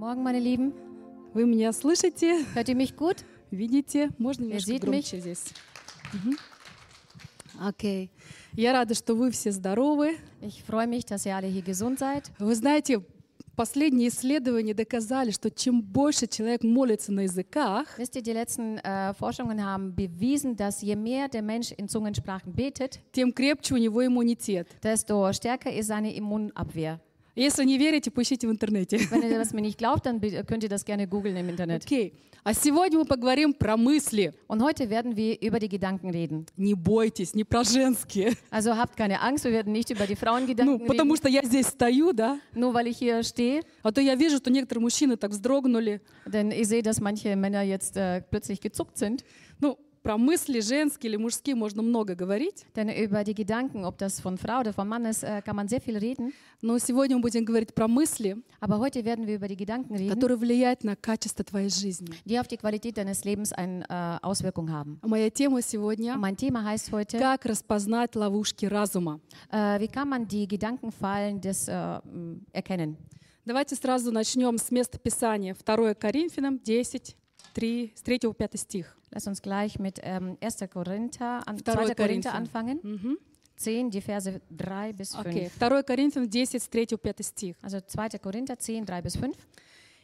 Morgen, 0.00 0.22
meine 0.22 0.38
Lieben. 0.40 0.72
Вы 1.34 1.44
меня 1.44 1.74
слышите? 1.74 2.46
Hört 2.54 2.70
ihr 2.70 2.74
mich 2.74 2.96
gut? 2.96 3.18
Видите? 3.50 4.08
Можно 4.16 4.44
немножко 4.44 4.78
громче 4.78 5.20
здесь? 5.20 5.44
Мгм. 6.14 6.38
Окей. 7.60 8.10
Я 8.54 8.72
рада, 8.72 8.94
что 8.94 9.14
вы 9.14 9.30
все 9.30 9.52
здоровы. 9.52 10.16
Ich 10.40 10.62
freue 10.66 10.86
mich, 10.86 11.04
dass 11.04 11.26
ihr 11.26 11.36
alle 11.36 11.48
hier 11.48 11.60
gesund 11.60 11.98
seid. 11.98 12.30
Вы 12.38 12.54
знаете, 12.54 13.02
последние 13.56 14.08
исследования 14.08 14.72
доказали, 14.72 15.32
что 15.32 15.50
чем 15.50 15.82
больше 15.82 16.26
человек 16.26 16.64
молится 16.64 17.12
на 17.12 17.24
языках, 17.24 17.98
Wisst 17.98 18.16
ihr, 18.16 18.22
die 18.22 18.32
letzten 18.32 18.78
äh, 18.78 19.12
Forschungen 19.12 19.62
haben 19.62 19.94
bewiesen, 19.94 20.56
dass 20.56 20.80
je 20.80 20.96
mehr 20.96 21.28
der 21.28 21.42
Mensch 21.42 21.72
in 21.72 21.88
Zungensprachen 21.88 22.54
betet, 22.54 23.00
тем 23.12 23.34
крепче 23.34 23.74
у 23.74 23.76
него 23.76 24.02
иммунитет. 24.06 24.66
desto 24.82 25.30
stärker 25.34 25.70
ist 25.70 25.88
seine 25.88 26.14
Immunabwehr. 26.14 27.00
Если 27.36 27.64
не 27.64 27.78
верите, 27.78 28.10
поищите 28.10 28.46
в 28.48 28.50
интернете. 28.50 28.98
Wenn 29.10 29.22
ihr 29.22 29.38
das 29.38 29.52
mir 29.52 29.60
nicht 29.62 29.78
glaubt, 29.78 30.04
dann 30.06 30.20
könnt 30.46 30.62
ihr 30.64 30.68
das 30.68 30.84
gerne 30.84 31.06
googeln 31.06 31.36
im 31.36 31.48
Internet. 31.48 31.84
Окей. 31.84 32.12
А 32.42 32.54
сегодня 32.54 32.98
мы 32.98 33.04
поговорим 33.04 33.52
про 33.52 33.76
мысли. 33.76 34.32
Und 34.48 34.62
heute 34.62 34.88
werden 34.88 35.14
wir 35.14 35.40
über 35.42 35.58
die 35.58 35.68
Gedanken 35.68 36.08
reden. 36.10 36.46
Не 36.56 36.74
бойтесь, 36.74 37.34
не 37.34 37.44
про 37.44 37.62
женские. 37.64 38.32
Also 38.50 38.76
habt 38.76 38.96
keine 38.96 39.20
Angst, 39.20 39.44
wir 39.44 39.52
werden 39.52 39.72
nicht 39.72 39.90
über 39.90 40.06
die 40.06 40.14
Ну, 40.14 40.20
Frauengedanken 40.20 40.86
потому 40.86 41.12
reden, 41.12 41.16
что 41.18 41.28
я 41.28 41.42
здесь 41.44 41.66
стою, 41.66 42.12
да? 42.12 42.38
nur 42.54 42.72
weil 42.72 42.86
ich 42.86 42.96
hier 42.98 43.22
stehe. 43.22 43.62
А 43.82 43.92
то 43.92 44.00
я 44.00 44.14
вижу, 44.14 44.38
что 44.38 44.50
некоторые 44.50 44.82
мужчины 44.82 45.16
так 45.18 45.30
вздрогнули. 45.32 46.00
Denn 46.26 46.50
ich 46.50 46.66
sehe, 46.66 46.82
dass 46.82 46.98
manche 47.00 47.36
Männer 47.36 47.60
jetzt 47.62 47.96
äh, 47.98 48.22
plötzlich 48.30 48.60
gezuckt 48.60 48.96
sind. 48.96 49.22
Ну, 50.02 50.10
про 50.10 50.16
мысли 50.18 50.60
женские 50.60 51.10
или 51.10 51.16
мужские 51.16 51.54
можно 51.54 51.82
много 51.82 52.14
говорить. 52.14 52.64
Denn 52.74 52.88
über 52.88 53.22
die 53.22 53.34
Gedanken, 53.34 53.84
ob 53.84 53.98
das 53.98 54.20
von 54.20 54.38
Frau 54.38 54.60
oder 54.60 54.72
von 54.72 54.88
Mann 54.88 55.04
ist, 55.04 55.22
äh, 55.22 55.42
kann 55.44 55.56
man 55.56 55.68
sehr 55.68 55.80
viel 55.80 55.98
reden. 55.98 56.32
Но 56.62 56.78
сегодня 56.78 57.16
мы 57.16 57.22
будем 57.22 57.44
говорить 57.44 57.74
про 57.74 57.86
мысли, 57.88 58.36
Aber 58.60 58.78
heute 58.78 59.04
werden 59.04 59.26
wir 59.26 59.36
über 59.36 59.48
die 59.48 59.56
Gedanken 59.56 59.94
reden, 59.96 60.08
которые 60.10 60.36
влияют 60.38 60.84
на 60.84 60.96
качество 60.96 61.44
твоей 61.44 61.68
жизни. 61.70 62.10
die 62.24 62.38
auf 62.38 62.48
die 62.48 62.56
Qualität 62.56 62.96
deines 62.96 63.24
Lebens 63.24 63.52
eine 63.52 63.84
äh, 63.88 64.18
Auswirkung 64.26 64.70
haben. 64.70 64.98
А 65.02 65.06
Моя 65.06 65.30
тема 65.30 65.60
сегодня 65.62 66.16
mein 66.16 66.36
Thema 66.36 66.64
heißt 66.64 66.90
heute, 66.92 67.18
«Как 67.18 67.44
распознать 67.44 68.14
ловушки 68.16 68.66
разума». 68.66 69.20
äh, 69.50 69.80
wie 69.80 69.88
kann 69.88 70.08
man 70.08 70.26
die 70.26 70.48
Gedankenfallen 70.48 71.40
des 71.40 71.68
äh, 71.68 72.00
erkennen? 72.52 72.96
Давайте 73.46 73.74
сразу 73.74 74.12
начнем 74.12 74.58
с 74.58 74.70
места 74.70 74.98
Писания. 74.98 75.54
2 75.54 75.94
Коринфянам 75.94 76.58
10, 76.62 77.16
3, 77.54 77.92
с 77.94 78.02
3 78.02 78.18
по 78.20 78.34
5 78.34 78.58
стих. 78.58 78.96
Lass 79.12 79.26
uns 79.26 79.42
gleich 79.42 79.78
mit 79.78 80.00
ähm, 80.02 80.36
1. 80.40 80.68
Korinther, 80.68 81.42
an, 81.46 81.56
2. 81.56 81.62
Второй 81.62 81.94
Korinther 81.94 82.34
anfangen. 82.34 82.80
Мгм. 82.82 83.18
10, 83.56 83.90
die 83.90 84.00
Verse 84.00 84.40
3 84.50 84.92
bis 84.92 85.14
5. 85.14 85.26
Окей. 85.26 85.50
2 85.58 85.82
Коринфянам 85.82 86.28
10, 86.28 86.62
с 86.62 86.68
3 86.68 86.86
по 86.86 86.96
5 86.96 87.22
стих. 87.22 87.56
Also 87.62 87.80
2. 87.80 88.18
Korinther 88.18 88.56
10, 88.56 88.86
3 88.86 89.02
bis 89.02 89.18
5. 89.18 89.36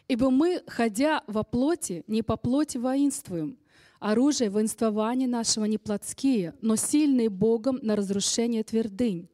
«Ибо 0.08 0.30
мы, 0.30 0.62
ходя 0.66 1.22
во 1.26 1.42
плоти, 1.42 2.04
не 2.06 2.22
по 2.22 2.36
плоти 2.36 2.78
воинствуем. 2.78 3.58
Оружие 3.98 4.50
воинствования 4.50 5.26
нашего 5.26 5.64
не 5.64 5.78
плотские, 5.78 6.54
но 6.60 6.76
сильные 6.76 7.28
Богом 7.28 7.78
на 7.82 7.96
разрушение 7.96 8.62
твердынь. 8.62 9.28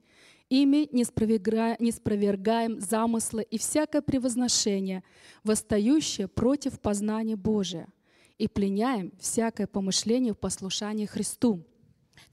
Ими 0.48 0.88
не 0.92 1.04
спровергаем 1.04 2.80
замыслы 2.80 3.42
и 3.42 3.58
всякое 3.58 4.02
превозношение, 4.02 5.02
восстающее 5.44 6.28
против 6.28 6.78
познания 6.78 7.36
Божия, 7.36 7.88
и 8.41 8.47
пленяем 8.47 9.11
всякое 9.19 9.67
помышление 9.67 10.33
в 10.33 10.37
послушании 10.37 11.05
Христу». 11.05 11.65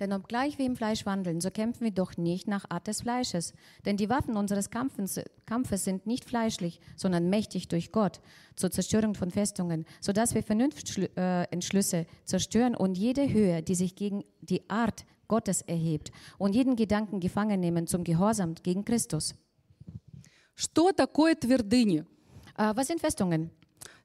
Denn 0.01 0.13
obgleich 0.13 0.59
wir 0.59 0.67
im 0.67 0.77
Fleisch 0.77 1.07
wandeln, 1.07 1.41
so 1.41 1.51
kämpfen 1.51 1.85
wir 1.85 1.91
doch 1.91 2.17
nicht 2.17 2.49
nach 2.49 2.65
Art 2.69 2.87
des 2.87 3.03
Fleisches. 3.03 3.53
Denn 3.85 3.97
die 3.97 4.09
Waffen 4.09 4.37
unseres 4.37 4.71
Kampfes, 4.71 5.21
Kampfes 5.47 5.85
sind 5.85 6.07
nicht 6.07 6.25
fleischlich, 6.25 6.81
sondern 6.97 7.31
mächtig 7.31 7.69
durch 7.69 7.93
Gott 7.93 8.21
zur 8.57 8.71
Zerstörung 8.71 9.15
von 9.15 9.31
Festungen, 9.31 9.85
sodass 10.01 10.35
wir 10.35 10.43
Vernunftentschlüsse 10.43 12.07
zerstören 12.25 12.75
und 12.75 12.99
jede 12.99 13.33
Höhe, 13.33 13.63
die 13.63 13.75
sich 13.75 13.95
gegen 13.95 14.25
die 14.41 14.69
Art 14.69 15.05
Gottes 15.29 15.63
erhebt 15.63 16.11
und 16.39 16.55
jeden 16.55 16.77
Gedanken 16.77 17.21
gefangen 17.21 17.61
nehmen 17.61 17.87
zum 17.87 18.05
Gehorsam 18.05 18.55
gegen 18.63 18.85
Christus. 18.85 19.35
Что 20.57 20.93
такое 20.93 21.35
твердыни? 21.35 22.05
Äh, 22.57 22.77
was 22.77 22.87
sind 22.87 23.01
Festungen? 23.01 23.51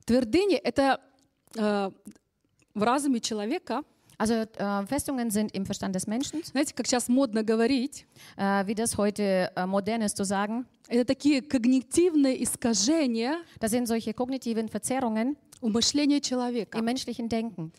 Твердыни — 0.06 0.64
это 0.64 0.82
э, 0.82 1.13
в 1.56 2.84
разуме 2.84 3.20
человека, 3.20 3.84
Also 4.22 4.34
äh, 4.34 4.86
Festungen 4.86 5.32
sind 5.32 5.54
im 5.56 5.66
Verstand 5.66 5.96
des 5.96 6.06
Menschen, 6.06 6.44
знаете, 6.44 6.74
как 6.74 6.88
сейчас 6.88 7.08
модно 7.08 7.42
говорить, 7.42 8.06
äh, 8.36 8.68
wie 8.68 8.76
das 8.76 8.98
heute 8.98 9.50
äh, 9.56 9.66
modern 9.66 10.02
ist 10.02 10.18
zu 10.18 10.26
sagen. 10.26 10.66
это 10.90 11.06
такие 11.06 11.42
когнитивные 11.42 12.44
искажения 12.44 13.38
Das 13.62 13.72
sind 13.72 13.88
solche 13.88 14.14
kognitiven 14.14 14.68
Verzerrungen 14.68 15.38
у 15.62 15.70
мышления 15.70 16.20
человека. 16.20 16.78
im 16.78 16.84
menschlichen 16.84 17.30
Denken. 17.30 17.72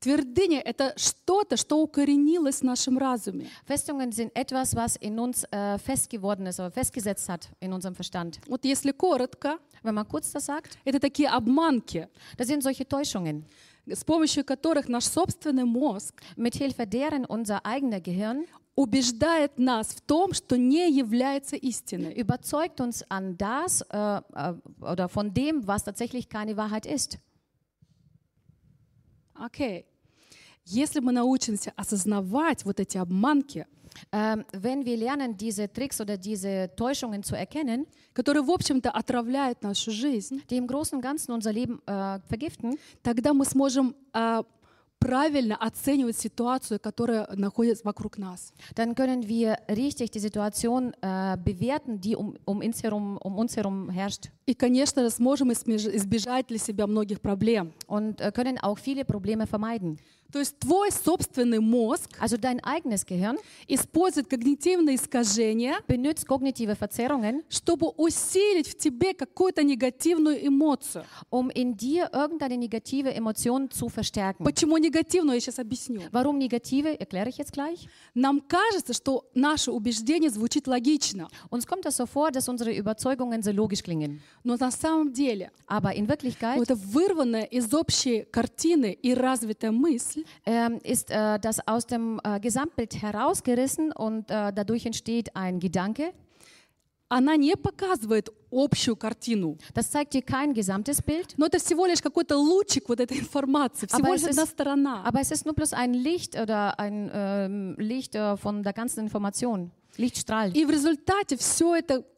Твердыня — 0.00 0.64
это 0.64 0.94
что-то, 0.96 1.56
что 1.58 1.80
укоренилось 1.82 2.60
в 2.60 2.64
нашем 2.64 2.96
разуме. 2.98 3.46
Festungen 3.66 4.10
sind 4.10 4.34
etwas, 4.34 4.74
was 4.74 4.96
in 4.96 5.18
uns 5.18 5.44
äh, 5.52 5.78
fest 5.78 6.08
geworden 6.08 6.46
ist 6.46 6.58
oder 6.60 6.70
festgesetzt 6.70 7.28
hat 7.28 7.50
in 7.60 7.74
unserem 7.74 7.94
Verstand. 7.94 8.40
Вот 8.48 8.64
если 8.64 8.90
коротко, 8.92 9.58
Wenn 9.82 9.94
man 9.94 10.08
kurz 10.08 10.32
das 10.32 10.46
sagt, 10.46 10.78
это 10.84 10.98
такие 10.98 11.28
обманки, 11.28 12.08
das 12.36 12.48
sind 12.48 12.62
solche 12.62 12.86
Täuschungen, 12.86 13.44
с 13.86 14.04
помощью 14.04 14.44
которых 14.44 14.88
наш 14.88 15.04
собственный 15.04 15.64
мозг 15.64 16.22
mithilfe 16.36 16.86
deren 16.86 17.26
unser 17.26 17.64
eigener 17.66 18.00
Gehirn 18.00 18.46
убеждает 18.76 19.58
нас 19.58 19.88
в 19.88 20.00
том, 20.00 20.32
что 20.32 20.56
не 20.56 20.90
является 20.90 21.56
истиной. 21.56 22.14
überzeugt 22.14 22.80
uns 22.80 23.04
an 23.08 23.36
das 23.36 23.82
äh, 23.90 24.20
äh, 24.32 24.54
oder 24.80 25.08
von 25.08 25.32
dem, 25.32 25.66
was 25.66 25.84
tatsächlich 25.84 26.28
keine 26.28 26.56
Wahrheit 26.56 26.86
ist. 26.86 27.18
Окей. 29.34 29.86
Если 30.64 31.00
мы 31.00 31.12
научимся 31.12 31.72
осознавать 31.76 32.64
вот 32.64 32.80
эти 32.80 32.96
обманки, 32.96 33.66
Ähm, 34.12 34.44
wenn 34.52 34.84
wir 34.84 34.96
lernen, 34.96 35.36
diese 35.36 35.72
Tricks 35.72 36.00
oder 36.00 36.16
diese 36.16 36.70
Täuschungen 36.76 37.22
zu 37.22 37.36
erkennen, 37.36 37.86
которые, 38.12 38.46
в 38.46 38.50
общем-то, 38.50 38.90
отравляют 38.90 39.62
нашу 39.62 39.90
жизнь, 39.90 40.40
die 40.50 40.56
im 40.56 40.66
Großen 40.66 40.96
und 40.96 41.02
Ganzen 41.02 41.32
unser 41.32 41.52
Leben 41.52 41.80
äh, 41.86 42.18
vergiften, 42.28 42.78
тогда 43.02 43.32
мы 43.32 43.44
сможем 43.44 43.94
а, 44.12 44.44
правильно 45.04 45.56
оценивать 45.56 46.16
ситуацию, 46.16 46.80
которая 46.80 47.28
находится 47.34 47.84
вокруг 47.84 48.16
нас. 48.16 48.52
dann 48.74 48.94
können 48.94 49.28
wir 49.28 49.58
richtig 49.68 50.10
die 50.12 50.18
Situation 50.18 50.94
äh, 51.02 51.36
bewerten, 51.36 52.00
die 52.00 52.16
um, 52.16 52.36
um, 52.46 52.60
uns 52.60 52.82
herum, 52.82 53.18
um 53.18 53.36
uns 53.36 53.56
herum 53.56 53.90
herrscht. 53.90 54.30
И, 54.46 54.54
конечно 54.54 55.02
же, 55.02 55.10
сможем 55.10 55.50
измеж- 55.50 55.94
избежать 55.94 56.46
для 56.46 56.58
себя 56.58 56.86
многих 56.86 57.20
проблем. 57.20 57.72
Und 57.86 58.20
äh, 58.20 58.32
können 58.32 58.58
auch 58.58 58.78
viele 58.78 59.04
Probleme 59.04 59.46
vermeiden. 59.46 59.98
То 60.31 60.39
есть 60.39 60.59
твой 60.59 60.91
собственный 60.91 61.59
мозг 61.59 62.09
Also 62.19 62.37
dein 62.37 62.59
eigenes 62.63 63.03
Gehirn 63.05 63.37
использует 63.67 64.27
когнитивные 64.27 64.95
искажения, 64.95 65.79
benutzt 65.87 66.27
kognitive 66.27 66.75
Verzerrungen, 66.75 67.43
чтобы 67.49 67.89
усилить 67.97 68.67
в 68.67 68.77
тебе 68.77 69.13
какую-то 69.13 69.63
негативную 69.63 70.45
эмоцию. 70.45 71.03
um 71.31 71.49
in 71.49 71.75
dir 71.75 72.09
irgendeine 72.13 72.57
negative 72.57 73.07
Emotion 73.13 73.69
zu 73.71 73.89
verstärken. 73.89 74.43
Почему 74.43 74.77
негативную, 74.77 75.35
я 75.35 75.39
сейчас 75.41 75.59
объясню. 75.59 76.01
Warum 76.11 76.37
negative, 76.37 76.95
erkläre 76.99 77.29
ich 77.29 77.37
jetzt 77.37 77.53
gleich. 77.53 77.87
Нам 78.13 78.41
кажется, 78.41 78.93
что 78.93 79.25
наше 79.33 79.71
убеждение 79.71 80.29
звучит 80.29 80.67
логично, 80.67 81.27
Uns 81.49 81.65
kommt 81.65 81.85
das 81.85 81.97
so 81.97 82.05
vor, 82.05 82.31
dass 82.31 82.47
unsere 82.47 82.71
Überzeugungen 82.71 83.41
so 83.41 83.51
logisch 83.51 83.81
klingen. 83.83 84.19
но 84.43 84.57
на 84.57 84.69
самом 84.71 85.11
деле 85.11 85.51
Aber 85.67 85.93
in 85.95 86.07
Wirklichkeit 86.07 86.57
вот 86.57 86.69
эта 86.69 86.75
вырванная 86.75 87.43
из 87.45 87.73
общей 87.73 88.25
картины 88.31 88.93
и 88.93 89.13
развитая 89.13 89.71
мысль 89.71 90.18
ähm, 90.46 90.78
ist 90.82 91.10
äh, 91.10 91.38
das 91.38 91.66
aus 91.66 91.86
dem 91.86 92.20
äh, 92.24 92.40
Gesamtbild 92.40 93.00
herausgerissen 93.02 93.92
und 93.92 94.30
äh, 94.30 94.52
dadurch 94.52 94.86
entsteht 94.86 95.34
ein 95.36 95.60
Gedanke. 95.60 96.12
она 97.10 97.36
не 97.36 97.54
показывает 97.54 98.30
общую 98.50 98.96
картину. 98.96 99.56
Das 99.74 99.90
zeigt 99.90 100.14
dir 100.14 100.22
kein 100.22 100.52
gesamtes 100.54 101.00
Bild, 101.02 101.34
Но 101.36 101.46
это 101.46 101.58
всего 101.58 101.86
лишь 101.86 102.00
какой-то 102.02 102.36
лучик 102.36 102.88
вот 102.88 102.98
этой 102.98 103.18
информации, 103.18 103.86
всего 103.86 103.98
Aber 104.00 104.12
лишь 104.14 104.22
es 104.22 104.28
одна 104.30 104.42
ist- 104.44 104.50
сторона. 104.52 105.02
aber 105.04 105.20
es 105.20 105.30
ist 105.30 105.44
nur 105.44 105.54
bloß 105.54 105.74
ein 105.74 105.94
Licht 105.94 106.34
oder 106.36 106.78
ein 106.80 107.10
ähm, 107.14 107.76
Licht 107.78 108.14
äh, 108.16 108.36
von 108.36 108.62
der 108.64 108.72
ganzen 108.72 109.00
Information, 109.00 109.70
Lichtstrahl. 109.96 110.50
И 110.56 110.64
в 110.64 110.70
результате 110.70 111.36
все 111.36 111.76
это 111.76 111.94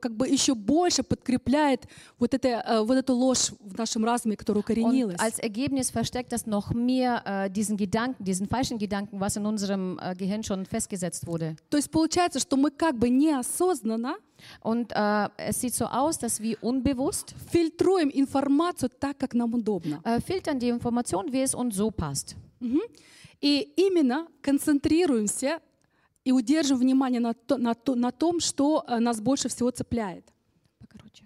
как 0.00 0.16
бы 0.16 0.28
еще 0.28 0.54
больше 0.54 1.02
подкрепляет 1.02 1.86
вот, 2.18 2.34
это, 2.34 2.48
э, 2.48 2.80
вот 2.82 2.96
эту 2.96 3.14
ложь 3.14 3.52
в 3.60 3.76
нашем 3.76 4.04
разуме, 4.04 4.36
которая 4.36 4.62
укоренилась. 4.62 5.16
Und 5.16 5.20
als 5.20 5.38
Ergebnis 5.38 5.90
versteckt 5.90 6.32
das 6.32 6.46
noch 6.46 6.72
mehr 6.72 7.22
äh, 7.24 7.50
diesen 7.50 7.76
Gedanken, 7.76 8.24
diesen 8.24 8.46
falschen 8.46 8.78
Gedanken, 8.78 9.20
was 9.20 9.36
in 9.36 9.46
unserem 9.46 9.98
äh, 9.98 10.14
Gehirn 10.14 10.42
schon 10.42 10.66
festgesetzt 10.66 11.26
wurde. 11.26 11.56
То 11.70 11.76
есть 11.76 11.90
получается, 11.90 12.40
что 12.40 12.56
мы 12.56 12.70
как 12.70 12.98
бы 12.98 13.08
неосознанно 13.08 14.16
Und 14.60 14.92
äh, 14.92 15.28
es 15.36 15.60
sieht 15.60 15.74
so 15.74 15.86
aus, 15.86 16.18
dass 16.18 16.40
wir 16.40 16.56
unbewusst 16.62 17.34
фильтруем 17.50 18.10
информацию 18.12 18.90
так, 18.98 19.18
как 19.18 19.34
нам 19.34 19.54
удобно. 19.54 20.00
äh, 20.04 20.20
filtern 20.20 20.58
die 20.58 20.68
Information, 20.68 21.32
wie 21.32 21.42
es 21.42 21.54
uns 21.54 21.76
so 21.76 21.90
passt. 21.90 22.36
И 23.40 23.72
именно 23.76 24.28
концентрируемся 24.40 25.60
и 26.24 26.32
удерживаем 26.32 26.80
внимание 26.86 27.20
на, 27.20 27.34
то- 27.34 27.58
на 27.58 27.74
то- 27.74 27.94
на 27.94 28.10
том, 28.12 28.40
что 28.40 28.84
э, 28.86 28.98
нас 29.00 29.20
больше 29.20 29.48
всего 29.48 29.70
цепляет. 29.70 30.24
Покороче. 30.78 31.24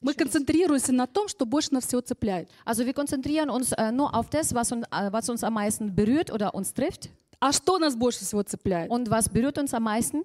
Мы 0.00 0.12
концентрируемся 0.14 0.92
на 0.92 1.06
том, 1.06 1.28
что 1.28 1.46
больше 1.46 1.72
нас 1.72 1.84
всего 1.86 2.00
цепляет. 2.00 2.48
Also 2.66 2.84
wir 2.84 2.92
konzentrieren 2.92 3.48
uns 3.50 3.72
äh, 3.72 3.90
nur 3.92 4.12
auf 4.14 4.28
das, 4.30 4.52
was 4.54 4.72
uns, 4.72 4.84
äh, 4.90 5.12
was 5.12 5.28
uns 5.28 5.42
am 5.44 5.54
meisten 5.54 5.94
berührt 5.94 6.30
oder 6.32 6.54
uns 6.54 6.72
trifft. 6.74 7.10
А 7.40 7.52
что 7.52 7.78
нас 7.78 7.94
больше 7.94 8.20
всего 8.24 8.42
цепляет? 8.42 8.90
Und 8.90 9.08
was 9.10 9.28
berührt 9.28 9.58
uns 9.58 9.72
am 9.74 9.84
meisten? 9.84 10.24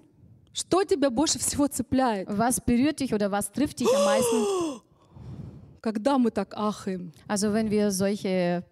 Что 0.52 0.82
тебя 0.82 1.10
больше 1.10 1.38
всего 1.38 1.68
цепляет? 1.68 2.26
Was 2.28 2.60
berührt 2.60 2.98
dich 3.00 3.14
oder 3.14 3.30
was 3.30 3.52
trifft 3.52 3.78
dich 3.80 3.88
am 3.94 4.04
meisten? 4.04 4.80
Когда 5.80 6.18
мы 6.18 6.30
так 6.30 6.54
ахаем, 6.56 7.12
Also 7.28 7.52
wenn 7.52 7.70
wir 7.70 7.90
solche 7.90 8.64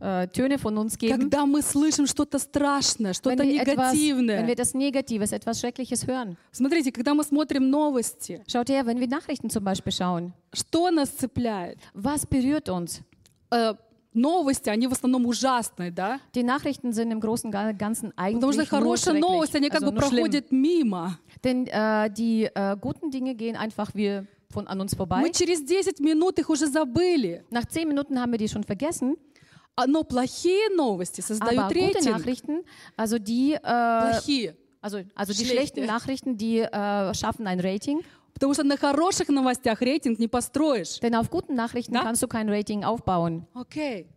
äh, 0.00 0.26
Töne 0.28 0.58
von 0.58 0.76
uns 0.76 0.96
geben, 0.98 1.18
когда 1.18 1.46
мы 1.46 1.62
слышим 1.62 2.06
что-то 2.06 2.38
страшное, 2.38 3.08
wenn 3.08 3.14
что-то 3.14 3.42
wir, 3.42 3.62
etwas, 3.62 3.92
wenn 3.92 3.98
wir 3.98 4.14
негативное. 4.16 4.48
etwas 4.52 4.74
Negatives, 4.74 5.32
etwas 5.32 5.60
Schreckliches 5.60 6.06
hören. 6.06 6.36
Смотрите, 6.52 6.92
когда 6.92 7.14
мы 7.14 7.24
смотрим 7.24 7.70
новости, 7.70 8.42
Schaut 8.46 8.68
her, 8.68 8.84
wenn 8.86 9.00
wir 9.00 9.08
Nachrichten 9.08 9.50
zum 9.50 9.64
Beispiel 9.64 9.92
schauen, 9.92 10.32
что 10.52 10.90
нас 10.90 11.10
цепляет? 11.10 11.78
was 11.94 12.26
berührt 12.26 12.68
uns? 12.68 13.02
Э, 13.50 13.74
новости, 14.12 14.68
они 14.70 14.86
в 14.86 14.92
основном 14.92 15.26
ужасные, 15.26 15.90
да? 15.90 16.20
Die 16.34 16.42
Nachrichten 16.42 16.92
sind 16.92 17.10
im 17.12 17.20
Großen 17.20 17.50
Ganzen 17.50 18.12
Потому 18.12 18.52
что 18.52 18.60
eigentlich 18.60 18.68
хорошие 18.68 19.20
новости, 19.20 19.56
они 19.56 19.68
как 19.68 19.82
also 19.82 19.92
бы 19.92 20.00
nur 20.00 20.08
schlimm. 20.08 20.22
проходят 20.22 20.52
мимо. 20.52 21.18
Denn 21.44 21.66
äh, 21.66 22.10
die 22.10 22.44
äh, 22.44 22.76
guten 22.80 23.10
Dinge 23.10 23.34
gehen 23.34 23.56
einfach 23.56 23.94
wir 23.94 24.26
von 24.50 24.66
an 24.66 24.80
uns 24.80 24.94
vorbei. 24.94 25.20
Мы 25.20 25.30
через 25.32 25.64
10 25.64 25.94
минут 26.00 26.38
их 26.38 26.48
уже 26.48 26.66
забыли. 26.66 27.44
Nach 27.50 27.64
zehn 27.66 27.86
Minuten 27.88 28.18
haben 28.18 28.32
wir 28.32 28.38
die 28.38 28.48
schon 28.48 28.64
vergessen. 28.64 29.16
А- 29.75 29.87
Но 29.87 30.03
плохие 30.03 30.69
новости 30.75 31.21
Aber 31.21 31.27
создают 31.27 31.71
gute 31.71 31.75
рейтинг. 31.75 32.05
Nachrichten, 32.17 32.63
also 32.97 33.17
die, 33.19 33.53
äh, 33.53 33.59
Плохие. 33.61 34.55
also, 34.81 34.99
also 35.15 35.33
die 35.33 35.45
Schlechte. 35.45 35.81
schlechten 35.81 35.85
Nachrichten, 35.85 36.37
die 36.37 36.59
äh, 36.59 37.13
schaffen 37.13 37.47
ein 37.47 37.59
Rating. 37.59 38.01
Потому 38.33 38.53
что 38.53 38.63
на 38.63 38.75
хороших 38.77 39.29
новостях 39.29 39.81
рейтинг 39.81 40.17
не 40.19 40.27
построишь. 40.27 40.99
Denn 40.99 41.15
auf 41.15 41.29
guten 41.29 41.55
Nachrichten 41.55 41.93
Ja? 41.95 42.01
kannst 42.03 42.21
du 42.23 42.27
kein 42.27 42.49
Rating 42.49 42.83
aufbauen. 42.83 43.45
Окей. 43.53 44.07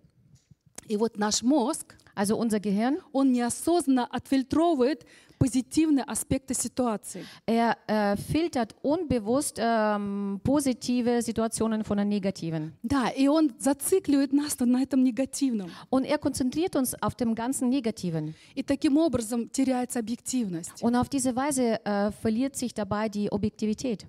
И 0.89 0.97
вот 0.97 1.17
наш 1.19 1.43
мозг, 1.43 1.95
Also 2.17 2.37
unser 2.37 2.61
Gehirn, 2.61 2.99
он 3.13 3.33
неосознанно 3.33 4.07
отфильтровывает 4.07 5.05
позитивные 5.39 6.05
аспекты 6.05 6.55
ситуации. 6.55 7.25
er 7.47 7.77
äh, 7.87 8.17
filtert 8.17 8.75
unbewusst 8.83 9.59
ähm, 9.59 10.41
positive 10.43 11.23
Situationen 11.23 11.85
von 11.85 11.99
den 11.99 12.09
negativen. 12.09 12.73
Да, 12.83 13.09
и 13.11 13.29
он 13.29 13.53
зацикливает 13.59 14.33
нас 14.33 14.59
на 14.59 14.83
этом 14.83 15.03
негативном. 15.03 15.71
Und 15.91 16.05
er 16.05 16.19
konzentriert 16.19 16.77
uns 16.77 16.95
auf 17.03 17.15
dem 17.15 17.35
ganzen 17.35 17.69
Negativen. 17.69 18.35
И 18.55 18.63
таким 18.63 18.97
образом 18.97 19.51
теряется 19.51 19.99
объективность. 19.99 20.83
Und 20.83 20.95
auf 20.97 21.09
diese 21.09 21.35
Weise 21.37 21.85
äh, 21.85 22.11
verliert 22.13 22.57
sich 22.57 22.73
dabei 22.73 23.09
die 23.09 23.31
Objektivität. 23.31 24.07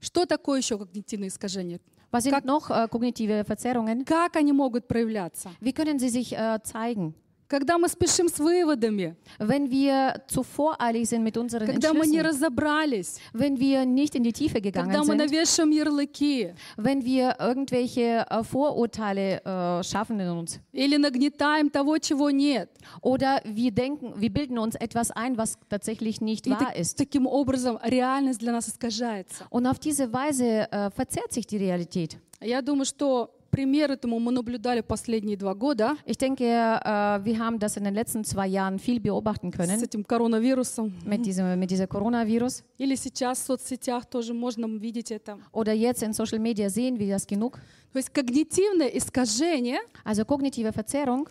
Что 0.00 0.24
такое 0.24 0.60
еще 0.60 0.78
когнитивные 0.78 1.28
искажения? 1.28 1.80
Was 2.12 2.24
sind 2.24 2.44
noch 2.44 2.70
äh, 2.70 2.88
kognitive 2.88 3.44
Verzerrungen? 3.44 4.04
Как 4.04 4.36
они 4.36 4.52
могут 4.52 4.88
проявляться? 4.88 5.50
Wie 5.60 5.72
können 5.72 5.98
sie 5.98 6.08
sich 6.08 6.36
äh, 6.36 6.58
zeigen? 6.62 7.14
Когда 7.52 7.78
мы 7.78 7.88
спешим 7.88 8.28
с 8.28 8.38
выводами, 8.38 9.16
Wenn 9.40 9.72
wir 9.72 10.22
zu 10.28 10.44
voreilig 10.44 11.08
sind 11.08 11.24
mit 11.24 11.36
unseren 11.36 11.66
когда 11.66 11.92
мы 11.92 12.06
не 12.06 12.18
Entschlüssen, 12.18 12.44
разобрались, 12.44 13.18
wenn 13.32 13.58
wir 13.58 13.84
nicht 13.84 14.14
in 14.14 14.22
die 14.22 14.32
Tiefe 14.32 14.60
когда 14.62 14.82
gegangen 14.82 15.00
мы 15.00 15.04
sind, 15.06 15.16
навешиваем 15.18 15.72
ярлыки 15.72 16.54
wenn 16.76 17.04
wir 17.04 17.34
irgendwelche 17.40 18.24
äh, 18.30 18.44
Vorurteile 18.44 19.42
äh, 19.44 19.82
schaffen 19.82 20.20
in 20.20 20.28
uns 20.28 20.60
или 20.72 20.96
нагнетаем 20.96 21.70
того, 21.72 21.98
чего 21.98 22.30
нет. 22.30 22.68
oder 23.02 23.40
wir 23.44 23.72
denken, 23.72 24.12
wir 24.16 24.32
bilden 24.32 24.56
uns 24.56 24.76
etwas 24.76 25.10
ein, 25.10 25.36
was 25.36 25.58
tatsächlich 25.68 26.20
nicht 26.20 26.46
И 26.46 26.50
wahr 26.50 26.58
так- 26.60 26.76
ist. 26.78 26.98
таким 26.98 27.26
образом 27.26 27.78
реальность 27.82 28.38
для 28.38 28.52
нас 28.52 28.68
искажается. 28.68 29.44
Und 29.50 29.66
auf 29.66 29.80
diese 29.80 30.12
Weise 30.12 30.70
äh, 30.70 30.88
verzerrt 30.92 31.32
sich 31.32 31.48
die 31.48 31.56
Realität. 31.56 32.16
Я 32.40 32.62
думаю, 32.62 32.84
что 32.84 33.30
пример 33.54 33.90
этому 33.90 34.18
мы 34.18 34.32
наблюдали 34.32 34.80
последние 34.80 35.36
два 35.36 35.54
года 35.54 35.96
Ich 36.06 36.16
denke, 36.16 36.44
äh, 36.44 37.24
wir 37.24 37.38
haben 37.38 37.58
das 37.58 37.76
in 37.76 37.84
den 37.84 37.94
letzten 37.94 38.24
zwei 38.24 38.46
Jahren 38.46 38.78
viel 38.78 39.00
beobachten 39.00 39.52
с 39.52 39.56
können 39.56 39.82
этим 39.82 40.04
коронавирусом. 40.04 40.94
mit 41.04 41.26
diesem, 41.26 41.58
mit 41.58 41.70
diesem 41.70 41.88
Coronavirus. 41.88 42.62
Или 42.78 42.94
сейчас 42.94 43.40
в 43.40 43.46
соцсетях 43.46 44.06
тоже 44.06 44.34
можно 44.34 44.66
видеть 44.66 45.10
это. 45.10 45.38
Oder 45.52 45.72
jetzt 45.72 46.02
in 46.02 46.12
Social 46.12 46.38
Media 46.38 46.68
sehen 46.68 46.98
wir 46.98 47.08
das 47.08 47.26
genug. 47.26 47.58
То 47.92 47.98
есть 47.98 48.10
когнитивное 48.10 48.86
искажение 48.88 49.78
Also 50.04 50.24
kognitive 50.24 50.72
Verzerrung 50.72 51.28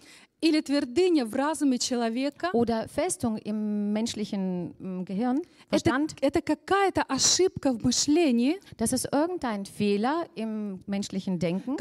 Oder 2.53 2.87
Festung 2.87 3.39
im 3.39 3.95
menschlichen 3.95 5.05
Gehirn, 5.07 5.41
Verstand. 5.71 6.17
Das 8.77 8.93
ist 8.93 9.09
irgendein 9.11 9.65
Fehler 9.65 10.27
im 10.35 10.85
menschlichen 10.87 11.39
Denken. 11.39 11.77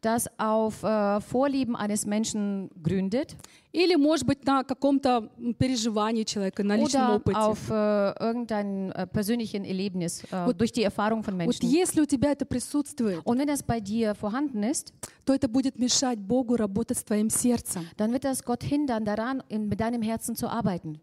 Das 0.00 0.28
auf 0.38 0.84
äh, 0.84 1.20
Vorlieben 1.20 1.74
eines 1.74 2.06
Menschen 2.06 2.70
gründet. 2.80 3.36
Или, 3.74 3.96
может 3.96 4.24
быть, 4.24 4.46
на 4.46 4.62
каком-то 4.62 5.30
переживании 5.58 6.22
человека, 6.22 6.62
на 6.62 6.76
личном 6.76 7.10
oder 7.10 7.16
опыте. 7.16 7.36
auf 7.38 7.58
äh, 7.70 8.12
irgendein 8.20 8.92
äh, 8.92 9.06
persönlichen 9.08 9.64
Erlebnis 9.64 10.22
äh, 10.30 10.54
durch 10.54 10.70
die 10.70 10.84
Erfahrung 10.84 11.24
von 11.24 11.34
Вот 11.34 11.38
Menschen. 11.38 11.68
если 11.68 12.00
у 12.00 12.06
тебя 12.06 12.30
это 12.30 12.44
присутствует, 12.46 13.20
Und 13.24 13.38
wenn 13.38 13.48
das 13.48 13.64
bei 13.64 13.80
dir 13.80 14.14
vorhanden 14.14 14.62
ist, 14.62 14.92
то 15.24 15.34
это 15.34 15.48
будет 15.48 15.76
mешать 15.78 16.18
Богу 16.20 16.54
работать 16.56 16.98
с 16.98 17.02
твоим 17.04 17.28
сердцем. 17.30 17.84
dann 17.96 18.12
wird 18.12 18.24
das 18.24 18.44
Gott 18.44 18.62
hindern, 18.62 19.04
daran 19.04 19.42
in, 19.48 19.68
mit 19.68 19.80
deinem 19.80 20.02
Herzen 20.02 20.36
zu 20.36 20.46
arbeiten. 20.48 21.00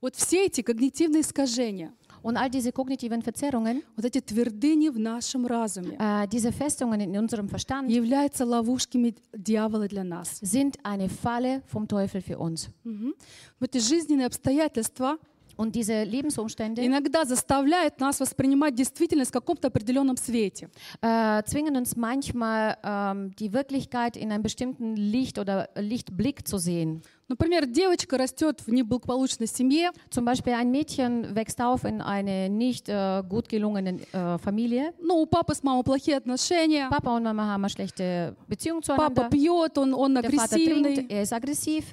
Вот 0.00 0.14
все 0.14 0.46
эти 0.46 0.62
когнитивные 0.62 1.22
искажения, 1.22 1.92
Und 2.22 2.36
all 2.36 2.50
diese 2.50 2.72
kognitiven 2.72 3.22
Verzerrungen, 3.22 3.82
вот 3.96 4.04
эти 4.04 4.20
твердыни 4.20 4.88
в 4.90 4.98
нашем 4.98 5.46
разуме 5.46 5.96
äh, 5.98 6.26
diese 6.28 6.52
Festungen 6.52 7.00
in 7.00 7.16
unserem 7.16 7.48
Verstand, 7.48 7.90
являются 7.90 8.44
ловушками 8.44 9.14
дьявола 9.32 9.88
для 9.88 10.04
нас. 10.04 10.40
sind 10.42 10.76
eine 10.84 11.08
Falle 11.08 11.62
vom 11.66 11.86
Teufel 11.86 12.20
für 12.20 12.38
uns. 12.38 12.68
Мгм. 12.84 13.14
Вот 13.60 13.74
эти 13.74 13.82
жизненные 13.82 14.26
обстоятельства 14.26 15.18
Und 15.57 15.75
diese 15.75 16.03
Lebensumstände 16.03 16.83
иногда 16.83 17.25
заставляют 17.25 17.99
нас 17.99 18.19
воспринимать 18.19 18.73
действительность 18.73 19.29
в 19.29 19.33
каком-то 19.33 19.67
определенном 19.67 20.17
свете. 20.17 20.67
äh, 20.99 21.43
zwingen 21.45 21.75
uns 21.77 21.95
manchmal, 21.95 22.75
ähm, 22.83 23.35
die 23.37 23.53
Wirklichkeit 23.53 24.17
in 24.17 24.31
einem 24.31 24.41
bestimmten 24.41 24.95
Licht 24.95 25.37
oder 25.37 25.69
Lichtblick 25.75 26.47
zu 26.47 26.57
sehen. 26.57 27.03
Например, 27.27 27.67
девочка 27.67 28.17
растет 28.17 28.61
в 28.65 28.71
неблагополучной 28.71 29.45
семье, 29.47 29.91
Zum 30.09 30.25
Beispiel 30.25 30.53
ein 30.53 30.71
Mädchen 30.71 31.35
wächst 31.35 31.61
auf 31.61 31.83
in 31.83 32.01
einer 32.01 32.49
nicht 32.49 32.89
äh, 32.89 33.21
gut 33.29 33.47
gelungenen 33.47 34.01
äh, 34.11 34.39
Familie. 34.39 34.91
ну, 35.03 35.21
у 35.21 35.27
папы 35.27 35.53
с 35.53 35.61
мамой 35.61 35.83
плохие 35.83 36.17
отношения, 36.17 36.89
Papa 36.89 37.15
und 37.15 37.21
Mama 37.23 37.43
haben 37.45 37.63
eine 37.63 37.69
schlechte 37.69 38.35
Beziehung 38.47 38.81
папа 38.81 39.13
zueinander. 39.13 39.29
пьет, 39.29 39.77
он, 39.77 39.93
он 39.93 40.15
Der 40.15 40.23
Vater 40.31 40.55
агрессивный. 40.55 40.95
trinkt, 40.95 41.11
er 41.11 41.21
ist 41.21 41.31
aggressiv. 41.33 41.85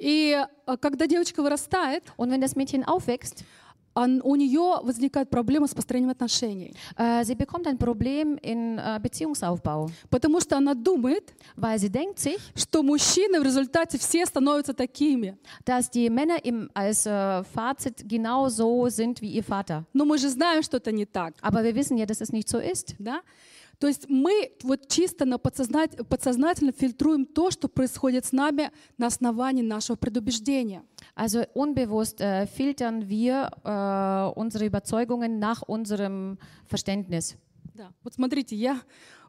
И 0.00 0.34
э, 0.66 0.76
когда 0.78 1.06
девочка 1.06 1.42
вырастает, 1.42 2.02
Und 2.16 2.30
wenn 2.30 2.40
das 2.40 2.56
Mädchen 2.56 2.84
aufwächst, 2.84 3.44
он- 3.92 4.20
у 4.22 4.36
нее 4.36 4.78
возникают 4.84 5.30
проблемы 5.30 5.66
с 5.66 5.74
построением 5.74 6.10
отношений. 6.10 6.72
äh, 6.96 7.24
sie 7.24 7.34
bekommt 7.34 7.66
ein 7.66 7.76
Problem 7.76 8.38
in 8.40 8.78
äh, 8.78 8.98
Beziehungsaufbau, 9.02 9.90
Потому 10.08 10.40
что 10.40 10.56
она 10.56 10.74
думает, 10.74 11.34
weil 11.56 11.76
sie 11.78 11.90
denkt 11.90 12.18
sich, 12.20 12.38
что 12.54 12.82
мужчины 12.84 13.40
в 13.40 13.42
результате 13.42 13.98
все 13.98 14.24
становятся 14.26 14.72
такими. 14.74 15.36
dass 15.66 15.90
die 15.90 16.08
Männer 16.08 16.38
im, 16.44 16.70
als 16.72 17.04
äh, 17.04 17.42
Fazit 17.52 18.08
genauso 18.08 18.88
sind 18.88 19.20
wie 19.20 19.32
ihr 19.32 19.42
Vater. 19.44 19.84
Но 19.92 20.04
мы 20.04 20.18
же 20.18 20.28
знаем, 20.30 20.62
что 20.62 20.76
это 20.78 20.92
не 20.92 21.04
так. 21.04 21.34
Aber 21.42 21.62
wir 21.64 21.74
wissen 21.74 21.98
ja, 21.98 22.06
dass 22.06 22.20
es 22.20 22.32
nicht 22.32 22.48
so 22.48 22.58
ist. 22.58 22.94
Да? 23.00 23.20
То 23.80 23.88
есть 23.88 24.10
мы 24.10 24.52
вот 24.62 24.88
чисто 24.88 25.24
на 25.24 25.38
подсознать- 25.38 26.04
подсознательно 26.06 26.70
фильтруем 26.70 27.24
то, 27.24 27.50
что 27.50 27.66
происходит 27.66 28.26
с 28.26 28.32
нами 28.32 28.70
на 28.98 29.06
основании 29.06 29.62
нашего 29.62 29.96
предубеждения. 29.96 30.84
Also 31.16 31.46
unbewusst 31.54 32.20
äh, 32.20 32.46
filtern 32.46 33.08
wir 33.08 33.50
äh, 33.64 34.38
unsere 34.38 34.66
Überzeugungen 34.66 35.38
nach 35.38 35.62
unserem 35.62 36.38
Verständnis. 36.66 37.36
Да. 37.74 37.90
Вот 38.04 38.12
смотрите, 38.12 38.54
я 38.54 38.82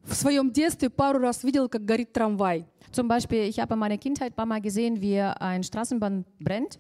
в 0.03 0.13
своем 0.15 0.51
детстве 0.51 0.89
пару 0.89 1.20
раз 1.20 1.46
видела, 1.46 1.70
как 1.70 1.86
горит 1.86 2.12
трамвай. 2.12 2.65
Zum 2.91 3.08
Beispiel, 3.08 3.48
ich 3.48 3.58
habe 3.58 3.75
in 3.75 3.79
meiner 3.79 3.98
Kindheit 3.98 4.34
ein 4.34 4.36
paar 4.36 4.46
Mal 4.46 4.60
gesehen, 4.60 5.00
wie 5.00 5.17
ein 5.22 5.63
Straßenbahn 5.63 6.25
brennt 6.39 6.77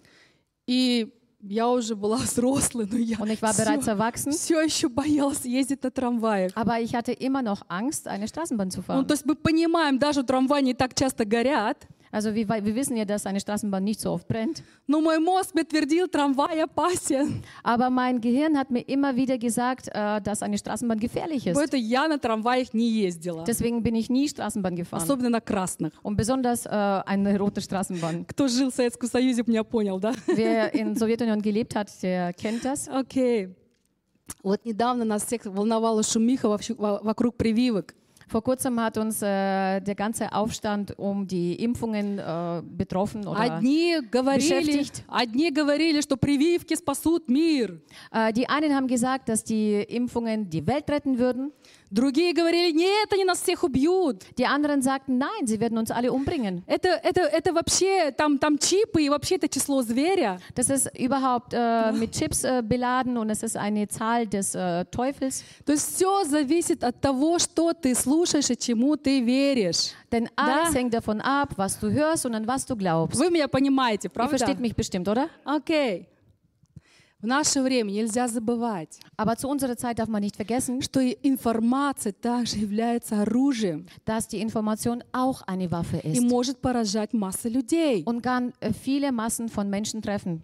И 0.67 1.13
я 1.43 1.67
уже 1.69 1.95
была 1.95 2.17
взрослой, 2.23 2.87
но 2.91 2.97
я 2.97 3.17
und 3.17 3.29
ich 3.31 3.41
war 3.41 3.53
bereits 3.53 3.81
все, 3.83 3.91
erwachsen, 3.91 4.31
еще 4.65 4.89
боялась 4.89 5.43
ездить 5.45 5.83
на 5.83 5.91
трамваях. 5.91 6.51
aber 6.55 6.79
ich 6.79 6.93
hatte 6.95 7.11
immer 7.11 7.41
noch 7.41 7.61
Angst, 7.67 8.07
eine 8.07 8.27
Straßenbahn 8.27 8.69
zu 8.71 8.79
Ну, 8.79 8.83
fahren. 8.85 9.07
то 9.07 9.13
есть 9.13 9.25
мы 9.25 9.35
понимаем, 9.35 9.99
даже 9.99 10.23
трамваи 10.23 10.61
не 10.61 10.73
так 10.73 10.93
часто 10.93 11.25
горят, 11.25 11.87
Also 12.12 12.34
wir, 12.34 12.48
wir 12.48 12.74
wissen 12.74 12.96
ja, 12.96 13.04
dass 13.04 13.26
eine 13.26 13.40
Straßenbahn 13.40 13.84
nicht 13.84 14.00
so 14.00 14.10
oft 14.12 14.26
brennt. 14.26 14.62
но 14.86 15.00
мой 15.02 15.18
мозг 15.18 15.54
мне 15.54 15.64
твердил, 15.64 16.08
трамвай 16.08 16.62
опасен. 16.62 17.42
Aber 17.62 17.90
mein 17.90 18.20
Gehirn 18.22 18.56
hat 18.56 18.70
mir 18.70 18.80
immer 18.88 19.16
wieder 19.16 19.36
gesagt, 19.36 19.88
äh, 19.92 20.22
dass 20.22 20.40
eine 20.42 20.56
Straßenbahn 20.56 20.98
gefährlich 20.98 21.46
ist. 21.46 21.54
Поэтому 21.56 21.82
я 21.82 22.08
на 22.08 22.18
трамваях 22.18 22.72
не 22.72 22.88
ездила. 22.88 23.44
Deswegen 23.44 23.82
bin 23.82 23.96
ich 23.96 24.08
nie 24.08 24.28
Straßenbahn 24.28 24.76
gefahren. 24.76 25.02
Особенно 25.02 25.28
на 25.30 25.40
красных. 25.40 25.92
Und 26.02 26.16
besonders 26.16 26.64
äh, 26.64 26.70
eine 26.70 27.38
rote 27.38 27.60
Straßenbahn. 27.60 28.24
Кто 28.28 28.48
жил 28.48 28.70
в 28.70 28.74
Советском 28.74 29.10
Союзе, 29.10 29.42
меня 29.46 29.64
понял, 29.64 29.98
да? 29.98 30.12
Wer 30.28 30.72
in 30.74 30.94
Sowjetunion 30.96 31.42
gelebt 31.42 31.74
hat, 31.74 31.90
der 32.02 32.32
kennt 32.32 32.64
das. 32.64 32.88
Окей. 32.88 33.50
Вот 34.42 34.64
недавно 34.64 35.04
нас 35.04 35.24
всех 35.26 35.44
волновала 35.44 36.02
шумиха 36.02 36.46
вовсю- 36.48 36.76
во- 36.76 37.00
вокруг 37.02 37.36
прививок. 37.36 37.94
Vor 38.30 38.42
kurzem 38.42 38.80
hat 38.80 38.98
uns 38.98 39.22
äh, 39.22 39.80
der 39.80 39.94
ganze 39.94 40.32
Aufstand 40.32 40.98
um 40.98 41.28
die 41.28 41.54
Impfungen 41.62 42.18
äh, 42.18 42.60
betroffen 42.76 43.24
oder 43.24 43.38
Одни 43.38 43.98
говорили, 44.10 44.48
beschäftigt. 44.48 45.04
одни 45.06 45.52
говорили, 45.52 46.00
что 46.02 46.16
прививки 46.16 46.74
спасут 46.74 47.28
мир. 47.28 47.78
äh, 48.10 48.32
die 48.32 48.48
einen 48.48 48.74
haben 48.74 48.88
gesagt, 48.88 49.28
dass 49.28 49.44
die 49.44 49.74
Impfungen 49.80 50.50
die 50.50 50.66
Welt 50.66 50.90
retten 50.90 51.18
würden. 51.18 51.52
Другие 51.91 52.33
говорили, 52.33 52.71
нет, 52.71 53.11
они 53.11 53.25
нас 53.25 53.41
всех 53.41 53.63
убьют. 53.63 54.23
Die 54.37 54.45
anderen 54.45 54.81
sagten, 54.81 55.17
nein, 55.17 55.45
sie 55.45 55.59
werden 55.59 55.77
uns 55.77 55.91
alle 55.91 56.09
umbringen. 56.11 56.63
Это, 56.65 56.87
это, 57.03 57.21
это 57.21 57.53
вообще, 57.53 58.11
там, 58.11 58.37
там 58.39 58.57
чипы, 58.57 59.03
и 59.03 59.09
вообще 59.09 59.35
это 59.35 59.49
число 59.49 59.81
зверя. 59.81 60.39
Das 60.55 60.69
ist 60.69 60.87
überhaupt 60.97 61.53
äh, 61.53 61.91
mit 61.91 62.13
Chips 62.13 62.45
äh, 62.45 62.61
beladen 62.63 63.17
und 63.17 63.29
es 63.29 63.43
ist 63.43 63.57
eine 63.57 63.89
Zahl 63.89 64.25
des 64.25 64.55
äh, 64.55 64.85
Teufels. 64.85 65.43
То 65.65 65.73
есть 65.73 65.95
все 65.95 66.23
зависит 66.23 66.83
от 66.85 67.01
того, 67.01 67.39
что 67.39 67.73
ты 67.73 67.93
слушаешь 67.93 68.49
и 68.49 68.57
чему 68.57 68.95
ты 68.95 69.19
веришь. 69.19 69.91
Denn 70.13 70.29
alles 70.37 70.71
Da- 70.73 70.79
hängt 70.79 70.93
davon 70.93 71.19
ab, 71.19 71.49
was 71.57 71.77
du 71.79 71.91
hörst 71.91 72.25
und 72.25 72.35
an 72.35 72.47
was 72.47 72.65
du 72.65 72.75
glaubst. 72.77 73.19
Вы 73.19 73.29
меня 73.29 73.47
понимаете, 73.49 74.07
Ihr 74.07 74.11
правда? 74.13 74.37
versteht 74.37 74.59
mich 74.61 74.75
bestimmt, 74.75 75.09
oder? 75.09 75.27
Окей. 75.43 76.07
В 77.21 77.27
наше 77.27 77.61
время 77.61 77.91
нельзя 77.91 78.27
забывать, 78.27 78.99
Aber 79.15 79.37
zu 79.37 79.47
unserer 79.47 79.77
Zeit 79.77 79.99
darf 79.99 80.07
man 80.09 80.21
nicht 80.23 80.35
vergessen, 80.35 80.81
что 80.81 80.99
и 80.99 81.17
информация 81.21 82.13
также 82.13 82.57
является 82.57 83.21
оружием 83.21 83.85
dass 84.05 84.27
die 84.27 84.41
Information 84.41 85.03
auch 85.11 85.43
eine 85.43 85.69
Waffe 85.71 85.99
и 85.99 86.13
ist 86.13 86.23
может 86.23 86.59
поражать 86.61 87.13
массы 87.13 87.49
людей. 87.49 88.03
und 88.05 88.21
kann 88.21 88.53
äh, 88.59 88.73
viele 88.73 89.11
Massen 89.11 89.49
von 89.49 89.69
Menschen 89.69 90.01
treffen. 90.01 90.41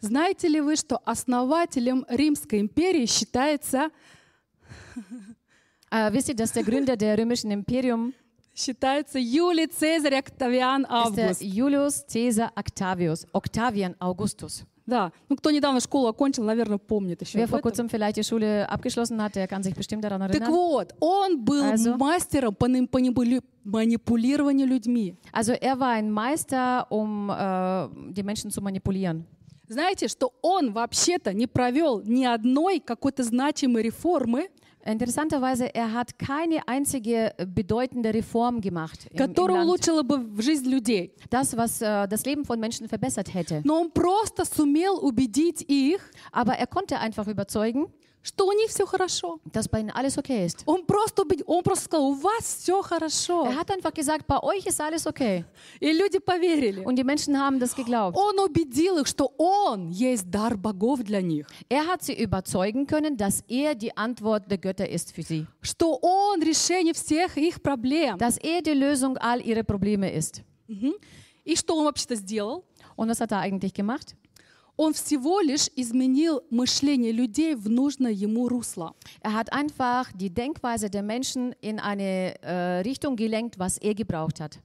Знаете 0.00 0.48
ли 0.48 0.60
вы, 0.60 0.74
что 0.74 0.98
основателем 1.04 2.04
Римской 2.08 2.60
империи 2.60 3.06
считается, 3.06 3.90
Äh, 5.92 6.10
wisst 6.12 6.28
ihr, 6.30 6.34
dass 6.34 6.52
der 6.52 6.62
Gründer 6.64 6.96
der 6.96 7.18
römischen 7.18 7.50
Imperium 7.50 8.14
считается 8.54 9.18
Юлий 9.18 9.68
Цезарь 9.68 10.14
Октавиан 10.16 10.82
ist 10.84 10.88
der 11.16 11.26
Август? 11.28 11.42
Julius 11.42 12.04
Caesar 12.10 12.50
Octavius, 12.56 13.26
Octavian 13.32 13.94
Augustus. 14.00 14.64
Да, 14.84 15.12
ну 15.28 15.36
кто 15.36 15.50
недавно 15.50 15.80
школу 15.80 16.08
окончил, 16.08 16.42
наверное, 16.44 16.78
помнит 16.78 17.20
еще 17.22 17.38
Wer 17.38 17.46
vor 17.46 17.60
kurzem 17.60 17.88
vielleicht 17.88 18.16
die 18.16 18.24
Schule 18.24 18.68
abgeschlossen 18.68 19.22
hat, 19.22 19.36
der 19.36 19.46
kann 19.46 19.62
sich 19.62 19.74
bestimmt 19.74 20.02
daran 20.02 20.20
Так 20.22 20.30
erinnern. 20.30 20.50
вот, 20.50 20.94
он 21.00 21.44
был 21.44 21.62
Also? 21.62 21.96
мастером 21.96 22.54
по 22.54 22.66
манипулированию 23.64 24.66
людьми. 24.66 25.14
Also 25.32 25.52
er 25.52 25.78
war 25.78 25.90
ein 25.90 26.10
Meister, 26.10 26.86
um 26.90 27.30
äh, 27.30 27.88
die 28.12 28.22
Menschen 28.22 28.50
zu 28.50 28.60
manipulieren. 28.60 29.24
Знаете, 29.68 30.08
что 30.08 30.32
он 30.42 30.72
вообще-то 30.72 31.32
не 31.32 31.46
провел 31.46 32.02
ни 32.04 32.24
одной 32.24 32.80
какой-то 32.80 33.22
значимой 33.22 33.82
реформы, 33.82 34.48
Interessanterweise, 34.85 35.73
er 35.75 35.93
hat 35.93 36.17
keine 36.17 36.65
einzige 36.67 37.37
äh, 37.37 37.45
bedeutende 37.45 38.13
Reform 38.13 38.61
gemacht 38.61 39.07
im, 39.11 39.11
im 39.11 39.17
которая 39.17 39.57
Land. 39.57 39.69
улучшила 39.69 40.03
бы 40.03 40.19
в 40.33 40.41
жизнь 40.41 40.69
людей. 40.69 41.11
Das, 41.29 41.57
was 41.57 41.81
äh, 41.81 42.07
das 42.07 42.25
Leben 42.25 42.45
von 42.45 42.59
Menschen 42.59 42.87
verbessert 42.87 43.33
hätte. 43.33 43.61
Но 43.65 43.81
он 43.81 43.91
просто 43.91 44.45
сумел 44.45 44.93
убедить 45.01 45.65
их, 45.67 45.99
Aber 46.31 46.53
er 46.53 46.67
konnte 46.67 46.99
einfach 46.99 47.27
überzeugen, 47.27 47.87
что 48.23 48.45
у 48.45 48.51
них 48.51 48.69
все 48.69 48.85
хорошо. 48.85 49.39
dass 49.53 49.69
bei 49.69 49.79
ihnen 49.79 49.89
alles 49.91 50.17
okay 50.17 50.45
ist. 50.45 50.63
Он 50.65 50.85
просто, 50.85 51.21
убед- 51.23 51.43
он 51.45 51.63
просто 51.63 51.85
сказал, 51.85 52.07
у 52.07 52.13
вас 52.15 52.57
все 52.61 52.81
хорошо. 52.81 53.45
Er 53.45 53.55
hat 53.55 53.71
einfach 53.71 53.93
gesagt, 53.93 54.27
bei 54.27 54.37
euch 54.43 54.65
ist 54.65 54.81
alles 54.81 55.07
okay. 55.07 55.45
И 55.79 55.93
люди 55.93 56.19
поверили. 56.19 56.83
Und 56.83 56.97
die 56.97 57.05
Menschen 57.05 57.39
haben 57.39 57.57
das 57.59 57.73
geglaubt. 57.73 58.17
Он 58.17 58.37
убедил 58.39 58.97
их, 58.97 59.07
что 59.07 59.31
он 59.37 59.89
есть 59.91 60.29
дар 60.29 60.57
богов 60.57 61.03
для 61.03 61.21
них. 61.21 61.47
Er 61.69 61.87
hat 61.87 62.03
sie 62.03 62.13
überzeugen 62.21 62.85
können, 62.85 63.15
dass 63.15 63.43
er 63.47 63.75
die 63.75 63.95
Antwort 63.95 64.51
der 64.51 64.57
Götter 64.57 64.89
ist 64.89 65.13
für 65.13 65.23
sie. 65.23 65.45
Что 65.61 65.97
он 66.01 66.41
решение 66.41 66.93
всех 66.93 67.37
их 67.37 67.61
проблем. 67.63 68.17
Dass 68.17 68.37
er 68.37 68.61
die 68.61 68.73
Lösung 68.73 69.17
all 69.19 69.39
ihrer 69.41 69.63
Probleme 69.63 70.11
ist. 70.11 70.41
Мгм. 70.67 70.95
И 71.45 71.55
что 71.55 71.77
он 71.77 71.85
вообще-то 71.85 72.17
сделал? 72.17 72.65
Und 72.97 73.07
was 73.09 73.21
hat 73.21 73.31
er 73.31 73.39
eigentlich 73.39 73.73
gemacht? 73.73 74.15
Он 74.77 74.93
всего 74.93 75.39
лишь 75.39 75.69
изменил 75.75 76.43
мышление 76.51 77.11
людей 77.11 77.55
в 77.55 77.67
нужное 77.67 78.11
ему 78.11 78.47
русло. 78.47 78.93
Er 79.21 79.33
hat 79.33 79.51
einfach 79.51 80.11
die 80.13 80.29
Denkweise 80.29 80.89
der 80.89 81.01
Menschen 81.01 81.53
in 81.61 81.79
eine 81.79 82.35
äh, 82.43 82.81
Richtung 82.81 83.15
gelenkt, 83.15 83.57
was 83.57 83.79
er 83.79 83.95
gebraucht 83.95 84.39
hat. 84.39 84.59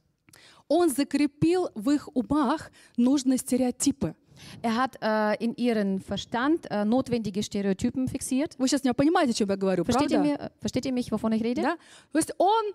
Он 0.69 0.91
закрепил 0.91 1.71
в 1.75 1.91
их 1.91 2.09
умах 2.15 2.71
нужные 2.97 3.39
стереотипы. 3.39 4.15
Er 4.61 4.77
hat 4.77 4.97
äh, 5.01 5.43
in 5.43 5.55
ihren 5.57 6.01
Verstand 6.01 6.71
äh, 6.71 6.85
notwendige 6.85 7.43
Stereotypen 7.43 8.07
fixiert. 8.09 8.55
Вы 8.59 8.69
сейчас 8.69 8.85
меня 8.85 8.93
понимаете, 8.95 9.33
о 9.33 9.35
чем 9.35 9.49
я 9.49 9.57
говорю, 9.57 9.85
Versteht 9.85 10.11
ihr, 10.11 10.19
правда? 10.19 10.29
mir, 10.29 10.41
äh, 10.41 10.51
versteht 10.61 10.85
ihr 10.85 10.93
mich, 10.93 11.11
wovon 11.11 11.33
ich 11.33 11.43
rede? 11.43 11.63
Да? 11.63 11.79
То 12.13 12.19
есть 12.19 12.33
он 12.39 12.75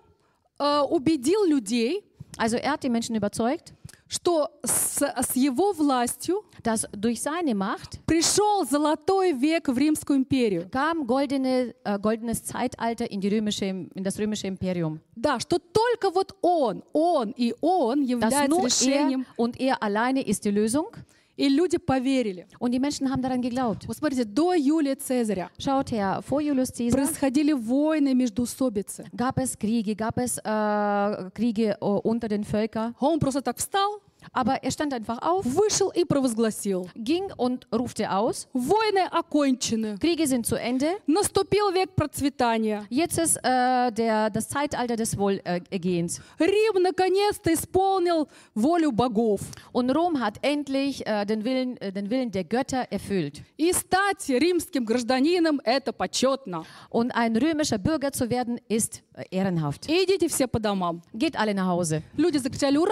э, 0.59 0.81
убедил 0.89 1.45
людей, 1.45 2.03
Also 2.37 2.57
er 2.57 2.73
hat 2.73 2.83
die 2.83 2.89
Menschen 2.89 3.15
überzeugt, 3.15 3.73
что 4.07 4.49
с, 4.63 5.01
с 5.01 5.35
его 5.35 5.73
властью 5.73 6.45
dass 6.62 6.86
durch 6.92 7.20
seine 7.20 7.54
Macht 7.54 8.00
пришел 8.06 8.64
золотой 8.68 9.32
век 9.32 9.68
в 9.68 9.76
Римскую 9.76 10.18
империю. 10.18 10.68
kam 10.70 11.06
goldene, 11.06 11.74
äh, 11.84 11.98
goldenes 11.98 12.44
Zeitalter 12.44 13.10
in, 13.10 13.20
die 13.20 13.28
römische, 13.28 13.66
in 13.66 14.04
das 14.04 14.18
römische 14.18 14.46
Imperium. 14.46 15.00
Да, 15.16 15.40
что 15.40 15.58
только 15.58 16.10
вот 16.10 16.34
он, 16.42 16.82
он 16.92 17.30
и 17.36 17.54
он 17.60 18.02
является 18.02 18.48
nur 18.48 18.60
er 18.60 18.66
решением, 18.66 19.26
und 19.36 19.60
er 19.60 19.82
alleine 19.82 20.22
ist 20.22 20.44
die 20.44 20.50
Lösung. 20.50 20.88
и 21.36 21.48
люди 21.48 21.78
поверили. 21.78 22.46
Und 22.58 22.72
die 22.72 22.78
Menschen 22.78 23.10
haben 23.10 23.22
daran 23.22 23.40
geglaubt. 23.40 23.86
Вот 23.86 23.96
смотрите, 23.96 24.24
до 24.24 24.54
Юлия 24.54 24.96
Цезаря 24.96 25.50
Schaut 25.58 25.90
her, 25.90 26.22
vor 26.22 26.40
Julius 26.40 26.70
Caesar 26.72 26.96
происходили 26.96 27.52
войны, 27.52 28.14
междоусобицы. 28.14 29.04
gab 29.14 29.38
es 29.38 29.58
Kriege, 29.58 29.96
gab 29.96 30.18
es 30.18 30.38
äh, 30.38 31.30
Kriege 31.34 31.76
äh, 31.80 31.84
unter 31.84 32.28
den 32.28 32.44
Völkern. 32.44 32.94
Он 33.00 33.18
просто 33.18 33.40
так 33.42 33.58
встал, 33.58 34.00
Aber 34.33 34.63
er 34.63 34.71
stand 34.71 34.93
einfach 34.93 35.21
auf, 35.21 35.45
вышел 35.45 35.91
и 35.95 36.03
провозгласил. 36.03 36.89
ging 36.95 37.31
und 37.37 37.67
rufte 37.73 38.11
aus, 38.11 38.47
Войны 38.53 39.07
окончены. 39.11 39.97
Kriege 39.99 40.27
sind 40.27 40.45
zu 40.45 40.55
Ende. 40.55 40.87
Наступил 41.07 41.71
век 41.71 41.95
процветания. 41.95 42.85
Jetzt 42.89 43.17
ist 43.17 43.37
äh, 43.37 43.91
der, 43.91 44.29
das 44.29 44.49
Zeitalter 44.49 44.95
des 44.95 45.17
Wohlergehens. 45.17 46.21
Рим 46.39 46.81
наконец-то 46.81 47.53
исполнил 47.53 48.27
волю 48.53 48.91
богов. 48.91 49.41
Und 49.71 49.89
Rom 49.91 50.19
hat 50.19 50.35
endlich 50.41 51.05
äh, 51.05 51.25
den, 51.25 51.43
Willen, 51.43 51.77
äh, 51.77 51.91
den 51.91 52.09
Willen 52.09 52.31
der 52.31 52.43
Götter 52.43 52.87
erfüllt. 52.91 53.41
И 53.57 53.71
стать 53.71 54.27
римским 54.27 54.85
гражданином — 54.85 55.63
это 55.63 55.93
почетно. 55.93 56.65
Und 56.89 57.11
ein 57.11 57.35
römischer 57.35 57.77
Bürger 57.77 58.11
zu 58.11 58.29
werden, 58.29 58.59
ist 58.67 59.01
äh, 59.13 59.23
ehrenhaft. 59.31 59.87
И 59.89 60.03
идите 60.03 60.27
все 60.27 60.47
по 60.47 60.59
домам. 60.59 61.01
Geht 61.13 61.37
alle 61.37 61.53
nach 61.53 61.67
Hause. 61.67 62.03
Люди 62.15 62.37
закричали 62.37 62.77
«Ура!», 62.77 62.91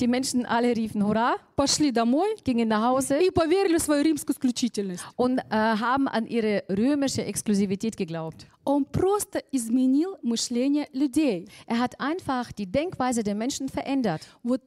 Die 0.00 0.06
Menschen 0.06 0.44
alle 0.52 0.74
riefen 0.76 1.02
Hurra, 1.04 1.36
пошли 1.56 1.90
домой 1.92 2.28
gingen 2.44 2.68
nach 2.68 2.82
Hause 2.82 3.20
и 3.20 3.30
поверили 3.30 3.78
в 3.78 3.82
свою 3.82 4.02
римскую 4.04 4.34
исключительность. 4.34 5.04
und 5.16 5.38
äh, 5.38 5.42
haben 5.50 6.08
an 6.08 6.26
ihre 6.26 6.64
römische 6.68 7.24
Exklusivität 7.24 7.96
geglaubt. 7.96 8.46
Он 8.64 8.84
просто 8.84 9.38
изменил 9.52 10.16
мышление 10.22 10.86
людей. 10.92 11.48
Er 11.66 11.78
hat 11.78 11.98
einfach 12.00 12.52
die 12.52 12.66
Denkweise 12.66 13.22
der 13.22 13.34
Menschen 13.34 13.68
verändert. 13.68 14.22
Вот 14.42 14.60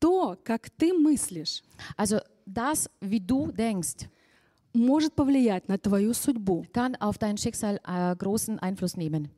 то, 0.00 0.36
как 0.44 0.70
ты 0.70 0.92
мыслишь, 0.94 1.62
Also 1.96 2.20
das, 2.46 2.88
wie 3.00 3.20
du 3.20 3.52
denkst, 3.52 4.08
может 4.72 5.14
повлиять 5.14 5.68
на 5.68 5.76
твою 5.78 6.14
судьбу. 6.14 6.64
kann 6.72 6.96
auf 6.96 7.18
dein 7.18 7.36
Schicksal 7.36 7.80
äh, 7.86 8.14
großen 8.16 8.58
Einfluss 8.60 8.96
nehmen. 8.96 9.28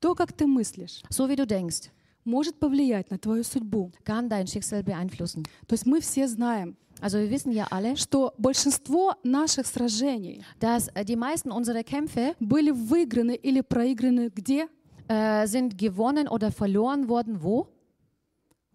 То, 0.00 0.14
как 0.14 0.32
ты 0.32 0.46
мыслишь, 0.46 1.02
So 1.10 1.28
wie 1.28 1.36
du 1.36 1.46
denkst, 1.46 1.90
может 2.25 2.59
повлиять 2.59 3.11
на 3.11 3.17
твою 3.17 3.43
судьбу. 3.43 3.91
kann 4.05 4.29
dein 4.29 4.47
Schicksal 4.47 4.83
beeinflussen. 4.83 5.43
То 5.67 5.73
есть 5.73 5.85
мы 5.85 6.01
все 6.01 6.27
знаем, 6.27 6.75
Also 7.01 7.19
wir 7.19 7.29
wissen 7.29 7.51
ja 7.51 7.67
alle, 7.69 7.97
что 7.97 8.33
большинство 8.37 9.15
наших 9.23 9.67
сражений 9.67 10.41
dass 10.59 10.87
äh, 10.89 11.03
die 11.03 11.15
meisten 11.17 11.51
unserer 11.51 11.83
Kämpfe 11.83 12.35
были 12.39 12.71
выиграны 12.71 13.35
или 13.35 13.61
проиграны 13.61 14.31
где? 14.33 14.67
äh, 15.07 15.47
sind 15.47 15.77
gewonnen 15.77 16.27
oder 16.27 16.51
verloren 16.51 17.07
worden. 17.09 17.43
Wo? 17.43 17.67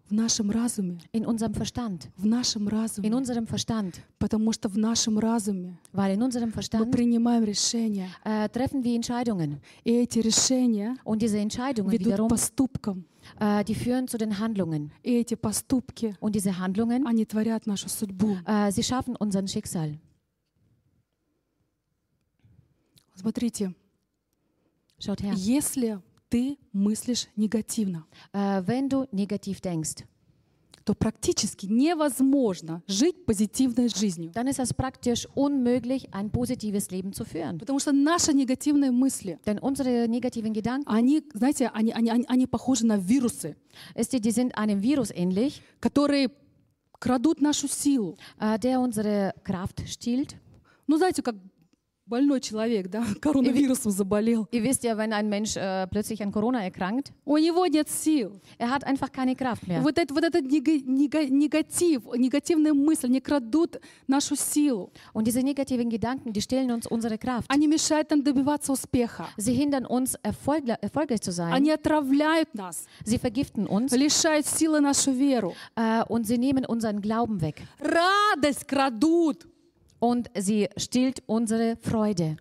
В 0.09 0.13
нашем 0.13 0.49
разуме. 0.49 0.97
In 1.13 1.23
unserem 1.25 1.53
Verstand. 1.53 2.07
В 2.17 2.25
нашем 2.25 2.67
In 2.67 2.71
разуме. 2.71 3.09
unserem 3.09 3.45
Verstand. 3.45 3.95
Потому 4.17 4.51
что 4.53 4.67
в 4.67 4.75
нашем 4.77 5.19
разуме 5.19 5.77
Weil 5.93 6.15
in 6.15 6.23
unserem 6.23 6.49
мы 6.49 6.53
Verstand 6.53 6.91
принимаем 6.91 7.43
решения. 7.43 8.09
äh, 8.25 8.49
treffen 8.49 8.83
wir 8.83 8.95
Entscheidungen. 8.95 9.59
И 9.83 9.91
эти 9.91 10.17
решения 10.19 10.95
Und 11.03 11.21
diese 11.21 11.37
Entscheidungen 11.37 11.91
ведут 11.91 12.07
wiederum, 12.07 12.27
поступкам. 12.27 13.05
äh, 13.39 13.63
die 13.65 13.75
führen 13.75 14.07
zu 14.07 14.17
den 14.17 14.39
Handlungen. 14.39 14.89
И 15.03 15.13
эти 15.13 15.35
поступки, 15.35 16.15
Und 16.19 16.33
diese 16.33 16.57
Handlungen, 16.57 17.05
они 17.05 17.25
tворят 17.25 17.67
нашу 17.67 17.87
судьбу. 17.87 18.37
äh, 18.47 18.71
sie 18.71 18.81
schaffen 18.81 19.15
unseren 19.15 19.47
Schicksal. 19.47 19.99
Смотрите, 23.15 23.75
Schaut 24.99 25.21
her. 25.21 25.33
если 25.35 26.01
ты 26.29 26.57
мыслишь 26.71 27.27
негативно, 27.35 28.05
Äh, 28.33 28.63
wenn 28.67 28.87
du 28.89 29.07
negativ 29.11 29.61
denkst, 29.61 30.05
то 30.85 30.95
практически 30.95 31.67
невозможно 31.67 32.81
жить 32.87 33.23
позитивной 33.25 33.89
жизнью. 33.89 34.31
dann 34.33 34.47
ist 34.47 34.59
es 34.59 34.73
praktisch 34.73 35.27
unmöglich, 35.35 36.11
ein 36.13 36.31
positives 36.31 36.89
Leben 36.89 37.13
zu 37.13 37.25
führen. 37.25 37.59
Потому 37.59 37.79
что 37.79 37.91
наши 37.91 38.33
негативные 38.33 38.89
мысли, 38.91 39.37
Denn 39.45 39.59
unsere 39.59 40.07
negativen 40.07 40.53
Gedanken, 40.53 40.87
они, 40.87 41.21
знаете, 41.33 41.67
они, 41.73 41.91
они, 41.91 42.09
они, 42.09 42.25
они 42.27 42.47
похожи 42.47 42.85
на 42.85 42.97
вирусы, 42.97 43.55
ist 43.95 44.13
die, 44.13 44.19
die 44.21 44.31
sind 44.31 44.57
einem 44.57 44.81
Virus 44.81 45.11
ähnlich, 45.11 45.61
которые 45.79 46.31
крадут 46.99 47.39
нашу 47.41 47.67
силу. 47.67 48.17
äh, 48.39 48.57
der 48.57 48.79
unsere 48.79 49.33
Kraft 49.43 49.83
stiehlt. 49.87 50.35
Ну, 50.87 50.97
знаете, 50.97 51.21
как 51.21 51.35
больной 52.08 52.38
человек, 52.42 52.88
да, 52.90 53.02
коронавирусом 53.22 53.90
заболел. 53.90 54.46
Ihr 54.52 54.62
wisst 54.62 54.84
ja, 54.84 54.98
wenn 54.98 55.14
ein 55.14 55.30
Mensch 55.30 55.56
äh, 55.56 55.86
plötzlich 55.90 56.22
an 56.22 56.32
Corona 56.32 56.62
erkrankt, 56.62 57.12
У 57.24 57.38
него 57.38 57.64
нет 57.66 57.88
сил. 57.88 58.42
er 58.58 58.68
hat 58.68 58.84
einfach 58.84 59.10
keine 59.10 59.34
Kraft 59.34 59.66
mehr. 59.66 59.82
Вот, 59.82 59.96
это, 59.96 60.12
вот 60.14 60.22
этот 60.22 60.44
нега- 60.44 60.84
нега- 60.84 61.30
негатив, 61.30 62.02
негативные 62.14 62.74
мысли, 62.74 63.06
они 63.06 63.22
крадут 63.22 63.80
нашу 64.06 64.36
силу. 64.36 64.90
Und 65.14 65.26
diese 65.26 65.40
negativen 65.42 65.88
Gedanken, 65.88 66.34
die 66.34 66.42
stehlen 66.42 66.70
uns 66.72 66.86
unsere 66.86 67.16
Kraft. 67.16 67.46
Они 67.48 67.66
mешают 67.66 68.10
нам 68.10 68.22
добиваться 68.22 68.72
успеха. 68.72 69.26
Sie 69.38 69.54
hindern 69.54 69.86
uns, 69.86 70.14
erfolgre- 70.22 70.76
erfolgreich 70.82 71.22
zu 71.22 71.32
sein. 71.32 71.54
Они 71.54 71.70
отравляют 71.70 72.54
нас, 72.54 72.84
Sie 73.06 73.18
vergiften 73.18 73.66
uns 73.66 73.92
лишают 73.96 74.44
силы 74.44 74.82
нашу 74.82 75.12
веру. 75.12 75.54
äh, 75.74 76.02
und 76.06 76.26
sie 76.26 76.36
nehmen 76.36 76.66
unseren 76.66 77.00
Glauben 77.00 77.40
weg. 77.40 77.62
Радость 77.80 78.66
крадут. 78.68 79.46
Und 80.00 80.28
sie 80.36 80.68
stillt 80.76 81.22
unsere 81.26 81.76
Freude. 81.80 82.36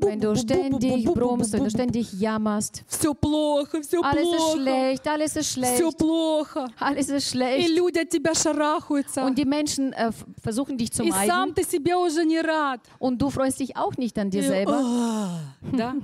Wenn 0.00 0.20
du 0.20 0.34
ständig 0.36 1.04
brummst, 1.06 1.52
wenn 1.52 1.64
du 1.64 1.70
ständig 1.70 2.12
jammerst, 2.12 2.84
Все 2.86 3.14
плохо, 3.14 3.80
все 3.82 4.00
alles 4.02 4.22
ist 4.24 4.36
плохо, 4.36 4.56
schlecht, 4.60 5.08
alles 5.08 5.36
ist 5.36 5.48
все 5.50 5.60
schlecht, 5.60 5.98
плохо. 5.98 6.66
alles 6.78 7.08
ist 7.08 7.26
И 7.26 7.30
schlecht. 7.30 7.68
люди 7.76 7.98
от 7.98 8.10
тебя 8.10 8.34
шарахаются. 8.34 9.24
Und 9.24 9.36
die 9.38 9.44
Menschen 9.44 9.92
äh, 9.92 10.08
f- 10.08 10.24
versuchen 10.42 10.76
dich 10.76 10.90
zu 10.92 11.02
И 11.02 11.10
сам 11.10 11.50
meiden 11.50 11.54
ты 11.54 11.64
себе 11.64 11.96
уже 11.96 12.24
не 12.24 12.40
рад. 12.40 12.80
und 12.98 13.20
du 13.20 13.30
freust 13.30 13.60
dich 13.60 13.76
auch 13.76 13.96
nicht 13.96 14.18
an 14.18 14.30
dir 14.30 14.42
И, 14.42 14.46
selber. 14.46 14.80
«А, 14.82 15.40
Да? 15.76 15.94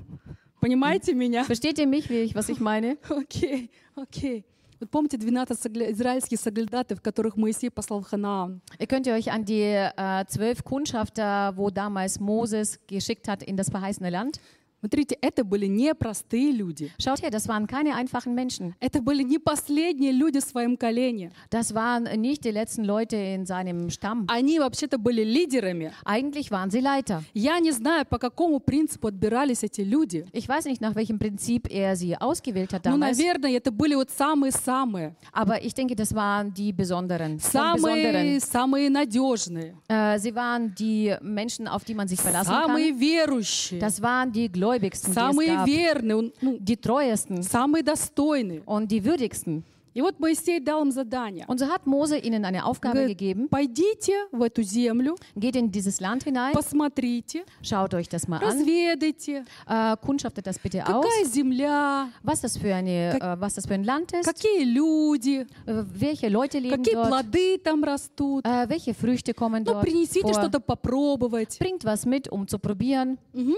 Понимаете 0.61 1.13
меня? 1.15 1.45
Versteht 1.45 1.79
ihr 1.79 1.87
mich, 1.87 2.09
wie 2.09 2.21
ich, 2.23 2.35
was 2.35 2.49
ich 2.49 2.59
meine? 2.61 2.97
Окей, 3.11 3.69
окей. 3.97 4.45
Вот 4.81 4.91
помните 4.91 5.17
12 5.17 5.57
согля- 5.59 5.91
израильских 5.93 6.39
соглядатов, 6.41 7.01
которых 7.01 7.37
Моисей 7.37 7.71
послал 7.71 8.01
в 8.01 8.07
Ханаан? 8.07 8.61
Ihr 8.79 8.87
könnt 8.87 9.07
ihr 9.07 9.15
euch 9.15 9.31
an 9.33 9.45
die 9.45 9.63
äh, 9.63 10.25
zwölf 10.27 10.65
Kundschafter, 10.65 11.53
wo 11.57 11.71
damals 11.71 12.19
Moses 12.21 12.79
geschickt 12.89 13.29
hat 13.29 13.43
in 13.43 13.57
das 13.57 13.71
verheißene 13.71 14.11
Land. 14.11 14.41
Смотрите, 14.80 15.18
это 15.22 15.44
были 15.44 15.66
непростые 15.66 16.52
люди. 16.52 16.92
Schaut 16.98 17.22
her, 17.22 17.30
das 17.30 17.48
waren 17.48 17.68
keine 17.68 17.96
einfachen 17.96 18.34
Menschen. 18.34 18.74
Это 18.80 19.02
были 19.02 19.24
не 19.24 19.38
последние 19.40 20.12
люди 20.12 20.40
в 20.40 20.44
своем 20.44 20.78
колене. 20.78 21.32
Das 21.50 21.74
waren 21.74 22.04
nicht 22.22 22.44
die 22.46 22.52
letzten 22.52 22.86
Leute 22.86 23.16
in 23.18 23.46
seinem 23.46 23.90
Stamm. 23.90 24.26
Они 24.30 24.58
вообще-то 24.60 24.98
были 24.98 25.24
лидерами. 25.24 25.92
Eigentlich 26.06 26.50
waren 26.52 26.70
sie 26.72 26.80
Leiter. 26.82 27.24
Я 27.34 27.60
не 27.60 27.72
знаю, 27.72 28.06
по 28.06 28.18
какому 28.18 28.60
принципу 28.60 29.08
отбирались 29.10 29.64
эти 29.64 29.82
люди. 29.82 30.26
Ich 30.32 30.48
weiß 30.48 30.66
nicht, 30.66 30.80
nach 30.82 30.96
welchem 30.96 31.20
Prinzip 31.20 31.68
er 31.70 31.96
sie 31.96 32.16
ausgewählt 32.16 32.72
hat 32.74 32.86
Ну, 32.86 32.92
damals, 32.92 33.18
наверное, 33.18 33.52
это 33.58 33.72
были 33.72 33.96
вот 33.96 34.10
самые-самые. 34.12 35.16
aber 35.34 35.62
ich 35.64 35.74
denke, 35.74 35.96
das 35.96 36.14
waren 36.16 36.54
die 36.54 36.72
Besonderen. 36.72 37.38
Самые, 37.40 38.40
самые 38.40 38.90
надежные. 38.90 39.76
Äh, 39.88 40.18
sie 40.20 40.34
waren 40.36 40.74
die 40.76 41.16
Menschen, 41.22 41.68
auf 41.68 41.84
die 41.84 41.94
man 41.94 42.08
sich 42.08 42.20
verlassen 42.20 42.50
Самые 42.52 42.92
kann. 42.92 43.00
верующие. 43.00 43.80
Das 43.80 44.02
waren 44.02 44.32
die 44.32 44.50
Gläubigsten, 44.69 45.13
die 45.13 45.19
es 45.19 45.25
Самые 45.25 45.55
gab. 45.55 45.67
верные. 45.67 46.17
он- 46.17 46.33
ну, 46.41 46.57
Die 46.59 46.77
treuesten 46.77 47.43
самые 47.43 47.83
достойные. 47.83 48.63
und 48.67 48.89
die 48.91 49.05
würdigsten. 49.05 49.63
И 49.97 50.03
вот 50.03 50.19
Моисей 50.19 50.59
дал 50.59 50.83
им 50.83 50.91
задание. 50.91 51.47
Und 51.47 51.61
so 51.61 51.69
hat 51.69 51.87
Mose 51.87 52.19
ihnen 52.19 52.45
eine 52.45 52.65
Aufgabe 52.67 52.97
Говорит, 52.97 53.17
gegeben. 53.17 53.49
пойдите 53.49 54.13
в 54.33 54.43
эту 54.43 54.65
землю, 54.65 55.15
Geht 55.37 55.55
in 55.55 55.71
dieses 55.71 56.01
Land 56.01 56.25
hinein, 56.25 56.53
посмотрите, 56.53 57.45
schaut 57.63 57.95
euch 57.95 58.09
das 58.09 58.27
mal 58.27 58.39
an, 58.43 58.59
разведайте, 58.59 59.45
äh, 59.69 59.97
kundschaftet 60.05 60.49
das 60.49 60.59
bitte 60.59 60.85
aus, 60.85 61.05
какая 61.05 61.25
земля, 61.27 62.09
was 62.25 62.41
das 62.41 62.57
für, 62.57 62.75
eine, 62.75 63.21
äh, 63.21 63.41
was 63.41 63.55
das 63.55 63.67
für 63.67 63.75
ein 63.75 63.85
Land 63.85 64.13
ist, 64.15 64.25
какие 64.27 64.65
люди, 64.65 65.47
äh, 65.65 65.85
welche 65.95 66.29
Leute 66.29 66.59
leben 66.59 66.83
какие 66.83 66.95
dort, 66.95 67.09
плоды 67.09 67.59
там 67.63 67.85
растут. 67.85 68.45
äh, 68.45 68.69
welche 68.69 68.95
Früchte 68.95 69.33
kommen 69.33 69.63
Ну, 69.65 69.75
dort 69.75 69.83
принесите 69.85 70.23
vor. 70.27 70.35
что-то 70.35 70.59
попробовать. 70.59 71.57
Bringt 71.61 71.85
was 71.85 72.05
mit, 72.05 72.29
um 72.29 72.49
zu 72.49 72.59
probieren. 72.59 73.17
Мгм. 73.33 73.55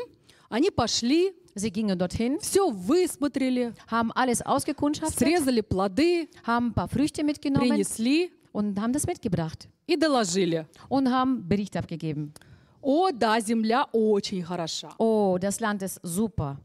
Они 0.50 0.70
пошли, 0.70 1.32
Sie 1.54 1.70
gingen 1.72 1.98
dorthin, 1.98 2.38
все 2.40 2.70
высмотрели, 2.70 3.72
haben 3.90 4.12
alles 4.12 4.42
ausgekundschaftet, 4.42 5.18
срезали 5.18 5.62
плоды, 5.62 6.28
haben 6.44 6.66
ein 6.68 6.74
paar 6.74 6.88
Früchte 6.88 7.24
mitgenommen 7.24 7.68
принесли 7.70 8.30
und 8.52 8.78
haben 8.78 8.92
das 8.92 9.06
mitgebracht 9.06 9.66
и 9.86 9.96
доложили. 9.96 10.66
und 10.90 11.10
haben 11.10 11.48
Bericht 11.48 11.76
abgegeben. 11.76 12.32
О, 12.82 13.10
да, 13.10 13.40
земля 13.40 13.86
очень 13.92 14.44
хороша. 14.44 14.90
Oh, 14.98 15.38
das 15.40 15.58
Land 15.60 15.82
ist 15.82 15.98
super. 16.02 16.58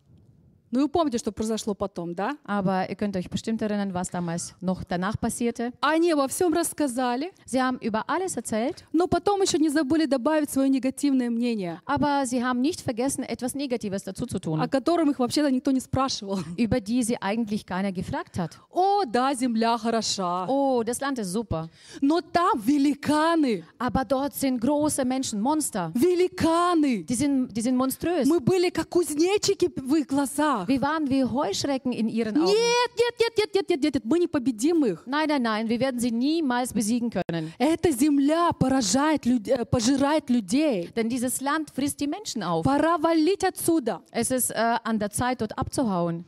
Ну, 0.71 0.81
вы 0.81 0.89
помните, 0.89 1.19
что 1.19 1.31
произошло 1.33 1.75
потом, 1.75 2.15
да? 2.15 2.37
Aber 2.45 2.89
ihr 2.91 2.97
könnt 2.97 3.17
euch 3.17 3.31
bestimmt 3.31 3.63
erinnern, 3.63 3.95
was 3.95 4.11
damals 4.11 4.55
noch 4.61 4.83
danach 4.85 5.17
passierte. 5.21 5.73
Они 5.81 6.11
обо 6.13 6.27
всем 6.29 6.53
рассказали, 6.53 7.31
Sie 7.47 7.61
haben 7.63 7.79
über 7.81 8.09
alles 8.09 8.37
erzählt, 8.37 8.85
но 8.93 9.07
потом 9.07 9.41
еще 9.43 9.59
не 9.59 9.69
забыли 9.69 10.07
добавить 10.07 10.51
свое 10.51 10.69
негативное 10.69 11.31
мнение, 11.31 11.81
aber 11.87 12.27
sie 12.27 12.43
haben 12.43 12.61
nicht 12.61 12.81
vergessen, 12.81 13.23
etwas 13.25 13.55
Negatives 13.55 14.03
dazu 14.05 14.27
zu 14.27 14.37
о 14.37 14.41
tun, 14.41 14.69
котором 14.69 15.11
их 15.11 15.19
вообще-то 15.21 15.51
никто 15.51 15.71
не 15.71 15.81
спрашивал. 15.81 16.41
über 16.57 16.81
die 16.81 17.03
sie 17.05 17.17
eigentlich 17.21 17.65
keiner 17.65 17.93
gefragt 17.93 18.39
hat. 18.39 18.59
О, 18.71 19.05
да, 19.07 19.35
земля 19.35 19.79
хороша, 19.79 20.47
Oh, 20.49 20.83
das 20.85 21.01
Land 21.01 21.19
ist 21.21 21.33
super. 21.33 21.69
но 22.01 22.21
там 22.21 22.59
великаны, 22.61 23.65
Aber 23.79 24.05
dort 24.05 24.35
sind 24.35 24.61
große 24.61 25.05
Menschen, 25.05 25.41
Monster. 25.41 25.93
великаны. 25.95 27.05
Die 27.05 27.15
sind, 27.15 27.57
die 27.57 27.61
sind 27.63 27.77
monströs. 27.77 28.27
Мы 28.27 28.41
были 28.41 28.71
как 28.71 28.89
кузнечики 28.89 29.71
в 29.77 29.95
их 29.95 30.07
глазах. 30.07 30.56
Wir 30.68 30.82
waren 30.82 31.10
wie 31.10 31.24
Heuschrecken 31.24 31.92
in 31.92 32.08
ihren 32.10 32.38
Augen. 32.38 32.46
Нет, 32.48 32.92
нет, 32.98 33.16
нет, 33.20 33.38
нет, 33.38 33.54
нет, 33.56 33.70
нет, 33.70 33.84
нет, 33.84 33.94
нет, 33.96 34.06
мы 34.06 34.20
не 34.20 34.28
победим 34.28 34.84
их. 34.86 35.04
Nein, 35.06 35.28
nein, 35.28 35.42
nein, 35.42 35.70
wir 35.70 35.80
werden 35.80 36.00
sie 36.00 36.12
niemals 36.12 36.74
besiegen 36.74 37.10
können. 37.10 37.52
Эта 37.58 37.92
земля 37.92 38.52
поражает, 38.58 39.26
люд- 39.26 39.48
э, 39.48 39.66
пожирает 39.66 40.30
людей. 40.30 40.90
Denn 40.96 41.10
dieses 41.10 41.42
Land 41.42 41.70
frisst 41.72 42.00
die 42.00 42.08
Menschen 42.08 42.44
auf. 42.44 42.64
Пора 42.64 42.98
валить 42.98 43.44
отсюда. 43.44 44.02
Es 44.12 44.32
ist 44.32 44.52
äh, 44.52 44.78
an 44.84 45.00
der 45.00 45.12
Zeit, 45.12 45.42
dort 45.42 45.58
abzuhauen. 45.58 46.26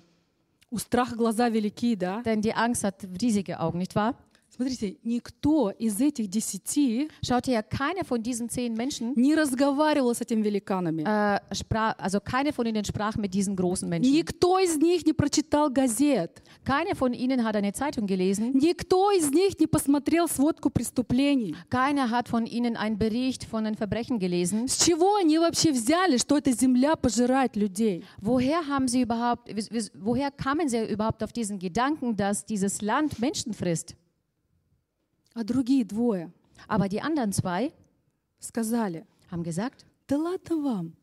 У 0.71 0.79
страха 0.79 1.15
глаза 1.15 1.49
велики, 1.49 1.95
да? 1.95 2.21
Denn 2.23 2.41
die 2.41 2.53
Angst 2.53 2.84
hat 2.84 2.95
riesige 3.21 3.60
Augen, 3.60 3.77
nicht 3.77 3.95
wahr? 3.95 4.15
Смотрите, 4.58 4.97
никто 5.03 5.71
из 5.71 5.99
этих 5.99 6.27
десяти 6.27 7.10
Schaut 7.23 7.47
her, 7.47 7.63
keine 7.63 8.03
von 8.03 8.21
diesen 8.21 8.49
zehn 8.49 8.75
Menschen, 8.75 9.13
не 9.15 9.34
разговаривал 9.34 10.13
с 10.13 10.21
этими 10.21 10.43
великанами. 10.43 11.01
äh, 11.03 11.39
sprach, 11.56 11.95
also 11.97 12.19
keine 12.19 12.53
von 12.53 12.67
ihnen 12.67 12.86
sprach 12.86 13.15
mit 13.17 13.34
diesen 13.34 13.56
großen 13.56 13.89
Menschen. 13.89 14.12
Никто 14.13 14.60
из 14.60 14.77
них 14.77 15.08
не 15.08 15.13
прочитал 15.13 15.71
газет. 15.71 16.43
Keine 16.63 16.93
von 16.93 17.13
ihnen 17.13 17.43
hat 17.43 17.56
eine 17.56 17.73
Zeitung 17.73 18.06
gelesen. 18.06 18.51
Никто 18.53 19.10
из 19.12 19.32
них 19.32 19.58
не 19.60 19.65
посмотрел 19.65 20.27
сводку 20.27 20.69
преступлений. 20.69 21.56
Keiner 21.71 22.12
hat 22.12 22.29
von 22.29 22.45
ihnen 22.45 22.77
einen 22.77 22.99
Bericht 22.99 23.45
von 23.45 23.63
den 23.63 23.73
Verbrechen 23.73 24.19
gelesen. 24.19 24.67
С 24.67 24.77
чего 24.86 25.15
они 25.19 25.39
вообще 25.39 25.71
взяли, 25.71 26.17
что 26.19 26.38
эта 26.38 26.51
земля 26.51 26.95
пожирает 26.95 27.56
людей? 27.56 28.03
Woher 28.21 28.67
haben 28.67 28.88
sie 28.88 29.01
überhaupt, 29.01 29.49
wis- 29.49 29.71
wis- 29.71 29.89
woher 29.95 30.29
kamen 30.29 30.69
sie 30.69 30.77
überhaupt 30.86 31.23
auf 31.23 31.34
diesen 31.34 31.58
Gedanken, 31.58 32.15
dass 32.15 32.45
dieses 32.45 32.84
Land 32.84 33.17
Menschen 33.19 33.53
frisst? 33.56 33.95
А 35.38 35.43
другие 35.43 35.84
двое 35.86 36.32
Aber 36.67 36.88
die 36.88 37.01
anderen 37.01 37.32
zwei 37.32 37.71
сказали, 38.39 39.06
haben 39.32 39.43
gesagt, 39.43 39.86
да 40.08 40.17
ладно 40.17 40.58
вам, 40.63 40.93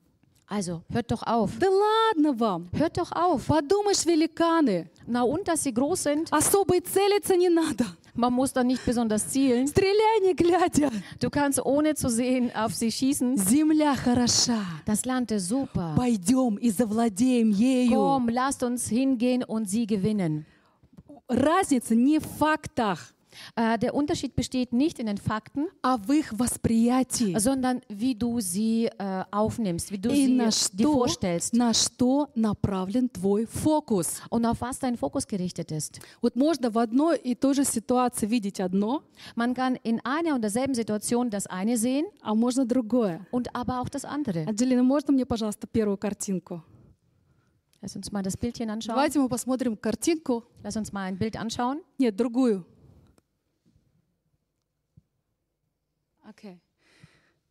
also 0.48 0.82
hört 0.88 1.10
doch 1.10 1.22
auf, 1.22 1.50
да 1.58 1.68
ладно 1.68 2.32
вам. 2.38 2.68
hört 2.72 2.96
doch 2.98 3.12
auf. 3.12 3.46
Подумаешь, 3.46 4.04
великаны, 4.06 4.90
Na 5.06 5.22
und, 5.22 5.46
dass 5.48 5.62
sie 5.64 5.72
groß 5.74 6.02
sind, 6.02 6.32
особо 6.32 6.76
и 6.76 6.80
целиться 6.80 7.36
не 7.36 7.48
надо. 7.48 7.84
man 8.14 8.32
muss 8.32 8.52
da 8.52 8.62
nicht 8.64 8.84
besonders 8.84 9.28
zielen. 9.28 9.66
Стреляй, 9.68 10.20
не 10.22 10.34
глядя. 10.34 10.90
Du 11.20 11.30
kannst 11.30 11.64
ohne 11.64 11.94
zu 11.94 12.08
sehen 12.08 12.50
auf 12.54 12.74
sie 12.74 12.90
schießen. 12.90 13.36
Земля 13.36 13.94
хороша. 13.96 14.60
Das 14.86 15.04
Land 15.04 15.30
ist 15.30 15.48
super. 15.48 15.94
Пойдем 15.96 16.56
и 16.56 16.70
завладеем 16.70 17.50
ею. 17.50 17.90
Komm, 17.92 18.28
lasst 18.28 18.62
uns 18.62 18.88
hingehen 18.88 19.44
und 19.44 19.68
sie 19.68 19.86
gewinnen. 19.86 20.44
Разница 21.28 21.94
не 21.94 22.18
в 22.18 22.26
фактах, 22.26 23.12
Äh, 23.54 23.78
der 23.78 23.94
Unterschied 23.94 24.34
besteht 24.34 24.72
nicht 24.72 24.98
in 24.98 25.06
den 25.06 25.16
Fakten, 25.16 25.68
а 25.82 25.98
в 25.98 26.10
их 26.12 26.32
восприятии. 26.36 27.38
sondern 27.38 27.80
wie 27.88 28.16
du 28.16 28.40
sie 28.40 28.86
äh, 28.98 29.24
aufnimmst, 29.30 29.92
wie 29.92 29.98
du 29.98 30.10
И 30.10 30.26
sie 30.26 30.34
на 30.34 30.46
dir 30.48 30.52
что, 30.52 30.92
vorstellst 30.92 31.54
на 31.54 31.72
что 31.72 32.28
направлен 32.34 33.08
твой 33.08 33.46
фокус. 33.46 34.20
und 34.30 34.44
auf 34.44 34.60
was 34.60 34.80
dein 34.80 34.96
Fokus 34.96 35.28
gerichtet 35.28 35.70
ist. 35.70 36.00
Вот 36.20 36.34
можно 36.34 36.70
в 36.70 36.78
одной 36.78 37.18
и 37.18 37.36
той 37.36 37.54
же 37.54 37.64
ситуации 37.64 38.26
видеть 38.26 38.58
одно, 38.60 39.04
Man 39.36 39.54
kann 39.54 39.76
in 39.84 40.00
einer 40.04 40.34
und 40.34 40.42
derselben 40.42 40.74
Situation 40.74 41.30
das 41.30 41.46
eine 41.46 41.76
sehen 41.76 42.06
а 42.22 42.34
можно 42.34 42.64
другое. 42.66 43.24
und 43.30 43.54
aber 43.54 43.80
auch 43.80 43.88
das 43.88 44.04
andere. 44.04 44.44
Аделина, 44.48 44.82
можно 44.82 45.12
мне, 45.12 45.24
пожалуйста, 45.24 45.68
первую 45.68 45.98
картинку? 45.98 46.64
Lass 47.80 47.94
uns 47.94 48.10
mal 48.10 48.22
das 48.24 48.36
Bildchen 48.36 48.68
anschauen. 48.70 48.96
Давайте 48.96 49.20
мы 49.20 49.28
посмотрим 49.28 49.76
картинку. 49.76 50.42
Lass 50.64 50.76
uns 50.76 50.92
mal 50.92 51.04
ein 51.04 51.16
Bild 51.16 51.36
anschauen. 51.36 51.80
Нет, 51.96 52.16
другую. 52.16 52.66
Окей. 56.25 56.59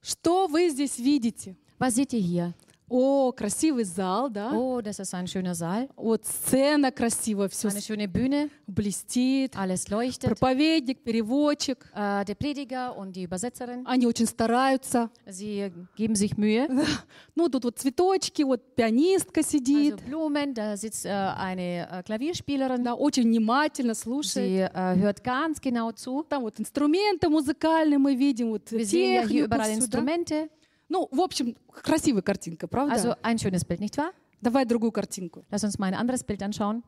Что 0.02 0.48
вы 0.48 0.68
здесь 0.68 0.98
видите? 0.98 1.56
Was 1.78 1.94
seht 1.94 2.12
ihr 2.12 2.20
hier? 2.20 2.54
О, 2.90 3.32
красивый 3.32 3.84
зал, 3.84 4.28
да? 4.28 4.52
Oh, 4.52 4.82
das 4.82 4.98
ist 4.98 5.14
ein 5.14 5.26
schöner 5.26 5.54
Saal. 5.54 5.88
Вот 5.96 6.26
сцена 6.26 6.92
красивая, 6.92 7.48
все 7.48 7.68
Eine 7.68 7.80
schöne 7.80 8.08
Bühne. 8.08 8.50
блестит. 8.66 9.56
Alles 9.56 9.88
leuchtet. 9.88 10.28
Проповедник, 10.28 11.02
переводчик. 11.02 11.86
Äh, 11.94 12.24
der 12.26 12.34
Prediger 12.34 12.94
und 12.96 13.16
die 13.16 13.22
Übersetzerin, 13.24 13.86
Они 13.86 14.06
очень 14.06 14.26
стараются. 14.26 15.08
sie 15.26 15.72
geben 15.96 16.14
sich 16.14 16.36
Mühe. 16.36 16.68
Ну, 17.34 17.48
тут 17.48 17.64
вот 17.64 17.78
цветочки, 17.78 18.42
вот 18.42 18.74
пианистка 18.76 19.42
сидит. 19.42 19.94
Also 19.94 20.04
Blumen, 20.06 20.52
da 20.54 20.76
sitzt 20.76 21.06
äh, 21.06 21.08
eine 21.10 21.88
äh, 21.90 22.02
Klavierspielerin. 22.02 22.84
Да, 22.84 22.94
очень 22.94 23.24
внимательно 23.24 23.94
слушает. 23.94 24.46
Sie 24.46 24.60
äh, 24.60 24.96
hört 24.96 25.24
ganz 25.24 25.58
genau 25.60 25.90
zu. 25.92 26.22
Там 26.28 26.42
вот 26.42 26.60
инструменты 26.60 27.28
музыкальные 27.30 27.98
мы 27.98 28.14
видим, 28.14 28.50
вот 28.50 28.70
Wir 28.70 28.84
sehen 28.84 29.14
ja 29.14 29.22
hier 29.22 29.48
технику 29.48 29.54
überall 29.54 29.80
всю, 29.80 29.88
да? 29.88 30.48
Ну, 30.88 31.08
в 31.10 31.20
общем, 31.20 31.56
красивая 31.82 32.22
картинка, 32.22 32.68
правда? 32.68 32.94
Also 32.94 33.16
ein 33.22 33.38
schönes 33.38 33.64
Bild, 33.64 33.80
nicht 33.80 33.96
wahr? 33.96 34.12
Давай 34.40 34.64
другую 34.66 34.92
картинку. 34.92 35.44
Lass 35.50 35.64
uns 35.64 35.78
mal 35.78 35.86
ein 35.86 35.94
anderes 35.94 36.22
Bild 36.24 36.42
anschauen. 36.42 36.82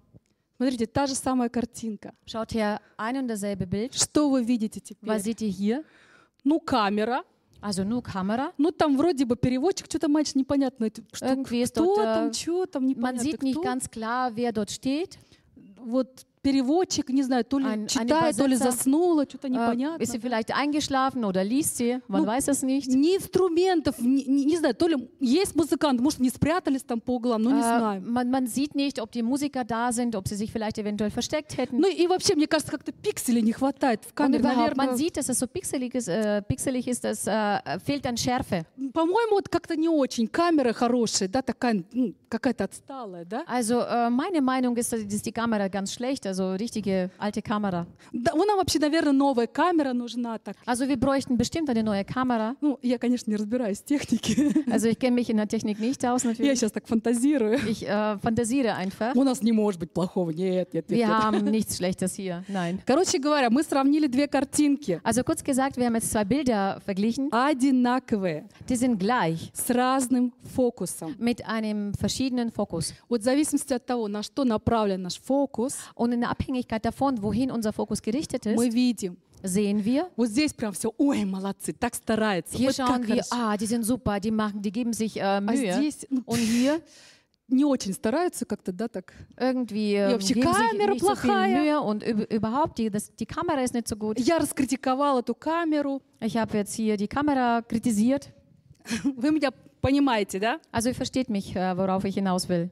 Смотрите, 0.58 0.86
та 0.86 1.06
же 1.06 1.14
самая 1.14 1.48
картинка. 1.48 2.14
Schaut 2.26 2.52
her, 2.54 2.80
ein 2.96 3.16
und 3.16 3.28
dasselbe 3.28 3.66
Bild. 3.66 3.94
Что 3.94 4.30
вы 4.30 4.42
видите 4.42 4.80
теперь? 4.80 5.08
Was 5.08 5.22
seht 5.24 5.42
ihr 5.42 5.48
hier? 5.50 5.84
Ну, 6.44 6.60
камера. 6.60 7.24
Also 7.60 7.84
nur 7.84 8.02
Kamera. 8.02 8.52
Ну, 8.58 8.70
там 8.70 8.96
вроде 8.96 9.24
бы 9.24 9.34
переводчик, 9.34 9.86
что-то 9.86 10.08
мальчик 10.08 10.36
непонятно. 10.36 10.88
Что, 11.12 11.26
Irgendwie 11.26 11.64
кто 11.66 11.84
dort, 11.84 12.04
там, 12.04 12.28
äh, 12.28 12.32
что 12.32 12.66
там, 12.66 12.84
Man 12.84 12.88
непонятно 12.88 13.20
sieht 13.22 13.42
nicht 13.42 13.54
кто. 13.54 13.62
ganz 13.62 13.90
klar, 13.90 14.36
wer 14.36 14.52
dort 14.52 14.70
steht. 14.70 15.18
Вот 15.78 16.26
переводчик, 16.50 17.10
не 17.10 17.22
знаю, 17.24 17.44
то 17.44 17.58
ли 17.58 17.64
Ein- 17.66 17.86
читает, 17.88 18.36
то 18.36 18.46
ли 18.46 18.54
заснула, 18.56 19.24
что-то 19.28 19.48
Äh, 19.48 19.50
непонятно. 19.50 20.02
ist 20.02 20.12
sie 20.12 20.20
vielleicht 20.20 20.50
eingeschlafen 20.54 21.24
oder 21.24 21.42
liest 21.42 21.76
sie? 21.78 22.00
Man 22.08 22.22
Ну, 22.22 22.26
weiß 22.28 22.48
es 22.48 22.62
nicht. 22.62 22.88
Ни 22.94 23.16
инструментов, 23.16 23.96
ни- 23.98 24.24
не 24.44 24.56
знаю, 24.56 24.74
то 24.74 24.86
ли 24.86 24.96
есть 25.20 25.56
музыканты, 25.56 26.02
может, 26.02 26.20
не 26.20 26.30
спрятались 26.30 26.82
там 26.84 27.00
по 27.00 27.14
углам, 27.16 27.42
ну, 27.42 27.50
не 27.50 27.60
Äh, 27.60 27.78
знаю. 27.78 28.00
man, 28.02 28.30
man 28.30 28.46
sieht 28.46 28.74
nicht, 28.76 29.00
ob 29.00 29.10
die 29.10 29.22
Musiker 29.22 29.64
da 29.64 29.90
sind, 29.90 30.14
ob 30.14 30.28
sie 30.28 30.36
sich 30.36 30.52
vielleicht 30.52 30.78
eventuell 30.78 31.10
versteckt 31.10 31.56
hätten. 31.56 31.78
Ну 31.80 31.88
и 31.88 32.06
вообще, 32.06 32.34
мне 32.36 32.46
кажется, 32.46 32.70
как-то 32.70 32.92
пикселей 32.92 33.42
не 33.42 33.52
хватает 33.52 34.04
в 34.04 34.10
Und 34.12 34.14
камере. 34.14 34.42
man 34.42 34.56
Наверное, 34.56 34.94
sieht, 34.96 35.16
dass 35.16 35.28
es 35.28 35.38
so 35.40 35.46
pixelig 35.48 35.94
ist, 35.96 36.08
äh, 36.08 36.42
pixelig 36.42 36.86
ist 36.86 37.02
dass, 37.02 37.26
äh, 37.26 37.78
fehlt 37.84 38.06
an 38.06 38.16
Schärfe. 38.16 38.64
по-моему, 38.92 39.32
вот 39.32 39.48
как-то 39.48 39.74
не 39.76 39.88
очень. 39.88 40.28
Камера 40.28 40.72
хорошая, 40.72 41.28
да, 41.28 41.42
такая, 41.42 41.84
ну, 41.92 42.14
какая-то 42.28 42.64
отсталая, 42.64 43.24
да? 43.24 43.44
Also 43.46 43.80
äh, 43.80 44.10
meine 44.10 44.40
Meinung 44.40 44.76
ist, 44.76 44.92
dass 44.92 45.22
die 45.22 45.32
Kamera 45.32 45.68
ganz 45.68 45.92
schlecht, 45.92 46.26
also 46.35 46.53
richtige 46.55 47.09
alte 47.17 47.41
Kamera. 47.41 47.85
Да, 48.13 48.33
у 48.33 48.43
нам 48.43 48.57
вообще, 48.57 48.79
наверное, 48.79 49.13
новая 49.13 49.47
камера 49.47 49.93
нужна. 49.93 50.37
Так. 50.39 50.55
Also 50.65 50.87
wir 50.87 50.97
bräuchten 50.97 51.37
bestimmt 51.37 51.69
eine 51.69 51.83
neue 51.83 52.03
Kamera. 52.03 52.55
Ну, 52.61 52.77
я, 52.81 52.97
конечно, 52.97 53.29
не 53.31 53.37
разбираюсь 53.37 53.79
в 53.79 53.85
технике. 53.85 54.51
Also 54.71 54.87
ich 54.87 54.99
kenne 54.99 55.15
mich 55.15 55.29
in 55.29 55.37
der 55.37 55.47
Technik 55.47 55.79
nicht 55.79 56.05
aus 56.05 56.23
Я 56.23 56.29
natürlich. 56.31 56.59
сейчас 56.59 56.71
так 56.71 56.87
фантазирую. 56.87 57.59
Ich 57.67 57.87
äh, 57.87 58.17
fantasiere 58.19 58.75
einfach. 58.75 59.15
У 59.15 59.23
нас 59.23 59.41
не 59.41 59.51
может 59.51 59.79
быть 59.79 59.91
плохого. 59.91 60.31
Нет, 60.31 60.73
нет, 60.73 60.89
нет. 60.89 60.99
Wir 60.99 61.07
нет. 61.07 61.23
haben 61.23 61.45
nichts 61.45 61.77
Schlechtes 61.77 62.15
hier. 62.15 62.43
Nein. 62.47 62.79
Короче 62.85 63.17
говоря, 63.19 63.49
мы 63.49 63.63
сравнили 63.63 64.07
две 64.07 64.27
картинки. 64.27 64.99
Also 65.03 65.23
kurz 65.23 65.43
gesagt, 65.43 65.77
wir 65.77 65.85
haben 65.85 65.95
jetzt 65.95 66.11
zwei 66.11 66.23
Bilder 66.25 66.79
verglichen. 66.85 67.29
Одинаковые, 67.31 68.47
Die 68.69 68.75
sind 68.75 68.97
gleich, 68.99 69.51
с 69.53 69.69
разным 69.69 70.33
фокусом. 70.55 71.15
mit 71.19 71.45
einem 71.45 71.93
verschiedenen 71.93 72.51
Fokus. 72.51 72.93
Вот 73.09 73.21
в 73.21 73.23
зависимости 73.23 73.73
от 73.73 73.85
того, 73.85 74.07
на 74.07 74.23
что 74.23 74.43
направлен 74.43 75.01
наш 75.01 75.19
фокус, 75.19 75.77
Und 75.95 76.13
in 76.13 76.23
der 76.25 76.29
Abhängigkeit 76.31 76.83
davon, 76.83 77.21
wohin 77.21 77.51
unser 77.51 77.71
Fokus 77.73 78.01
gerichtet 78.01 78.45
мы 78.45 78.67
ist, 78.67 78.73
видим. 78.73 79.17
sehen 79.43 79.83
wir, 79.85 80.07
Вот 80.17 80.29
здесь 80.29 80.53
прям 80.53 80.73
все, 80.73 80.91
ой, 80.97 81.23
молодцы, 81.25 81.73
так 81.73 81.93
старается. 81.95 82.57
hier 82.57 82.67
вот 82.69 82.77
как 82.77 82.87
schauen 82.87 83.07
wir, 83.07 83.23
хорошо. 83.23 83.35
ah, 83.35 83.57
die 83.57 83.65
sind 83.67 83.83
super, 83.85 84.19
die 84.19 84.31
machen, 84.31 84.61
die 84.61 84.71
geben 84.71 84.93
sich 84.93 85.17
äh, 85.17 85.21
А 85.21 85.41
Mühe. 85.41 85.73
здесь 85.73 86.07
ну, 86.09 86.21
Und 86.25 86.39
hier 86.39 86.81
не 87.47 87.65
очень 87.65 87.93
стараются 87.93 88.45
как-то, 88.45 88.71
да, 88.71 88.87
так. 88.87 89.13
irgendwie 89.37 89.95
äh, 89.95 90.11
вообще 90.13 90.33
geben 90.35 90.47
sich 90.53 90.69
камера 90.69 90.91
nicht 90.93 91.01
so 91.03 91.15
viel 91.15 91.29
плохая. 91.29 91.59
Mühe 91.61 91.81
und 91.81 92.03
üb- 92.03 92.33
überhaupt, 92.33 92.77
die, 92.77 92.89
das, 92.89 93.13
die 93.15 93.25
Kamera 93.25 93.61
ist 93.61 93.73
nicht 93.73 93.87
so 93.87 93.95
gut. 93.95 94.19
Я 94.19 94.37
раскритиковала 94.37 95.19
эту 95.19 95.35
камеру. 95.35 96.01
Ich 96.21 96.37
habe 96.37 96.57
jetzt 96.57 96.73
hier 96.75 96.95
die 96.97 97.07
Kamera 97.09 97.61
kritisiert. 97.61 98.29
Вы 99.03 99.31
меня 99.31 99.51
понимаете, 99.81 100.39
да? 100.39 100.59
Also 100.71 100.89
ihr 100.89 100.95
versteht 100.95 101.29
mich, 101.29 101.55
äh, 101.55 101.75
worauf 101.77 102.05
ich 102.05 102.15
hinaus 102.15 102.47
will. 102.47 102.69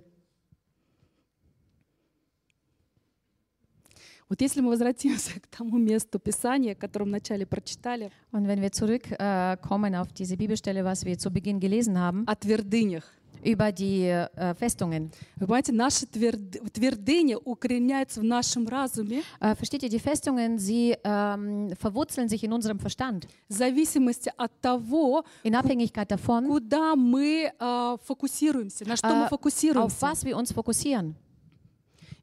Вот 4.29 4.41
если 4.41 4.61
мы 4.63 4.71
возвратимся 4.71 5.39
к 5.41 5.47
тому 5.49 5.77
месту 5.79 6.19
Писания, 6.19 6.75
которое 6.75 7.05
мы 7.05 7.11
вначале 7.19 7.45
прочитали, 7.47 8.11
Und 8.33 8.47
wenn 8.47 8.61
wir 8.61 8.73
zurückkommen 8.73 9.95
äh, 9.95 9.99
auf 9.99 10.13
diese 10.13 10.37
Bibelstelle, 10.37 10.85
was 10.85 11.05
wir 11.05 11.19
zu 11.19 11.31
Beginn 11.31 11.61
gelesen 11.61 11.99
haben, 11.99 12.25
о 12.27 12.35
твердынях. 12.35 13.05
über 13.45 13.71
die 13.73 14.07
äh, 14.07 14.55
Festungen. 14.55 15.11
Вы 15.37 15.47
понимаете, 15.47 15.73
наши 15.73 16.07
тверд... 16.07 16.41
твердыни 16.73 17.37
укореняются 17.45 18.21
в 18.21 18.25
нашем 18.25 18.67
разуме 18.67 19.23
Äh, 19.41 19.55
versteht 19.55 19.83
ihr, 19.83 19.91
die 19.91 19.99
Festungen, 19.99 20.59
sie 20.59 20.97
ähm, 21.05 21.75
verwurzeln 21.79 22.27
sich 22.31 22.43
in 22.43 22.53
unserem 22.55 22.79
Verstand. 22.79 23.27
в 23.51 23.53
зависимости 23.53 24.33
от 24.39 24.59
того, 24.63 25.25
In 25.43 25.55
Abhängigkeit 25.55 26.11
davon, 26.11 26.47
куда 26.47 26.97
мы 26.97 27.53
э, 27.61 27.97
фокусируемся, 28.07 28.89
на 28.89 28.97
что 28.97 29.09
мы 29.09 29.25
äh, 29.25 29.27
auf 29.27 29.29
фокусируемся. 29.29 29.97
was 30.01 30.25
wir 30.25 30.39
uns 30.39 30.51
fokussieren. 30.51 31.15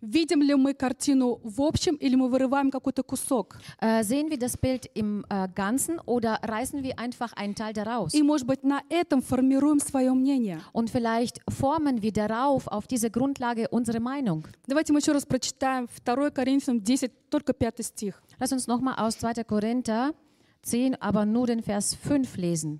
Видим 0.02 0.42
ли 0.42 0.56
мы 0.56 0.74
картину 0.74 1.40
в 1.44 1.62
общем 1.62 1.96
или 1.96 2.16
мы 2.16 2.28
вырываем 2.28 2.72
какой-то 2.72 3.04
кусок? 3.04 3.60
Äh, 3.80 4.04
sehen 4.04 4.32
wir 4.32 4.40
das 4.40 4.58
Bild 4.58 4.90
im 4.96 5.24
äh, 5.30 5.48
Ganzen 5.54 6.00
oder 6.08 6.40
reißen 6.42 6.82
wir 6.82 6.98
einfach 6.98 7.34
einen 7.34 7.54
Teil 7.54 7.74
daraus? 7.74 8.12
И, 8.16 8.24
может 8.24 8.48
быть, 8.48 8.64
на 8.64 8.82
этом 8.90 9.22
формируем 9.22 9.80
свое 9.80 10.12
мнение. 10.14 10.60
Und 10.74 10.90
vielleicht 10.90 11.40
formen 11.48 12.02
wir 12.02 12.12
darauf, 12.12 12.68
auf 12.68 12.88
diese 12.88 13.12
Grundlage, 13.12 13.68
unsere 13.70 14.00
Meinung. 14.00 14.44
Давайте 14.66 14.92
мы 14.92 15.02
еще 15.02 15.12
раз 15.12 15.24
прочитаем 15.24 15.88
2 16.04 16.32
Коринфянам 16.32 16.84
10, 16.84 17.12
только 17.30 17.54
5 17.54 17.86
стих. 17.86 18.24
Lass 18.40 18.52
uns 18.52 18.66
nochmal 18.66 18.96
aus 18.98 19.20
2. 19.20 19.44
Korinther 19.44 20.16
10, 20.64 20.96
aber 21.00 21.26
nur 21.26 21.46
den 21.46 21.62
Vers 21.62 21.94
5 21.94 22.38
lesen. 22.38 22.80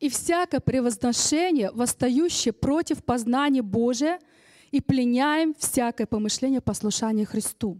«И 0.00 0.08
всякое 0.08 0.60
превозношение, 0.60 1.70
восстающее 1.72 2.54
против 2.54 3.04
познания 3.04 3.62
Божия, 3.62 4.18
и 4.73 4.81
пленяем 4.81 5.53
всякое 5.57 6.07
помышление 6.07 6.61
послушания 6.61 7.25
Христу». 7.25 7.79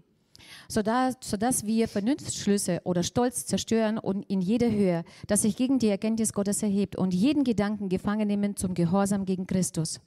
sodass, 0.67 1.15
sodass 1.21 1.65
wir 1.65 1.87
Vernunftsschlüsse 1.87 2.81
oder 2.83 3.03
Stolz 3.03 3.45
zerstören 3.45 3.97
und 3.97 4.23
in 4.29 4.41
jeder 4.41 4.71
Höhe, 4.71 5.03
das 5.27 5.43
sich 5.43 5.55
gegen 5.55 5.79
die 5.79 5.87
Erkenntnis 5.87 6.33
Gottes 6.33 6.63
erhebt 6.63 6.95
und 6.95 7.13
jeden 7.13 7.43
Gedanken 7.43 7.89
gefangen 7.89 8.27
nehmen 8.27 8.55
zum 8.55 8.73
Gehorsam 8.73 9.25
gegen 9.25 9.45
Christus. 9.45 9.99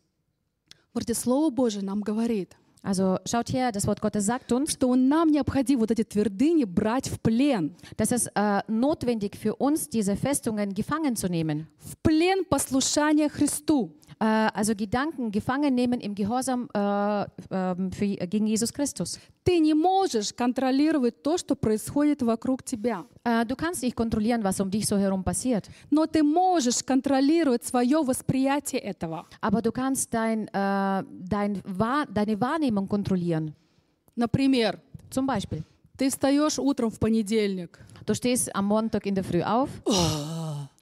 Смотрите, 0.92 1.14
Слово 1.14 1.50
Божие 1.50 1.82
нам 1.82 2.02
говорит, 2.02 2.56
Also 2.84 3.18
schaut 3.24 3.52
her, 3.52 3.70
das 3.70 3.86
Wort 3.86 4.00
Gottes 4.00 4.26
sagt 4.26 4.50
uns, 4.50 4.72
что 4.72 4.92
нам 4.96 5.30
необходимо 5.30 5.82
вот 5.82 5.92
эти 5.92 6.02
твердыни 6.02 6.64
брать 6.64 7.08
в 7.08 7.20
плен. 7.20 7.76
dass 7.96 8.10
es 8.10 8.26
äh, 8.34 8.60
notwendig 8.66 9.36
für 9.36 9.54
uns, 9.54 9.88
diese 9.88 10.16
Festungen 10.16 10.74
gefangen 10.74 11.14
zu 11.14 11.28
nehmen. 11.28 11.68
В 11.78 11.96
плен 12.02 12.44
послушания 12.50 13.28
Христу. 13.28 13.92
Äh, 14.20 14.24
also 14.54 14.74
Gedanken 14.74 15.30
gefangen 15.30 15.74
nehmen 15.74 16.00
im 16.00 16.14
Gehorsam 16.14 16.68
äh, 16.74 17.24
ähm, 17.50 17.90
für, 17.92 18.06
gegen 18.26 18.46
Jesus 18.46 18.72
Christus. 18.72 19.18
Ты 19.44 19.58
не 19.58 19.74
можешь 19.74 20.32
контролировать 20.32 21.22
то, 21.22 21.36
что 21.38 21.56
происходит 21.56 22.22
вокруг 22.22 22.62
тебя. 22.62 23.04
Äh, 23.24 23.44
du 23.46 23.56
kannst 23.56 23.82
nicht 23.82 23.96
kontrollieren, 23.96 24.42
was 24.44 24.60
um 24.60 24.70
dich 24.70 24.86
so 24.86 24.96
herum 24.96 25.24
passiert, 25.24 25.68
Но 25.90 26.06
ты 26.06 26.22
можешь 26.22 26.82
контролировать 26.84 27.64
свое 27.64 27.98
восприятие 28.04 28.80
этого. 28.80 29.26
aber 29.40 29.60
du 29.62 29.72
kannst 29.72 30.12
dein, 30.14 30.46
äh, 30.48 31.02
dein, 31.28 31.60
Wahr, 31.64 32.06
deine 32.06 32.40
Wahrnehmung 32.40 32.86
kontrollieren. 32.88 33.54
Например, 34.14 34.78
Zum 35.10 35.26
Beispiel, 35.26 35.64
ты 35.96 36.08
встаешь 36.10 36.58
утром 36.58 36.90
в 36.90 36.98
понедельник. 37.00 37.78
du 38.06 38.14
stehst 38.14 38.54
am 38.54 38.66
Montag 38.66 39.06
in 39.06 39.14
der 39.14 39.24
Früh 39.24 39.42
auf 39.42 39.68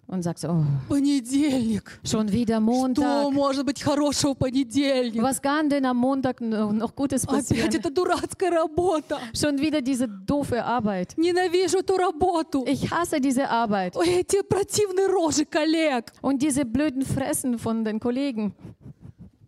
und 0.07 0.23
sagst, 0.25 0.45
oh, 0.45 0.65
Понедельник. 0.89 2.01
schon 2.05 2.31
wieder 2.33 2.57
Что 2.57 2.61
Montag. 2.61 3.31
может 3.33 3.65
быть 3.65 3.81
хорошего 3.81 4.33
в 4.35 4.39
понедельник? 4.39 5.23
Was 5.23 5.41
kann 5.41 5.69
denn 5.69 5.85
am 5.87 5.97
Montag 5.99 6.41
noch 6.41 6.73
noch 6.73 6.95
Gutes 6.97 7.25
Опять 7.25 7.49
passieren? 7.49 7.71
эта 7.73 7.91
дурацкая 7.91 8.51
работа. 8.51 9.19
Schon 9.33 9.59
wieder 9.61 9.81
diese 9.81 10.09
doofe 10.09 10.65
Arbeit. 10.65 11.17
Ненавижу 11.17 11.79
эту 11.79 11.97
работу. 11.97 12.65
Ich 12.67 12.91
hasse 12.91 13.21
diese 13.21 13.49
Arbeit. 13.49 13.97
Ой, 13.97 14.09
эти 14.21 14.43
противные 14.43 15.07
рожи 15.07 15.45
коллег. 15.45 16.13
Und 16.23 16.43
diese 16.43 16.65
blöden 16.65 17.03
Fressen 17.05 17.59
von 17.59 17.85
den 17.85 18.01
Kollegen. 18.01 18.53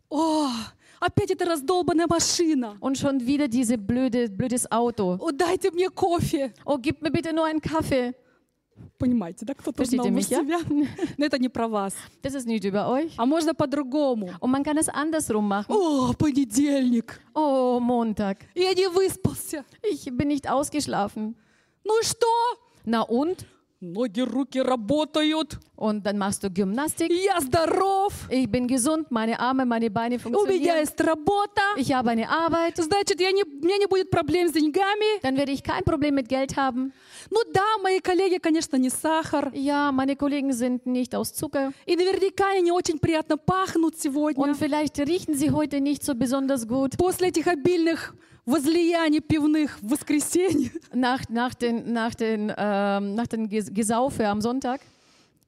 О, 0.09 0.47
опять 1.01 1.31
эта 1.33 1.45
раздолбанная 1.47 2.07
машина. 2.07 2.77
Und 2.81 2.99
schon 2.99 3.27
wieder 3.27 3.49
diese 3.49 3.77
blöde, 3.79 4.29
blödes 4.29 4.71
Auto. 4.71 5.17
О, 5.19 5.33
дайте 5.33 5.71
мне 5.73 5.89
кофе. 5.89 6.53
Oh, 6.65 6.79
gib 6.79 7.03
mir 7.03 7.11
bitte 7.11 7.33
nur 7.33 7.47
einen 7.47 7.61
Kaffee. 7.61 8.15
Понимаете, 8.99 9.45
да? 9.45 9.55
Кто-то 9.55 9.83
Versteht 9.83 9.97
знал 9.97 10.07
ihr 10.07 10.13
бы 10.13 10.17
mich, 10.17 10.31
ja? 10.31 10.41
себя. 10.41 10.59
Но 11.19 11.25
это 11.27 11.39
не 11.39 11.49
про 11.49 11.69
вас. 11.69 11.95
Das 12.23 12.35
ist 12.35 12.47
nicht 12.47 12.65
über 12.65 12.89
euch. 12.89 13.13
А 13.17 13.27
можно 13.27 13.55
по-другому. 13.55 14.31
Und 14.41 14.51
man 14.51 14.63
kann 14.63 14.79
es 14.79 14.89
andersrum 14.89 15.47
machen. 15.49 15.73
О, 15.75 16.13
понедельник. 16.15 17.21
Oh, 17.35 17.81
Montag. 17.81 18.39
Я 18.55 18.73
не 18.75 18.89
выспался. 18.89 19.65
Ich 19.83 20.05
bin 20.17 20.29
nicht 20.29 20.49
ausgeschlafen. 20.49 21.37
Ну 21.85 22.01
и 22.01 22.05
что? 22.05 22.27
Na 22.85 23.03
und? 23.03 23.47
Ноги, 23.82 24.22
руки 24.22 24.60
работают, 24.62 25.60
Und 25.76 26.04
dann 26.08 26.18
machst 26.18 26.42
du 26.44 26.50
Gymnastik. 26.50 27.12
я 27.12 27.40
здоров, 27.40 28.12
Ich 28.32 28.50
bin 28.50 28.68
gesund, 28.68 29.12
meine 29.12 29.40
Arme, 29.40 29.64
meine 29.66 29.92
Beine 29.92 30.16
у 30.16 30.30
меня 30.30 30.38
funktionieren. 30.40 30.80
есть 30.80 31.00
работа, 31.02 31.62
Ich 31.76 31.94
habe 31.94 32.10
eine 32.10 32.28
Arbeit. 32.28 32.78
значит, 32.82 33.22
я 33.22 33.32
не, 33.32 33.44
у 33.44 33.64
меня 33.66 33.78
не 33.78 33.86
будет 33.86 34.10
проблем 34.10 34.48
с 34.50 34.54
деньгами. 34.54 35.22
Dann 35.22 35.38
werde 35.38 35.52
ich 35.52 35.62
kein 35.64 35.84
Problem 35.84 36.16
mit 36.16 36.28
Geld 36.30 36.56
haben. 36.58 36.92
Ну 37.30 37.40
да, 37.54 37.78
мои 37.84 38.00
коллеги, 38.00 38.38
конечно, 38.40 38.78
не 38.78 38.90
сахар. 38.90 39.52
Ja, 39.54 39.92
meine 39.92 40.16
Kollegen 40.16 40.52
sind 40.54 40.86
nicht 40.88 41.14
aus 41.14 41.34
Zucker. 41.34 41.72
И 41.86 41.96
наверняка 41.96 42.46
они 42.58 42.72
очень 42.72 42.98
приятно 43.00 43.38
пахнут 43.38 44.00
сегодня. 44.00 44.44
Und 44.44 44.56
vielleicht 44.56 44.98
riechen 45.00 45.36
sie 45.36 45.52
heute 45.52 45.80
nicht 45.80 46.04
so 46.04 46.16
besonders 46.16 46.66
gut. 46.68 46.98
После 46.98 47.28
этих 47.28 47.46
обильных 47.46 48.16
возлияний 48.47 49.21
пивных 49.21 49.79
в 49.83 49.89
воскресенье. 49.91 50.71
Nach, 50.93 51.23
nach 51.29 51.55
den, 51.55 51.93
nach 51.93 52.15
den, 52.15 52.53
ähm, 52.57 53.15
nach 53.15 53.27
den 53.27 53.49
Ges- 53.49 53.71
Gesaufe 53.73 54.27
am 54.29 54.41
Sonntag. 54.41 54.81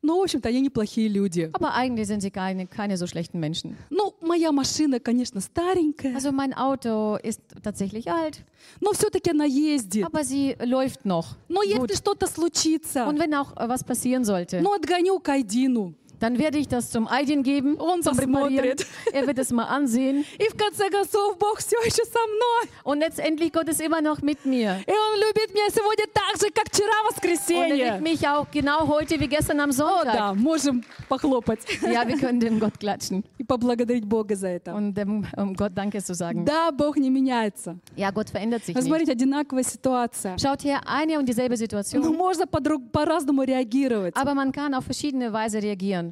Ну, 0.07 0.19
в 0.21 0.25
общем-то, 0.25 0.51
они 0.51 0.61
неплохие 0.61 1.09
люди. 1.09 1.49
Aber 1.55 1.73
eigentlich 1.75 2.07
sind 2.09 2.21
sie 2.21 2.31
keine, 2.31 2.67
keine 2.67 2.99
so 2.99 3.07
schlechten 3.07 3.41
Menschen. 3.41 3.75
Ну, 3.89 4.13
моя 4.21 4.53
машина, 4.53 5.01
конечно, 5.01 5.41
старенькая, 5.41 6.15
Also 6.15 6.31
mein 6.31 6.53
Auto 6.53 7.17
ist 7.17 7.41
tatsächlich 7.63 8.11
alt, 8.13 8.45
но 8.83 8.93
все-таки 8.93 9.31
она 9.31 9.47
ездит. 9.47 10.05
aber 10.05 10.23
sie 10.23 10.57
läuft 10.63 11.07
noch. 11.07 11.37
Но 11.49 11.63
если 11.63 11.81
Gut. 11.95 11.97
что-то 11.97 12.27
случится, 12.27 13.07
Und 13.09 13.19
wenn 13.19 13.33
auch 13.35 13.57
äh, 13.57 13.67
was 13.67 13.83
passieren 13.83 14.27
sollte, 14.27 14.61
ну, 14.61 14.75
отгоню 14.75 15.19
к 15.21 15.29
Айдину. 15.31 15.95
dann 16.21 16.39
werde 16.39 16.57
ich 16.57 16.69
das 16.69 16.91
zum 16.91 17.07
Aidin 17.07 17.43
geben, 17.43 17.77
Он 17.79 18.03
zum 18.03 18.17
Reparieren. 18.19 18.77
посмотрит. 18.77 18.87
Er 19.13 19.27
wird 19.27 19.39
es 19.39 19.51
mal 19.53 19.65
ansehen. 19.65 20.25
И 20.39 20.49
в 20.49 20.57
конце 20.57 20.89
концов, 20.89 21.37
Бог 21.39 21.59
все 21.59 21.77
еще 21.85 22.03
со 22.05 22.19
мной. 22.33 22.71
Und 22.85 23.01
letztendlich 23.01 23.53
Gott 23.53 23.69
ist 23.69 23.81
immer 23.83 24.01
noch 24.01 24.23
mit 24.23 24.47
mir. 24.47 24.79
И 24.87 24.91
Он 24.93 25.21
любит 25.21 25.53
меня 25.53 25.69
сегодня 25.71 26.07
так 26.15 26.41
же, 26.41 26.51
как 26.55 26.69
вчера 26.69 26.87
в 27.03 27.11
Und 27.11 27.25
er 27.25 27.29
liebt 27.29 28.01
воскресенье. 28.01 28.01
mich 28.01 28.27
auch 28.27 28.47
genau 28.51 28.87
heute 28.89 29.21
wie 29.21 29.27
gestern 29.29 29.61
am 29.61 29.69
О, 29.71 29.73
Sonntag. 29.73 30.15
да, 30.15 30.35
можем 30.35 30.83
похлопать 31.11 31.59
Ja, 31.83 32.07
wir 32.09 32.17
können 32.17 32.41
dem 32.41 32.59
Gott 32.59 32.79
klatschen 32.81 33.25
и 33.37 33.45
поблагодарить 33.45 34.07
Бога 34.07 34.35
за 34.35 34.49
это. 34.49 34.73
und 34.75 34.95
dem 34.95 35.27
um 35.37 35.53
Gott 35.55 35.73
Danke 35.75 36.03
zu 36.03 36.15
sagen. 36.15 36.47
Да, 36.47 36.71
Бог 36.71 36.97
не 36.97 37.11
меняется. 37.11 37.77
Ja, 37.97 38.11
Gott 38.13 38.31
verändert 38.31 38.65
sich 38.65 38.75
Но 38.75 38.81
nicht. 38.81 38.87
смотрите, 38.87 39.13
одинаковая 39.13 39.65
ситуация. 39.65 40.39
Schaut 40.39 40.65
her, 40.65 40.81
eine 40.87 41.19
und 41.19 41.27
dieselbe 41.29 41.55
Но 41.55 41.57
Situation, 41.59 42.17
можно 42.17 42.47
подруг- 42.47 42.91
по-разному 42.93 43.43
реагировать. 43.43 44.15
aber 44.17 44.35
man 44.35 44.53
kann 44.53 44.73
auf 44.75 44.85
verschiedene 44.85 45.31
Weise 45.33 45.61
reagieren. 45.63 46.08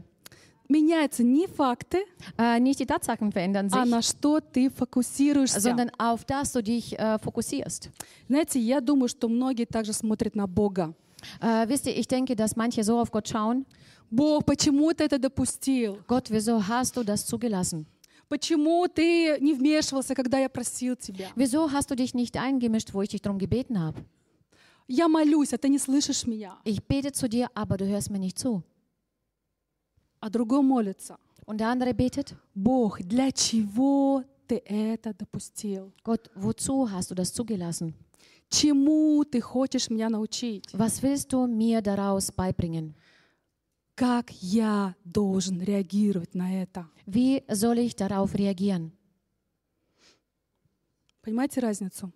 Меняются 0.69 1.23
не 1.23 1.47
факты, 1.47 2.03
Äh, 2.37 2.59
nicht 2.59 2.79
die 2.79 2.85
Tatsachen 2.85 3.31
verändern 3.31 3.69
а 3.71 3.83
sich, 3.83 3.89
на 3.91 4.01
что 4.01 4.39
ты 4.41 4.69
фокусируешься. 4.69 5.59
sondern 5.61 5.89
auf 5.97 6.25
das 6.25 6.51
du 6.51 6.61
dich 6.61 6.97
äh, 6.99 7.17
fokussierst. 7.19 7.89
Знаете, 8.27 8.59
я 8.59 8.81
думаю, 8.81 9.07
что 9.07 9.29
многие 9.29 9.65
также 9.65 9.93
смотрят 9.93 10.35
на 10.35 10.45
Бога. 10.47 10.93
Äh, 11.41 11.67
wisst 11.69 11.87
ihr, 11.87 11.97
ich 11.97 12.07
denke, 12.07 12.35
dass 12.35 12.55
manche 12.55 12.83
so 12.83 12.99
auf 12.99 13.11
Gott 13.11 13.27
schauen. 13.27 13.65
Бог, 14.11 14.45
почему 14.45 14.93
ты 14.93 15.05
это 15.05 15.17
допустил? 15.19 15.99
Gott, 16.07 16.29
wieso 16.29 16.65
hast 16.67 16.95
du 16.97 17.03
das 17.03 17.25
zugelassen? 17.25 17.85
Почему 18.29 18.85
ты 18.87 19.37
не 19.39 19.53
вмешивался, 19.53 20.13
когда 20.13 20.37
я 20.37 20.49
просил 20.49 20.95
тебя? 20.97 21.27
Wieso 21.35 21.71
hast 21.71 21.89
du 21.91 21.95
dich 21.95 22.13
nicht 22.13 22.35
eingemischt, 22.37 22.93
wo 22.93 23.01
ich 23.01 23.09
dich 23.09 23.21
darum 23.21 23.37
gebeten 23.39 23.79
habe? 23.79 24.03
Я 24.89 25.07
молюсь, 25.07 25.53
а 25.53 25.57
ты 25.57 25.69
не 25.69 25.79
слышишь 25.79 26.25
меня. 26.27 26.57
Ich 26.65 26.83
bete 26.83 27.11
zu 27.13 27.27
dir, 27.29 27.49
aber 27.55 27.77
du 27.77 27.85
hörst 27.85 28.09
mir 28.09 28.19
nicht 28.19 28.37
zu. 28.37 28.63
А 30.19 30.29
другой 30.29 30.61
молится. 30.61 31.17
Und 31.45 31.59
der 31.59 31.69
andere 31.69 31.93
betet, 31.93 32.35
Бог, 32.53 32.99
для 33.01 33.31
чего 33.31 34.23
ты 34.47 34.61
это 34.65 35.13
допустил? 35.13 35.93
Gott, 36.03 36.29
wozu 36.35 36.89
hast 36.91 37.11
du 37.11 37.15
das 37.15 37.33
zugelassen? 37.33 37.93
Чему 38.49 39.23
ты 39.25 39.41
хочешь 39.41 39.89
меня 39.89 40.09
научить? 40.09 40.65
Was 40.73 41.01
willst 41.01 41.31
du 41.31 41.47
mir 41.47 41.81
daraus 41.81 42.31
beibringen? 42.31 42.95
Как 43.95 44.31
я 44.41 44.95
должен 45.03 45.61
реагировать 45.61 46.35
на 46.35 46.61
это? 46.63 46.87
Wie 47.05 47.43
soll 47.47 47.77
ich 47.79 47.95
darauf 47.95 48.33
reagieren? 48.35 48.91
Понимаете 51.21 51.59
разницу? 51.61 52.11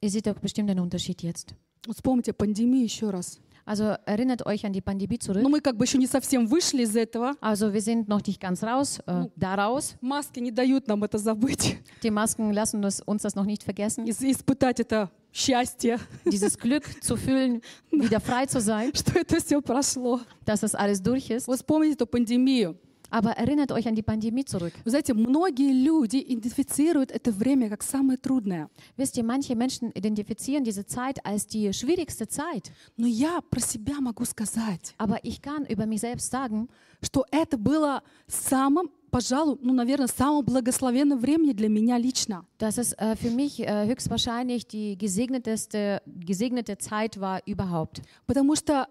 Ihr 0.00 0.10
seht 0.10 0.26
doch 0.26 0.38
bestimmt 0.40 0.68
den 0.70 0.80
Unterschied 0.80 1.22
jetzt. 1.22 1.54
Вот 1.86 1.96
вспомните 1.96 2.32
пандемию 2.32 2.82
еще 2.82 3.10
раз. 3.10 3.38
Also 3.69 3.95
erinnert 4.05 4.45
euch 4.45 4.63
an 4.63 4.73
die 4.73 4.81
Pandemie 4.81 5.17
zurück. 5.17 5.41
Но 5.41 5.49
мы 5.49 5.59
как 5.59 5.75
бы 5.75 5.85
еще 5.85 5.97
не 5.97 6.05
совсем 6.05 6.45
вышли 6.45 6.83
из 6.83 6.95
этого. 6.95 7.33
Also 7.41 7.73
wir 7.73 7.81
sind 7.81 8.07
noch 8.07 8.21
nicht 8.25 8.39
ganz 8.39 8.61
raus, 8.63 8.99
äh, 9.07 9.25
daraus. 9.35 9.95
Маски 10.01 10.39
не 10.39 10.51
дают 10.51 10.87
нам 10.87 11.03
это 11.03 11.17
забыть, 11.17 11.77
Die 12.03 12.11
Masken 12.11 12.51
lassen 12.53 12.81
das, 12.83 13.01
uns 13.01 13.23
das 13.23 13.33
noch 13.35 13.45
nicht 13.45 13.63
vergessen. 13.63 14.05
и 14.05 14.11
испытать 14.31 14.79
это 14.79 15.09
счастье, 15.33 15.99
Dieses 16.25 16.57
Glück 16.59 16.83
zu 17.03 17.15
fühlen, 17.17 17.61
wieder 17.91 18.19
frei 18.19 18.45
zu 18.45 18.59
sein, 18.61 18.91
что 18.95 19.17
это 19.19 19.37
все 19.41 19.59
прошло. 19.61 20.21
dass 20.45 20.59
das 20.59 20.75
alles 20.75 21.01
durch 21.01 21.31
ist. 21.31 21.47
Вот 21.47 21.57
вспомните 21.57 21.93
эту 21.95 22.05
пандемию. 22.05 22.77
Aber 23.10 23.32
erinnert 23.32 23.72
euch 23.72 23.86
an 23.86 23.94
die 23.94 24.02
Pandemie 24.02 24.44
zurück. 24.44 24.72
Вы 24.84 24.90
знаете, 24.90 25.14
многие 25.14 25.72
люди 25.72 26.16
идентифицируют 26.16 27.10
это 27.10 27.32
время 27.32 27.68
как 27.68 27.82
самое 27.82 28.18
трудное. 28.18 28.70
Wisst 28.96 29.16
ihr, 29.16 29.24
manche 29.24 29.54
Menschen 29.54 29.90
identifizieren 29.92 30.64
diese 30.64 30.86
Zeit 30.86 31.24
als 31.24 31.46
die 31.46 31.72
schwierigste 31.72 32.28
Zeit. 32.28 32.70
Но 32.96 33.06
я 33.06 33.40
про 33.50 33.60
себя 33.60 34.00
могу 34.00 34.24
сказать, 34.24 34.94
Aber 34.98 35.18
ich 35.24 35.42
kann 35.42 35.64
über 35.66 35.86
mich 35.86 36.00
selbst 36.00 36.30
sagen, 36.30 36.68
что 37.02 37.24
это 37.30 37.56
было 37.56 38.02
самым, 38.26 38.90
пожалуй, 39.10 39.58
ну, 39.62 39.72
наверное, 39.72 40.06
самым 40.06 40.44
благословенным 40.44 41.18
временем 41.18 41.56
для 41.56 41.68
меня 41.68 41.98
лично. 41.98 42.44
dass 42.58 42.78
es 42.78 42.92
äh, 42.92 43.16
für 43.16 43.30
mich 43.30 43.60
äh, 43.60 43.86
höchstwahrscheinlich 43.86 44.66
die 44.66 44.96
gesegneteste, 44.96 46.02
gesegnete 46.06 46.78
Zeit 46.78 47.20
war 47.20 47.40
überhaupt. 47.46 48.02
Потому 48.26 48.54
что, 48.54 48.86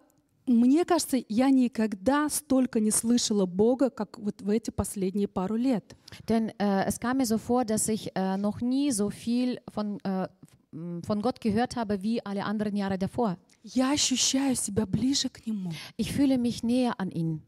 мне 0.50 0.84
кажется, 0.84 1.18
я 1.30 1.50
никогда 1.50 2.28
столько 2.30 2.80
не 2.80 2.92
слышала 2.92 3.46
Бога, 3.46 3.90
как 3.90 4.18
вот 4.18 4.42
в 4.42 4.50
эти 4.50 4.72
последние 4.72 5.28
пару 5.28 5.56
лет. 5.56 5.96
Denn 6.28 6.52
äh, 6.58 6.86
es 6.88 7.00
kam 7.00 7.18
mir 7.18 7.26
so 7.26 7.38
vor, 7.38 7.66
dass 7.66 7.88
ich 7.88 8.12
äh, 8.16 8.38
noch 8.38 8.62
nie 8.62 8.92
so 8.92 9.10
viel 9.10 9.60
von, 9.72 10.00
äh, 10.04 10.28
von 11.06 11.22
Gott 11.22 11.40
gehört 11.40 11.76
habe 11.76 12.02
wie 12.02 12.26
alle 12.26 12.44
anderen 12.46 12.76
Jahre 12.76 12.98
davor. 12.98 13.38
Я 13.64 13.92
ощущаю 13.92 14.56
себя 14.56 14.86
ближе 14.86 15.30
к 15.30 15.46
Нему. 15.46 15.72
Ich 15.98 16.12
fühle 16.12 16.38
mich 16.38 16.64
näher 16.64 17.00
an 17.00 17.12
ihn. 17.12 17.42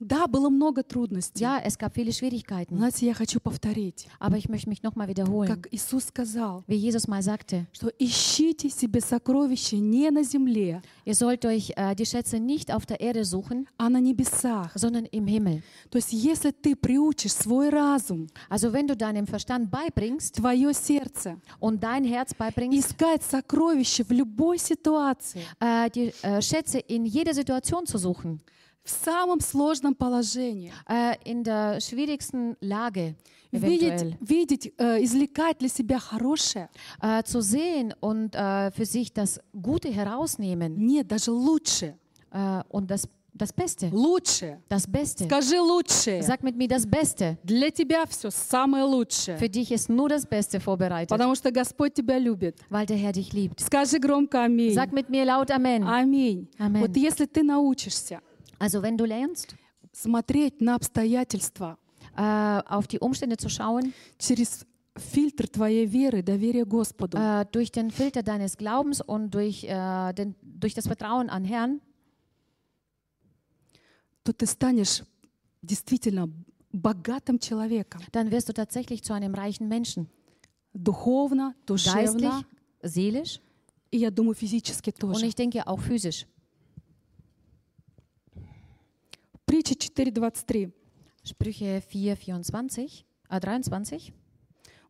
Да, 0.00 0.26
было 0.26 0.48
много 0.48 0.82
трудностей. 0.82 1.42
Ja, 1.44 1.60
es 1.62 1.76
gab 1.76 1.94
viele 1.94 2.10
Schwierigkeiten, 2.12 2.76
Знаете, 2.78 3.04
я 3.06 3.12
хочу 3.12 3.38
повторить, 3.38 4.08
aber 4.18 4.38
ich 4.38 4.48
möchte 4.48 4.70
mich 4.70 4.82
nochmal 4.82 5.08
wiederholen. 5.08 5.46
как 5.46 5.68
Иисус 5.72 6.04
сказал, 6.06 6.64
Wie 6.66 6.74
Jesus 6.76 7.06
mal 7.06 7.22
sagte, 7.22 7.66
что 7.72 7.88
ищите 7.98 8.70
себе 8.70 9.00
сокровища 9.02 9.76
не 9.76 10.10
на 10.10 10.22
земле, 10.22 10.80
ihr 11.04 11.14
sollt 11.14 11.44
euch 11.44 11.72
äh, 11.76 11.94
die 11.94 12.06
Schätze 12.06 12.40
nicht 12.40 12.72
auf 12.72 12.86
der 12.86 13.00
Erde 13.00 13.24
suchen, 13.26 13.66
а 13.76 13.90
на 13.90 14.00
небесах. 14.00 14.72
sondern 14.74 15.04
im 15.04 15.26
Himmel. 15.26 15.62
То 15.90 15.98
есть 15.98 16.12
если 16.14 16.50
ты 16.50 16.74
приучишь 16.76 17.32
свой 17.34 17.68
разум, 17.68 18.28
Also 18.48 18.72
wenn 18.72 18.86
du 18.86 18.96
deinem 18.96 19.26
Verstand 19.26 19.70
beibringst 19.70 20.36
твое 20.36 20.72
сердце, 20.72 21.38
und 21.60 21.80
dein 21.84 22.04
Herz 22.04 22.32
beibringst, 22.32 22.78
искать 22.78 23.22
сокровища 23.22 24.04
в 24.04 24.10
любой 24.12 24.56
ситуации, 24.58 25.42
äh, 25.60 25.90
die 25.90 26.10
äh, 26.22 26.40
Schätze 26.40 26.78
in 26.78 27.04
jeder 27.04 27.34
Situation 27.34 27.84
zu 27.84 27.98
suchen, 27.98 28.40
в 28.84 28.90
самом 28.90 29.40
сложном 29.40 29.94
положении, 29.94 30.72
äh, 30.88 31.14
in 31.24 31.44
der 31.44 31.80
schwierigsten 31.80 32.56
Lage 32.60 33.14
видеть, 33.52 33.82
eventuell, 33.82 34.16
видеть 34.20 34.72
э, 34.78 35.04
извлекать 35.04 35.58
для 35.58 35.68
себя 35.68 35.98
хорошее, 35.98 36.68
äh, 37.02 37.22
zu 37.24 37.40
sehen 37.42 37.94
und 38.00 38.34
äh, 38.34 38.70
für 38.72 38.84
sich 38.86 39.12
das 39.12 39.40
Gute 39.52 39.88
herausnehmen 39.90 40.76
нет, 40.76 41.08
даже 41.08 41.30
лучше, 41.30 41.96
äh, 42.32 42.62
und 42.70 42.90
das, 42.90 43.06
das 43.34 43.52
Beste, 43.52 43.90
лучше. 43.92 44.58
das 44.68 44.86
Beste. 44.86 45.24
Скажи 45.24 45.60
лучше. 45.60 46.20
Sag 46.22 46.42
mit 46.42 46.56
mir 46.56 46.68
das 46.68 46.86
Beste. 46.86 47.38
Для 47.44 47.70
тебя 47.70 48.04
все 48.06 48.30
самое 48.30 48.84
лучшее, 48.84 49.36
Für 49.38 49.48
dich 49.48 49.70
ist 49.72 49.88
nur 49.88 50.08
das 50.08 50.24
Beste 50.26 50.58
vorbereitet, 50.60 51.10
потому 51.10 51.34
что 51.34 51.50
Господь 51.50 51.94
тебя 51.94 52.18
любит. 52.18 52.56
weil 52.70 52.86
der 52.86 52.96
Herr 52.96 53.12
dich 53.12 53.32
liebt. 53.32 53.60
Скажи 53.60 53.98
громко 53.98 54.44
аминь. 54.44 54.74
Sag 54.74 54.92
mit 54.92 55.08
mir 55.10 55.24
laut 55.24 55.50
Amen. 55.50 55.84
Аминь. 55.84 56.48
Amen. 56.58 56.80
Вот 56.80 56.96
если 56.96 57.26
ты 57.26 57.42
научишься 57.42 58.20
Also 58.59 58.81
wenn 58.81 58.97
du 58.97 59.05
lernst, 59.05 59.55
смотреть 59.93 60.61
на 60.61 60.75
обстоятельства 60.75 61.77
äh, 62.15 62.61
auf 62.67 62.87
die 62.87 62.99
Umstände 62.99 63.37
zu 63.37 63.49
schauen, 63.49 63.93
через 64.17 64.65
фильтр 64.97 65.47
твоей 65.47 65.85
веры, 65.85 66.23
доверия 66.23 66.65
Господу, 66.65 67.17
äh, 67.17 67.45
durch 67.51 67.71
den 67.71 67.91
Filter 67.91 68.23
deines 68.23 68.57
Glaubens 68.57 69.01
und 69.01 69.31
durch, 69.31 69.63
äh, 69.63 70.13
den, 70.13 70.35
durch 70.41 70.73
das 70.73 70.87
Vertrauen 70.87 71.29
an 71.29 71.43
Herrn, 71.43 71.81
то 74.23 74.33
ты 74.33 74.47
станешь 74.47 75.03
действительно 75.61 76.29
богатым 76.71 77.39
человеком. 77.39 78.01
dann 78.11 78.31
wirst 78.31 78.49
du 78.49 78.53
tatsächlich 78.53 79.03
zu 79.03 79.13
einem 79.13 79.35
reichen 79.35 79.67
Menschen. 79.67 80.07
Духовно, 80.73 81.55
Geistlich, 81.65 81.65
душевно 81.65 82.45
seelisch 82.81 83.39
и, 83.91 83.97
я 83.97 84.11
думаю, 84.11 84.35
физически 84.35 84.89
und 84.89 84.99
тоже. 84.99 85.25
ich 85.25 85.35
denke 85.35 85.65
auch 85.67 85.79
physisch. 85.79 86.25
Притча 89.60 89.74
4.23. 89.74 90.72
Sprüche 91.22 91.82
4, 91.82 92.16
24, 92.16 93.04
äh, 93.28 93.40
23. 93.40 94.12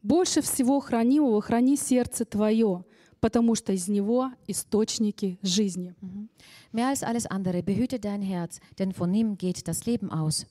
«Больше 0.02 0.40
всего 0.42 0.78
хранимого 0.80 1.42
храни 1.42 1.76
сердце 1.76 2.24
твое, 2.24 2.84
потому 3.20 3.56
что 3.56 3.72
из 3.72 3.88
него 3.88 4.30
источники 4.46 5.38
жизни». 5.42 5.94
Mhm. 6.00 6.28
Mehr 6.72 6.88
als 6.88 7.02
alles 7.02 7.26
andere 7.26 7.64
behüte 7.64 7.98
dein 7.98 8.22
Herz, 8.22 8.60
denn 8.78 8.92
von 8.92 9.12
ihm 9.12 9.36
geht 9.36 9.66
das 9.66 9.86
Leben 9.86 10.10
aus. 10.10 10.46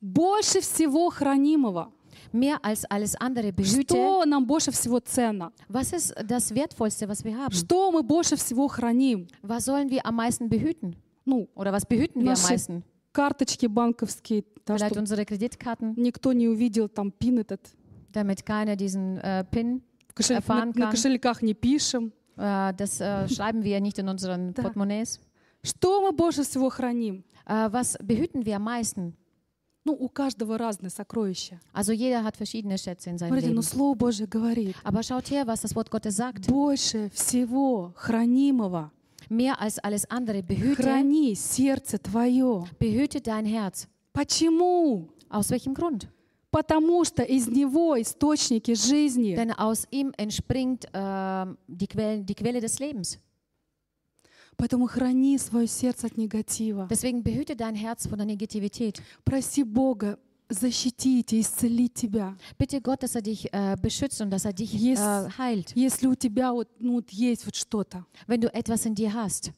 Больше 0.00 0.60
всего 0.60 1.10
хранимого. 1.10 1.92
Mehr 2.32 2.64
als 2.64 2.84
alles 2.84 3.16
andere 3.16 3.52
behüte. 3.52 3.94
Что 3.94 4.24
нам 4.24 4.46
больше 4.46 4.70
всего 4.70 5.00
ценно? 5.00 5.52
Was 5.68 5.92
ist 5.92 6.14
das 6.24 6.54
Wertvollste, 6.54 7.08
was 7.08 7.24
wir 7.24 7.36
haben? 7.36 7.52
Что 7.52 7.90
мы 7.90 8.04
больше 8.04 8.36
всего 8.36 8.68
храним? 8.68 9.26
Was 9.42 9.64
sollen 9.64 9.90
wir 9.90 10.06
am 10.06 10.14
meisten 10.14 10.48
behüten? 10.48 10.94
Ну, 11.24 11.48
Oder 11.54 11.72
was 11.72 11.84
behüten 11.84 12.22
wir 12.22 12.30
am 12.30 12.38
Наши 12.38 12.52
meisten? 12.52 12.84
Карточки 13.12 13.66
банковские, 13.66 14.44
да, 14.66 14.76
Vielleicht 14.76 14.96
unsere 14.96 15.24
Kreditkarten, 15.24 15.94
никто 15.96 16.32
не 16.32 16.48
увидел 16.48 16.88
там 16.88 17.10
пин 17.10 17.38
этот. 17.38 17.60
damit 18.12 18.44
keiner 18.44 18.74
diesen 18.76 19.18
äh, 19.18 19.44
PIN 19.50 19.82
кошель- 20.14 20.36
Erfahren 20.36 20.70
на, 20.74 20.78
на 20.80 20.84
kann. 20.86 20.90
кошельках 20.92 21.42
не 21.42 21.54
пишем. 21.54 22.12
Äh, 22.36 22.72
das 22.74 23.00
äh, 23.00 23.28
schreiben 23.28 23.62
wir 23.64 23.80
nicht 23.80 23.98
in 23.98 24.08
unseren 24.08 24.52
Da. 24.54 24.62
Portemonnaies. 24.62 25.20
Что 25.62 26.00
мы 26.00 26.12
больше 26.12 26.42
всего 26.42 26.70
храним? 26.70 27.22
Äh, 27.46 27.70
was 27.72 27.96
behüten 28.02 28.44
wir 28.44 28.56
am 28.56 28.64
meisten? 28.64 29.14
Ну, 29.84 29.92
у 29.94 30.08
каждого 30.10 30.58
разные 30.58 30.90
сокровища. 30.90 31.58
Also 31.72 31.92
jeder 31.92 32.22
hat 32.22 32.36
verschiedene 32.36 32.76
Schätze 32.78 33.08
in 33.10 33.16
seinem 33.18 33.28
Смотрите, 33.30 33.48
Leben. 33.48 33.54
но 33.56 33.62
Слово 33.62 33.94
Божье 33.94 34.26
говорит, 34.26 34.76
Aber 34.84 35.02
schaut 35.02 35.30
her, 35.30 35.46
was 35.46 35.62
das 35.62 35.74
Wort 35.74 35.90
Gottes 35.90 36.16
sagt. 36.16 36.46
больше 36.48 37.10
всего 37.14 37.92
хранимого 37.96 38.90
Mehr 39.29 39.59
als 39.59 39.79
alles 39.79 40.05
andere 40.09 40.43
behüte, 40.43 40.83
храни 40.83 41.35
сердце 41.35 41.97
твое. 41.97 42.65
behüte 42.79 43.21
dein 43.21 43.45
Herz. 43.45 43.87
Почему? 44.13 45.09
Aus 45.29 45.49
welchem 45.49 45.73
Grund? 45.73 46.07
Потому 46.51 47.03
что 47.03 47.21
из 47.23 47.47
него 47.47 47.99
источники 47.99 48.75
жизни. 48.75 49.35
Denn 49.35 49.51
aus 49.51 49.85
ihm 49.91 50.13
entspringt 50.17 50.85
äh, 50.93 51.45
die, 51.67 51.87
Quelle, 51.87 52.23
die 52.23 52.35
Quelle 52.35 52.61
des 52.61 52.79
Lebens. 52.79 53.19
Поэтому 54.57 54.87
храни 54.87 55.37
свое 55.37 55.67
сердце 55.67 56.07
от 56.07 56.17
негатива. 56.17 56.87
Deswegen 56.89 57.23
behüte 57.23 57.55
dein 57.55 57.75
Herz 57.75 58.07
von 58.07 58.17
der 58.17 58.25
Negativität. 58.25 59.01
Проси 59.25 59.63
Бога 59.63 60.17
защитить 60.49 61.33
и 61.33 61.41
исцелить 61.41 61.95
тебя. 61.95 62.35
Bitte 62.57 62.79
Gott, 62.81 63.01
dass 63.03 63.15
er 63.15 63.21
dich 63.21 63.51
äh, 63.51 63.75
beschützt 63.81 64.21
und 64.21 64.29
dass 64.29 64.45
er 64.45 64.53
dich 64.53 64.73
Yes. 64.73 64.99
äh, 64.99 65.29
heilt. 65.37 65.73
Если 65.75 66.07
у 66.07 66.15
тебя 66.15 66.53
вот, 66.53 66.67
ну, 66.79 66.93
вот 66.95 67.09
есть 67.09 67.45
вот 67.45 67.55
что-то, 67.55 68.05
Wenn 68.27 68.41
du 68.41 68.53
etwas 68.53 68.85
in 68.85 68.93
dir 68.95 69.11
hast, 69.13 69.51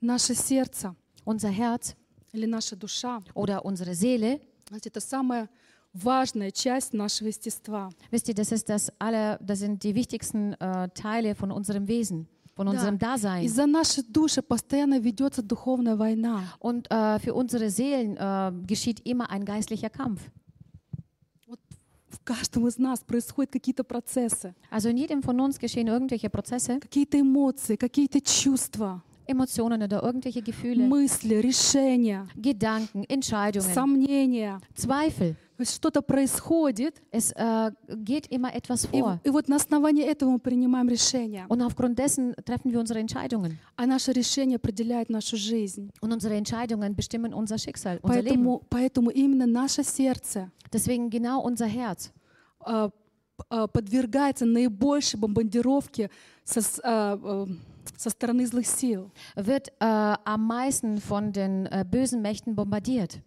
наше 0.00 0.34
сердце 0.34 0.94
unser 1.24 1.50
Herz 1.50 1.94
или 2.32 2.46
наша 2.46 2.76
душа, 2.76 3.22
oder 3.34 3.64
unsere 3.64 3.94
Seele, 3.94 4.40
знаете, 4.68 4.88
это 4.90 5.00
самая 5.00 5.48
важная 5.92 6.50
часть 6.50 6.92
нашего 6.92 7.28
естества. 7.28 7.90
wisst 8.10 8.28
ihr, 8.28 8.34
das 8.34 8.50
ist 8.52 8.68
das 8.68 8.92
aller, 8.98 9.38
das 9.40 9.60
sind 9.60 9.82
die 9.84 9.94
wichtigsten 9.94 10.52
äh, 10.54 10.88
Teile 10.90 11.34
von 11.34 11.50
unserem 11.52 11.86
Wesen, 11.88 12.26
von 12.58 12.68
unserem 12.68 12.98
Да. 12.98 13.14
Dasein. 13.16 13.44
И 13.44 13.48
за 13.48 13.66
наши 13.66 14.02
души 14.02 14.42
постоянно 14.42 14.98
ведется 15.00 15.42
духовная 15.42 15.96
война. 15.96 16.42
Und 16.60 16.90
äh, 16.90 17.18
für 17.18 17.34
unsere 17.34 17.68
Seelen 17.70 18.16
äh, 18.16 18.52
geschieht 18.66 19.00
immer 19.04 19.30
ein 19.30 19.44
geistlicher 19.44 19.90
Kampf. 19.90 20.20
В 22.08 22.20
каждом 22.24 22.66
из 22.68 22.78
нас 22.78 23.00
происходят 23.00 23.52
какие-то 23.52 23.84
процессы, 23.84 24.54
Also 24.70 24.88
in 24.88 24.96
jedem 24.96 25.22
von 25.22 25.38
uns 25.40 25.58
geschehen 25.58 25.88
irgendwelche 25.88 26.30
Prozesse, 26.30 26.78
какие-то 26.78 27.18
эмоции, 27.20 27.76
какие-то 27.76 28.20
чувства, 28.20 29.02
Emotionen 29.26 29.82
oder 29.82 30.02
irgendwelche 30.02 30.40
Gefühle, 30.42 30.86
мысли, 30.86 31.34
решения, 31.36 32.26
Gedanken, 32.36 33.04
Entscheidungen, 33.08 33.72
сомнения. 33.74 34.60
Zweifel. 34.74 35.36
То 35.59 35.63
есть 35.63 35.75
что-то 35.75 36.01
происходит, 36.01 37.01
Es 37.11 37.33
äh, 37.33 37.73
geht 37.89 38.27
immer 38.27 38.55
etwas 38.55 38.87
и, 38.93 39.01
vor. 39.01 39.19
и 39.25 39.29
вот 39.29 39.49
на 39.49 39.57
основании 39.57 40.05
этого 40.05 40.29
мы 40.29 40.39
принимаем 40.39 40.87
решения. 40.87 41.45
Und 41.49 41.61
aufgrund 41.61 41.99
dessen 41.99 42.33
treffen 42.45 42.71
wir 42.71 42.79
unsere 42.79 43.01
Entscheidungen. 43.01 43.59
А 43.75 43.85
наше 43.85 44.13
решение 44.13 44.55
определяет 44.55 45.09
нашу 45.09 45.35
жизнь. 45.35 45.91
Und 45.99 46.13
unsere 46.13 46.35
Entscheidungen 46.35 46.95
bestimmen 46.95 47.33
unser 47.33 47.57
Schicksal, 47.57 47.99
unser 48.01 48.21
Leben. 48.21 48.45
Поэтому, 48.45 48.61
поэтому 48.69 49.09
именно 49.09 49.45
наше 49.45 49.83
сердце 49.83 50.49
Deswegen 50.71 51.09
genau 51.09 51.41
unser 51.41 51.65
Herz 51.65 52.13
а, 52.61 52.91
а, 53.49 53.67
подвергается 53.67 54.45
наибольшей 54.45 55.19
бомбардировке 55.19 56.09
со, 56.45 56.61
а, 56.83 57.19
а, 57.21 57.47
со 57.97 58.09
стороны 58.09 58.47
злых 58.47 58.65
сил. 58.65 59.11
wird 59.35 59.73
äh, 59.81 60.15
am 60.23 60.47
meisten 60.47 60.99
von 60.99 61.33
den 61.33 61.65
äh, 61.65 61.83
bösen 61.83 62.21
Mächten 62.21 62.55
bombardiert. 62.55 63.19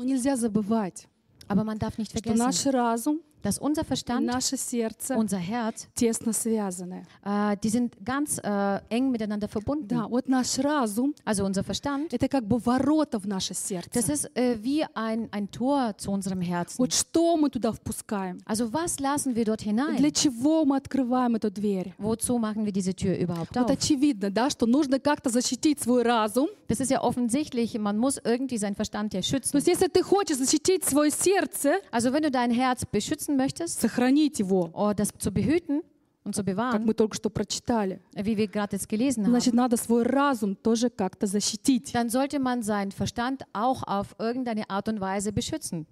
Но 0.00 0.06
нельзя 0.06 0.34
забывать, 0.34 1.06
Aber 1.46 1.62
man 1.62 1.78
darf 1.78 1.98
nicht 1.98 2.16
что 2.18 2.34
наш 2.34 2.64
разум 2.64 3.20
dass 3.43 3.59
unser 3.59 3.83
и 3.83 3.85
Verstand, 3.85 4.25
наше 4.25 4.57
сердце 4.57 5.15
unser 5.15 5.37
Herz, 5.37 5.87
тесно 5.93 6.33
связаны. 6.33 7.05
äh, 7.23 7.55
die 7.63 7.69
sind 7.69 7.95
ganz 8.03 8.39
äh, 8.39 8.79
eng 8.89 9.11
miteinander 9.11 9.47
verbunden. 9.47 9.87
Да, 9.87 10.07
вот 10.09 10.27
наш 10.27 10.57
разум 10.57 11.13
Also 11.23 11.45
unser 11.45 11.63
Verstand, — 11.63 12.11
это 12.11 12.27
как 12.27 12.47
бы 12.47 12.57
ворота 12.57 13.19
в 13.19 13.27
наше 13.27 13.53
сердце. 13.53 13.91
das 13.93 14.09
ist 14.09 14.31
äh, 14.35 14.57
wie 14.63 14.83
ein, 14.95 15.29
ein 15.31 15.51
Tor 15.51 15.93
zu 15.95 16.09
unserem 16.09 16.41
Herzen. 16.41 16.79
Вот 16.79 16.91
что 16.91 17.37
мы 17.37 17.51
туда 17.51 17.71
впускаем? 17.71 18.39
Also 18.47 18.73
was 18.73 18.99
lassen 18.99 19.35
wir 19.35 19.45
dort 19.45 19.61
Для 19.61 19.73
hinein? 19.73 20.11
чего 20.11 20.65
мы 20.65 20.77
открываем 20.77 21.35
эту 21.35 21.51
дверь? 21.51 21.93
Wozu 21.99 22.39
machen 22.39 22.65
wir 22.65 22.71
diese 22.71 22.95
Tür 22.95 23.15
überhaupt 23.15 23.55
Вот 23.55 23.69
auf? 23.69 23.77
очевидно, 23.77 24.31
да, 24.31 24.49
что 24.49 24.65
нужно 24.65 24.99
как-то 24.99 25.29
защитить 25.29 25.79
свой 25.79 26.01
разум. 26.01 26.47
Das 26.67 26.79
ist 26.79 26.89
ja 26.89 27.03
offensichtlich, 27.03 27.77
man 27.77 27.99
muss 27.99 28.19
irgendwie 28.23 28.57
seinen 28.57 28.73
Verstand 28.75 29.13
ja 29.13 29.21
То 29.21 29.27
schützen. 29.27 29.55
есть 29.57 29.67
если 29.67 29.85
ты 29.87 30.01
хочешь 30.01 30.37
защитить 30.37 30.83
свое 30.83 31.11
сердце, 31.11 31.75
Also 31.91 32.11
wenn 32.11 32.23
du 32.23 32.31
dein 32.31 32.49
Herz 32.49 32.83
beschützen 32.87 33.28
möchtest, 33.36 33.80
сохранить 33.80 34.38
его, 34.38 34.70
oh, 34.72 34.92
das 34.94 35.10
zu 35.18 35.30
behüten 35.30 35.82
und 36.24 36.34
zu 36.34 36.42
как 36.44 36.54
bewahren, 36.56 36.84
мы 36.84 36.94
только 36.94 37.14
что 37.16 37.30
прочитали, 37.30 38.00
wie 38.14 38.36
wir 38.36 38.46
gerade 38.48 38.76
jetzt 38.76 38.88
gelesen 38.88 39.24
haben, 39.24 39.30
значит, 39.30 39.54
надо 39.54 39.76
свой 39.76 40.02
разум 40.02 40.54
тоже 40.56 40.90
как-то 40.90 41.26
защитить. 41.26 41.92
dann 41.92 42.08
sollte 42.10 42.38
man 42.38 42.62
seinen 42.62 42.90
Verstand 42.92 43.42
auch 43.52 43.82
auf 43.84 44.14
irgendeine 44.18 44.68
Art 44.68 44.88
und 44.88 45.00
Weise 45.00 45.32
beschützen. 45.32 45.86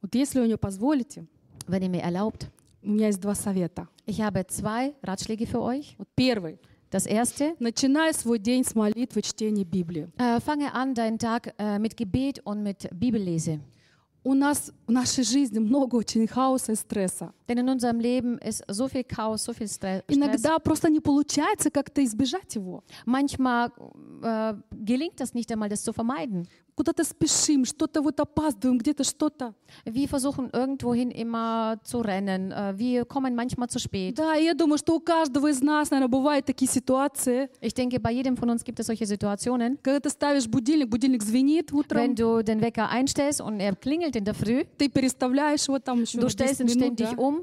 Вот 0.00 0.14
если 0.14 0.38
вы 0.40 0.46
мне 0.46 0.56
позволите, 0.56 1.26
Wenn 1.66 1.82
ihr 1.82 1.90
mir 1.90 2.02
erlaubt. 2.02 2.48
у 2.82 2.90
меня 2.90 3.08
есть 3.08 3.20
два 3.20 3.34
совета. 3.34 3.88
Ich 4.06 4.20
habe 4.22 4.46
zwei 4.46 4.94
Ratschläge 5.02 5.46
für 5.46 5.60
euch. 5.60 5.96
Вот 5.98 6.08
первый. 6.14 6.58
Das 6.90 7.04
erste, 7.04 7.54
Начинай 7.58 8.14
свой 8.14 8.38
день 8.38 8.64
с 8.64 8.74
молитвы, 8.74 9.20
чтения 9.20 9.64
Библии. 9.64 10.08
äh, 10.18 10.40
fange 10.40 10.72
an 10.72 10.94
deinen 10.94 11.18
Tag 11.18 11.52
äh, 11.58 11.78
mit 11.78 11.96
Gebet 11.96 12.40
und 12.44 12.62
mit 12.62 12.88
Bibellese. 12.92 13.60
У 14.28 14.34
нас 14.34 14.72
в 14.86 14.92
нашей 14.92 15.24
жизни 15.24 15.58
много 15.58 15.96
очень 15.96 16.28
хаоса 16.28 16.72
и 16.72 16.74
стресса. 16.74 17.32
Denn 17.47 17.57
in 17.57 17.69
unserem 17.69 17.99
Leben 17.99 18.37
ist 18.39 18.63
so 18.67 18.87
viel 18.87 19.03
Chaos, 19.03 19.43
so 19.43 19.53
viel 19.53 19.67
Stre- 19.67 20.01
Stress. 20.03 20.15
Иногда 20.17 20.59
просто 20.59 20.89
не 20.89 20.99
получается 20.99 21.69
как-то 21.69 22.03
избежать 22.03 22.55
его. 22.55 22.83
Manchmal 23.05 23.71
äh, 24.23 24.53
gelingt 24.71 25.19
das 25.19 25.33
nicht 25.33 25.51
einmal, 25.51 25.69
das 25.69 25.83
zu 25.83 25.93
vermeiden. 25.93 26.47
Куда-то 26.75 27.03
спешим, 27.03 27.65
что-то 27.65 28.01
вот 28.01 28.19
опаздываем, 28.19 28.79
где-то 28.79 29.03
что-то. 29.03 29.53
Wir 29.85 30.07
versuchen 30.07 30.49
irgendwohin 30.51 31.11
immer 31.11 31.79
zu 31.83 31.99
rennen. 31.99 32.51
Äh, 32.51 32.73
wir 32.79 33.05
kommen 33.05 33.35
manchmal 33.35 33.69
zu 33.69 33.77
spät. 33.77 34.17
Да, 34.17 34.35
и 34.35 34.45
я 34.45 34.55
думаю, 34.55 34.79
что 34.79 34.95
у 34.95 34.99
каждого 34.99 35.51
из 35.51 35.61
нас, 35.61 35.91
наверное, 35.91 36.09
бывают 36.11 36.47
такие 36.47 36.67
ситуации, 36.71 37.49
Ich 37.61 37.75
denke, 37.75 37.99
bei 37.99 38.11
jedem 38.11 38.35
von 38.35 38.49
uns 38.49 38.63
gibt 38.63 38.79
es 38.79 38.87
solche 38.87 39.05
Situationen. 39.05 39.77
когда 39.83 39.99
ты 39.99 40.09
ставишь 40.09 40.47
будильник, 40.47 40.89
будильник 40.89 41.21
звенит 41.21 41.71
Wenn 41.71 41.75
утром, 41.77 42.15
du 42.15 42.41
den 42.43 42.59
Wecker 42.59 42.89
einstellst 42.89 43.41
und 43.41 43.59
er 43.59 43.75
klingelt 43.75 44.15
in 44.15 44.23
der 44.25 44.33
Früh, 44.33 44.63
ты 44.77 44.89
переставляешь 44.89 45.67
его 45.67 45.77
там 45.77 46.01
еще 46.01 46.17
du 46.17 46.23
на 46.23 46.29
stellst 46.31 46.57
10 46.57 46.65
ihn 46.67 46.79
минут, 46.79 46.99
ständig 46.99 47.15
да, 47.15 47.21
um, 47.21 47.36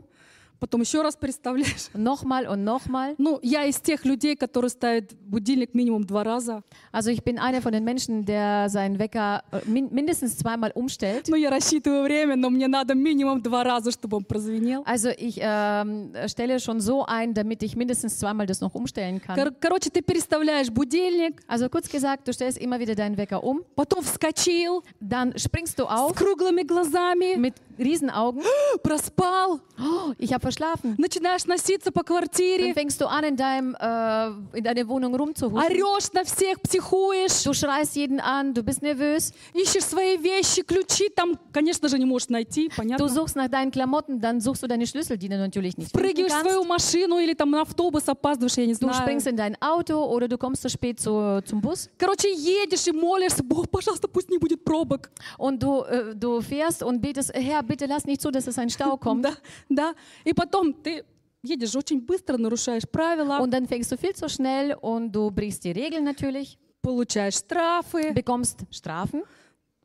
потом 0.64 0.83
еще 0.83 1.00
раз 1.00 1.16
переставляешь. 1.16 1.88
nochmal 1.94 2.46
und 2.46 2.64
nochmal. 2.64 3.14
Ну, 3.16 3.38
я 3.42 3.64
из 3.64 3.81
тех 3.81 4.05
людей, 4.05 4.37
которые 4.37 4.68
ставят 4.70 5.14
будильник 5.24 5.74
минимум 5.74 6.05
два 6.05 6.22
раза. 6.22 6.62
Also 6.92 7.11
ich 7.11 7.22
bin 7.24 7.38
einer 7.38 7.62
von 7.62 7.72
den 7.72 7.83
Menschen, 7.83 8.26
der 8.26 8.68
seinen 8.68 8.98
Wecker 8.98 9.42
äh, 9.53 9.61
min 9.64 9.88
mindestens 9.90 10.37
zweimal 10.37 10.70
umstellt. 10.74 11.28
Ну, 11.30 11.36
я 11.36 11.49
рассчитываю 11.51 12.03
время, 12.05 12.36
но 12.36 12.51
мне 12.51 12.68
надо 12.68 12.95
минимум 12.95 13.41
два 13.43 13.64
раза, 13.64 13.91
чтобы 13.91 14.18
он 14.18 14.24
прозвенел. 14.24 14.82
Also 14.84 15.09
ich 15.09 15.38
ähm, 15.41 16.12
stelle 16.26 16.61
schon 16.61 16.80
so 16.80 17.05
ein, 17.07 17.32
damit 17.32 17.62
ich 17.62 17.74
mindestens 17.74 18.18
zweimal 18.18 18.47
das 18.47 18.61
noch 18.61 18.74
umstellen 18.74 19.20
kann. 19.22 19.36
Кор- 19.36 19.55
Короче, 19.61 19.88
ты 19.88 20.03
переставляешь 20.03 20.68
будильник, 20.70 21.41
Also 21.47 21.70
kurz 21.70 21.88
gesagt, 21.88 22.28
du 22.28 22.32
stellst 22.34 22.59
immer 22.59 22.78
wieder 22.78 22.95
deinen 22.95 23.16
Wecker 23.16 23.43
um, 23.43 23.62
потом 23.74 24.03
вскочил 24.05 24.82
dann 25.01 25.32
springst 25.38 25.78
du 25.78 25.84
с 25.84 25.88
auf 25.88 26.14
круглыми 26.14 26.64
глазами, 26.64 27.36
mit 27.36 27.55
Riesenaugen. 27.78 28.43
проспал, 28.82 29.61
Oh, 29.78 30.12
ich 30.18 30.32
habe 30.34 30.43
verschlafen. 30.43 30.95
начинаешь 30.99 31.47
носиться 31.47 31.91
по 31.91 32.01
Dann 32.01 32.05
квартире, 32.05 32.74
fängst 32.74 33.01
du 33.01 33.07
an, 33.07 33.24
in, 33.24 33.36
deinem, 33.36 33.74
äh, 33.80 34.59
in 34.59 34.64
deiner 34.64 34.86
Wohnung 34.88 35.14
rumzuhusten. 35.14 35.57
орешь 35.59 36.12
на 36.12 36.24
всех, 36.24 36.61
психуешь, 36.61 37.45
Du 37.45 37.55
schreist 37.55 37.97
jeden 37.97 38.20
an, 38.20 38.53
du 38.53 38.62
bist 38.62 38.82
nervös. 38.82 39.32
ищешь 39.55 39.84
свои 39.84 40.18
вещи, 40.18 40.62
ключи 40.62 41.09
там, 41.09 41.38
конечно 41.53 41.88
же, 41.88 41.99
не 41.99 42.05
можешь 42.05 42.28
найти, 42.28 42.68
Du 42.68 42.76
понятно. 42.76 43.09
suchst 43.09 43.36
nach 43.36 43.49
deinen 43.49 43.70
Klamotten, 43.70 44.20
dann 44.20 44.41
suchst 44.41 44.62
du 44.62 44.66
deine 44.66 44.86
Schlüssel, 44.86 45.16
die 45.16 45.28
du 45.30 45.38
natürlich 45.38 45.78
nicht 45.78 45.91
finden 45.93 46.07
Прыгиваешь 46.07 46.32
в 46.32 46.36
kannst. 46.36 46.51
свою 46.51 46.64
машину 46.64 47.18
или 47.18 47.32
там 47.34 47.51
на 47.51 47.62
автобус 47.62 48.07
опаздываешь, 48.07 48.59
я 48.59 48.66
не 48.66 48.74
Du 48.74 48.78
знаю. 48.88 48.95
springst 49.03 49.26
in 49.26 49.36
dein 49.36 49.57
Auto 49.62 50.05
oder 50.05 50.28
du 50.28 50.36
kommst 50.36 50.61
zu 50.62 50.68
spät 50.68 51.01
zu, 51.01 51.41
zum 51.47 51.62
Bus 51.62 51.88
Короче, 51.99 52.28
едешь 52.30 52.86
и 52.86 52.93
молишься, 52.93 53.43
Бог, 53.43 53.70
пожалуйста, 53.70 54.07
пусть 54.09 54.28
не 54.28 54.36
будет 54.38 54.62
пробок. 54.64 55.09
und 55.38 55.62
du, 55.62 55.82
äh, 55.84 56.14
du 56.14 56.43
fährst 56.43 56.82
und 56.82 57.01
betest, 57.01 57.32
Herr, 57.34 57.62
bitte 57.66 57.86
lass 57.86 58.05
nicht 58.05 58.22
zu, 58.22 58.32
dass 58.32 58.47
es 58.47 58.57
ein 58.57 58.70
Stau 58.70 58.97
kommt. 58.97 59.24
Да, 59.24 59.34
да. 59.70 59.93
И 60.24 60.34
потом 60.34 60.74
ты 60.74 61.03
едешь 61.43 61.76
очень 61.76 62.01
быстро, 62.01 62.38
нарушаешь 62.38 62.88
правила, 62.88 63.39
Und 63.39 63.51
dann 63.51 63.68
fängst 63.68 63.91
du 63.91 63.97
viel 63.97 64.16
zu 64.16 64.30
schnell 64.30 64.76
und 64.82 65.11
du 65.11 65.32
brichst 65.32 65.63
die 65.63 65.72
Regeln 65.72 66.03
natürlich, 66.03 66.57
получаешь 66.82 67.36
штрафы, 67.36 68.13
bekommst 68.13 68.66
Strafen, 68.72 69.24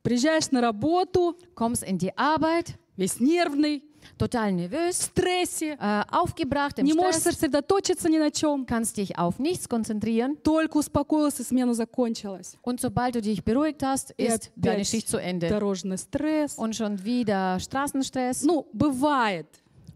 приезжаешь 0.03 0.51
на 0.51 0.61
работу, 0.61 1.37
kommst 1.55 1.83
in 1.83 1.99
die 1.99 2.17
Arbeit, 2.17 2.79
весь 2.97 3.21
нервный, 3.21 3.83
total 4.19 4.53
nervös, 4.53 4.97
стрессе, 5.03 5.77
äh, 5.81 6.03
aufgebracht, 6.11 6.79
im 6.79 6.87
не 6.87 6.95
можешь 6.95 7.21
Stress, 7.21 7.35
сосредоточиться 7.35 8.09
ни 8.09 8.19
на 8.19 8.31
чем. 8.31 8.67
kannst 8.67 8.97
dich 8.97 9.19
auf 9.19 9.39
nichts 9.39 9.69
konzentrieren. 9.69 10.37
Только 10.43 10.79
успокоился, 10.79 11.43
смена 11.45 11.75
закончилась. 11.75 12.57
Und 12.63 12.81
sobald 12.81 13.15
du 13.15 13.21
dich 13.23 13.43
beruhigt 13.45 13.83
hast, 13.83 14.13
И 14.17 14.25
ist 14.27 14.51
deine 14.57 14.77
опять 14.77 14.89
Schicht 14.89 15.09
zu 15.09 15.19
Ende. 15.19 15.49
дорожный 15.49 15.99
стресс. 15.99 16.57
Und 16.59 16.75
schon 16.77 17.03
wieder 17.05 17.59
Straßenstress. 17.61 18.43
Ну, 18.43 18.67
бывает. 18.73 19.47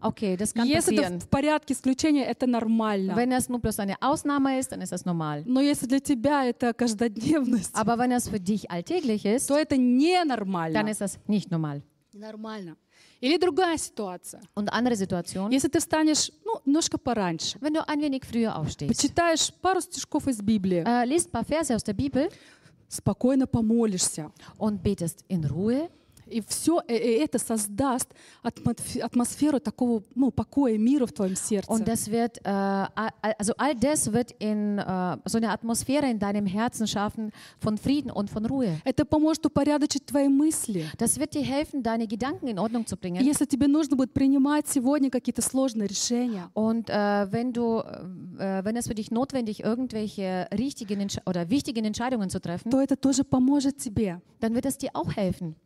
Okay, 0.01 0.35
das 0.37 0.53
kann 0.53 0.67
Если 0.67 0.93
это 0.97 1.03
passieren. 1.03 1.19
в 1.21 1.29
порядке 1.29 1.73
исключения, 1.73 2.25
это 2.25 2.45
нормально. 2.45 3.15
Wenn 3.15 3.31
es 3.31 3.49
nur 3.49 3.59
bloß 3.59 3.79
eine 3.79 3.95
Ausnahme 4.01 4.59
ist, 4.59 4.71
dann 4.71 4.81
ist 4.81 4.91
das 4.91 5.03
normal. 5.05 5.41
Но 5.47 5.61
если 5.61 5.87
для 5.87 5.99
тебя 5.99 6.45
это 6.45 6.73
каждодневность, 6.73 7.73
Aber 7.73 7.97
wenn 7.97 8.11
es 8.11 8.27
für 8.29 8.39
dich 8.39 8.69
alltäglich 8.69 9.25
ist, 9.25 9.47
то 9.47 9.55
это 9.57 9.75
dann 9.75 9.97
ненормально. 9.97 10.87
ist 10.91 11.01
das 11.01 11.17
nicht 11.27 11.49
normal. 11.49 11.81
Нормально. 12.13 12.75
Или 13.25 13.37
другая 13.37 13.75
ситуация. 13.79 14.39
Und 14.53 14.69
andere 14.69 14.95
Situation, 14.95 15.51
Если 15.51 15.67
ты 15.67 15.79
встанешь 15.79 16.31
ну, 16.45 16.61
немножко 16.63 16.99
пораньше, 16.99 17.57
wenn 17.59 17.73
du 17.73 17.81
ein 17.87 17.99
wenig 17.99 18.23
früher 18.23 18.55
aufstehst, 18.55 18.87
почитаешь 18.87 19.51
пару 19.63 19.81
стишков 19.81 20.27
из 20.27 20.39
Библии, 20.43 20.83
äh, 20.85 21.05
liest 21.05 21.31
paar 21.31 21.43
Verse 21.43 21.73
aus 21.73 21.83
der 21.83 21.95
Bibel. 21.95 22.29
Спокойно 22.87 23.47
помолишься, 23.47 24.31
und 24.59 24.83
betest 24.83 25.25
in 25.27 25.43
Ruhe, 25.43 25.89
и 26.26 26.40
все 26.46 26.80
это 26.86 27.40
создаст 27.40 28.06
атмосф- 28.44 29.00
атмосферу 29.00 29.58
такого 29.58 30.04
ну, 30.14 30.30
покоя, 30.30 30.78
мира 30.78 31.04
в 31.06 31.12
твоем 31.12 31.34
сердце. 31.34 31.68
und 31.68 31.88
das 31.88 32.08
wird, 32.08 32.38
äh, 32.44 32.50
a- 32.50 33.10
also 33.36 33.52
all 33.58 33.74
das 33.74 34.12
wird 34.12 34.30
in 34.38 34.78
äh, 34.78 35.16
so 35.24 35.38
eine 35.38 35.50
Atmosphäre 35.50 36.08
in 36.08 36.20
deinem 36.20 36.46
Herzen 36.46 36.86
schaffen 36.86 37.32
von 37.58 37.76
Frieden 37.78 38.12
und 38.12 38.30
von 38.30 38.46
Ruhe. 38.46 38.80
Это 38.84 39.04
поможет 39.04 39.44
упорядочить 39.46 40.06
твои 40.06 40.28
мысли. 40.28 40.84
Das 40.98 41.18
wird 41.18 41.34
dir 41.34 41.42
helfen, 41.42 41.82
deine 41.82 42.06
Gedanken 42.06 42.46
in 42.46 42.60
Ordnung 42.60 42.86
zu 42.86 42.94
И 42.94 42.98
bringen. 43.00 43.24
если 43.24 43.44
тебе 43.44 43.66
нужно 43.66 43.96
будет 43.96 44.12
принимать 44.12 44.68
сегодня 44.68 45.10
какие-то 45.10 45.42
сложные 45.42 45.88
решения, 45.88 46.48
Und 46.54 46.90
äh, 46.90 47.26
wenn 47.32 47.52
du, 47.52 47.80
äh, 48.38 48.62
wenn 48.64 48.76
es 48.76 48.86
für 48.86 48.94
dich 48.94 49.10
notwendig 49.10 49.64
irgendwelche 49.64 50.46
richtigen 50.56 51.00
Entsch- 51.00 51.26
oder 51.28 51.50
wichtigen 51.50 51.84
Entscheidungen 51.84 52.30
zu 52.30 52.38
treffen, 52.40 52.70
то 52.70 52.80
это 52.80 52.94
тоже 52.94 53.24
поможет 53.24 53.78
тебе. 53.78 54.20
dann 54.38 54.54
wird 54.54 54.66
es 54.66 54.78
dir 54.78 54.90
auch 54.94 55.16
helfen. 55.16 55.56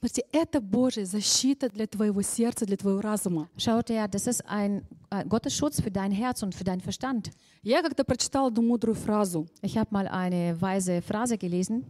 Смотрите, 0.00 0.24
это 0.32 0.60
Божья 0.60 1.04
защита 1.04 1.68
для 1.68 1.86
твоего 1.86 2.22
сердца, 2.22 2.64
для 2.66 2.76
твоего 2.76 3.00
разума. 3.00 3.48
Schaut 3.56 3.88
her, 3.90 4.06
das 4.08 4.26
ist 4.28 4.42
ein 4.46 4.84
äh, 5.10 5.24
Gottes 5.24 5.54
Schutz 5.56 5.80
für 5.80 5.90
dein 5.90 6.12
Herz 6.12 6.42
und 6.42 6.54
für 6.54 6.64
deinen 6.64 6.80
Verstand. 6.80 7.30
Я 7.62 7.82
как-то 7.82 8.04
прочитала 8.04 8.48
одну 8.48 8.62
мудрую 8.62 8.94
фразу. 8.94 9.48
Ich 9.62 9.76
habe 9.76 9.88
mal 9.90 10.06
eine 10.06 10.60
weise 10.60 11.02
Phrase 11.02 11.36
gelesen. 11.36 11.84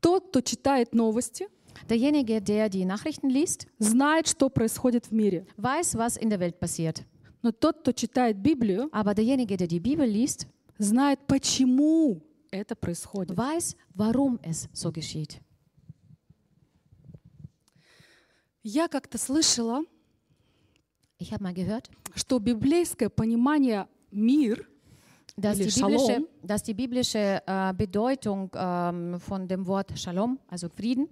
Тот, 0.00 0.28
кто 0.28 0.40
читает 0.40 0.94
новости, 0.94 1.48
Derjenige, 1.88 2.40
der 2.40 2.68
die 2.68 2.84
Nachrichten 2.84 3.28
liest, 3.28 3.66
знает, 3.78 4.28
что 4.28 4.48
происходит 4.48 5.06
в 5.06 5.12
мире. 5.12 5.46
weiß, 5.56 5.96
was 5.96 6.16
in 6.16 6.30
der 6.30 6.38
Welt 6.38 6.60
passiert. 6.60 7.02
Но 7.42 7.50
тот, 7.50 7.80
кто 7.80 7.90
читает 7.92 8.36
Библию, 8.36 8.88
Aber 8.92 9.14
derjenige, 9.14 9.56
der 9.56 9.66
die 9.66 9.80
Bibel 9.80 10.06
liest, 10.06 10.46
знает, 10.78 11.18
почему 11.26 12.20
это 12.52 12.76
происходит. 12.76 13.36
weiß, 13.36 13.74
warum 13.96 14.38
es 14.42 14.68
so 14.72 14.92
geschieht. 14.92 15.40
Я 18.62 18.88
как-то 18.88 19.18
слышала, 19.18 19.82
Ich 21.18 21.30
mal 21.40 21.52
gehört, 21.52 21.88
что 22.16 22.38
библейское 22.38 23.08
понимание 23.08 23.86
мир 24.10 24.66
dass 25.36 25.58
Или 25.58 25.70
die 25.70 25.80
biblische, 25.80 26.28
dass 26.42 26.62
die 26.62 26.74
biblische 26.74 27.42
äh, 27.46 27.72
Bedeutung 27.74 28.50
ähm, 28.54 29.18
von 29.18 29.48
dem 29.48 29.66
Wort 29.66 29.98
Shalom, 29.98 30.38
also 30.48 30.68
Frieden, 30.68 31.08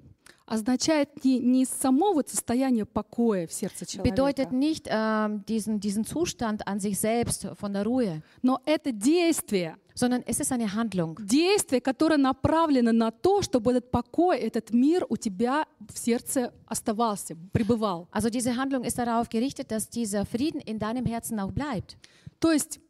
означает 0.46 1.24
не, 1.24 1.38
не 1.38 1.64
само 1.64 2.12
вот 2.12 2.28
состояние 2.28 2.84
покоя 2.84 3.46
в 3.46 3.52
сердце 3.52 3.84
bedeutet 4.02 4.50
человека, 4.50 4.54
nicht 4.54 4.88
ähm, 4.90 5.44
diesen, 5.46 5.80
diesen 5.80 6.04
Zustand 6.04 6.66
an 6.66 6.80
sich 6.80 6.98
selbst 6.98 7.46
von 7.54 7.72
der 7.72 7.84
Ruhe, 7.84 8.22
но 8.42 8.60
это 8.66 8.92
действие, 8.92 9.76
sondern 9.94 10.22
es 10.26 10.40
ist 10.40 10.52
eine 10.52 10.74
Handlung. 10.74 11.16
действие, 11.20 11.80
которое 11.80 12.16
направлено 12.16 12.92
на 12.92 13.10
то, 13.10 13.42
чтобы 13.42 13.72
этот 13.72 13.90
покой, 13.90 14.38
этот 14.38 14.72
мир 14.72 15.06
у 15.08 15.16
тебя 15.16 15.66
в 15.92 15.98
сердце 15.98 16.52
оставался, 16.66 17.36
пребывал. 17.52 18.08
Also 18.12 18.30
diese 18.30 18.56
Handlung 18.56 18.84
ist 18.84 18.98
darauf 18.98 19.28
gerichtet, 19.28 19.70
dass 19.70 19.88
dieser 19.88 20.26
Frieden 20.26 20.60
in 20.60 20.78
deinem 20.78 21.06
Herzen 21.06 21.38
auch 21.38 21.52
bleibt. 21.52 21.96
То 22.38 22.52
есть, 22.52 22.80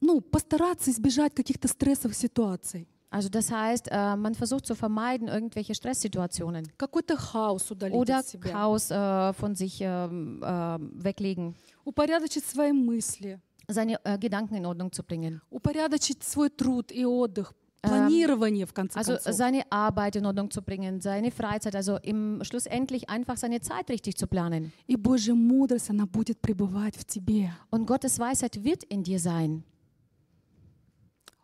ну, 0.00 0.20
постараться 0.20 0.90
избежать 0.90 1.34
каких-то 1.34 1.66
стрессовых 1.66 2.14
ситуаций, 2.14 2.86
Also 3.09 3.29
das 3.29 3.51
heißt, 3.51 3.89
äh, 3.91 4.15
man 4.15 4.33
versucht 4.33 4.65
zu 4.65 4.73
vermeiden 4.75 5.27
irgendwelche 5.27 5.75
Stresssituationen 5.75 6.67
какой-то 6.79 7.15
хаос 7.15 7.69
удалить 7.69 7.93
oder 7.95 8.17
от 8.19 8.25
себя, 8.25 8.51
Chaos 8.51 8.89
äh, 8.89 9.33
von 9.33 9.53
sich 9.55 9.79
ähm, 9.81 10.41
äh, 10.41 10.79
weglegen, 11.03 11.53
упорядочить 11.85 12.43
свои 12.43 12.71
мысли, 12.71 13.39
seine 13.67 13.99
äh, 14.03 14.17
Gedanken 14.17 14.55
in 14.55 14.65
Ordnung 14.65 14.91
zu 14.91 15.03
bringen. 15.03 15.41
упорядочить 15.51 16.23
свой 16.23 16.49
труд 16.49 16.91
и 16.91 17.05
отдых, 17.05 17.53
планирование, 17.83 18.65
в 18.65 18.73
конце 18.73 18.97
Also 18.97 19.13
концов. 19.17 19.33
seine 19.35 19.61
Arbeit 19.71 20.15
in 20.15 20.25
Ordnung 20.25 20.49
zu 20.49 20.63
bringen, 20.63 20.99
seine 20.99 21.29
Freizeit, 21.29 21.75
also 21.75 21.97
im 21.97 22.41
schlussendlich 22.43 23.09
einfach 23.11 23.37
seine 23.37 23.61
Zeit 23.61 23.91
richtig 23.91 24.17
zu 24.17 24.25
planen. 24.25 24.71
И 24.87 24.95
Божья 24.95 25.35
мудрость, 25.35 25.91
она 25.91 26.07
будет 26.07 26.41
пребывать 26.41 26.95
в 26.97 27.05
тебе. 27.05 27.51
Und 27.69 27.85
Gottes 27.85 28.17
Weisheit 28.17 28.63
wird 28.63 28.83
in 28.85 29.03
dir 29.03 29.19
sein. 29.19 29.61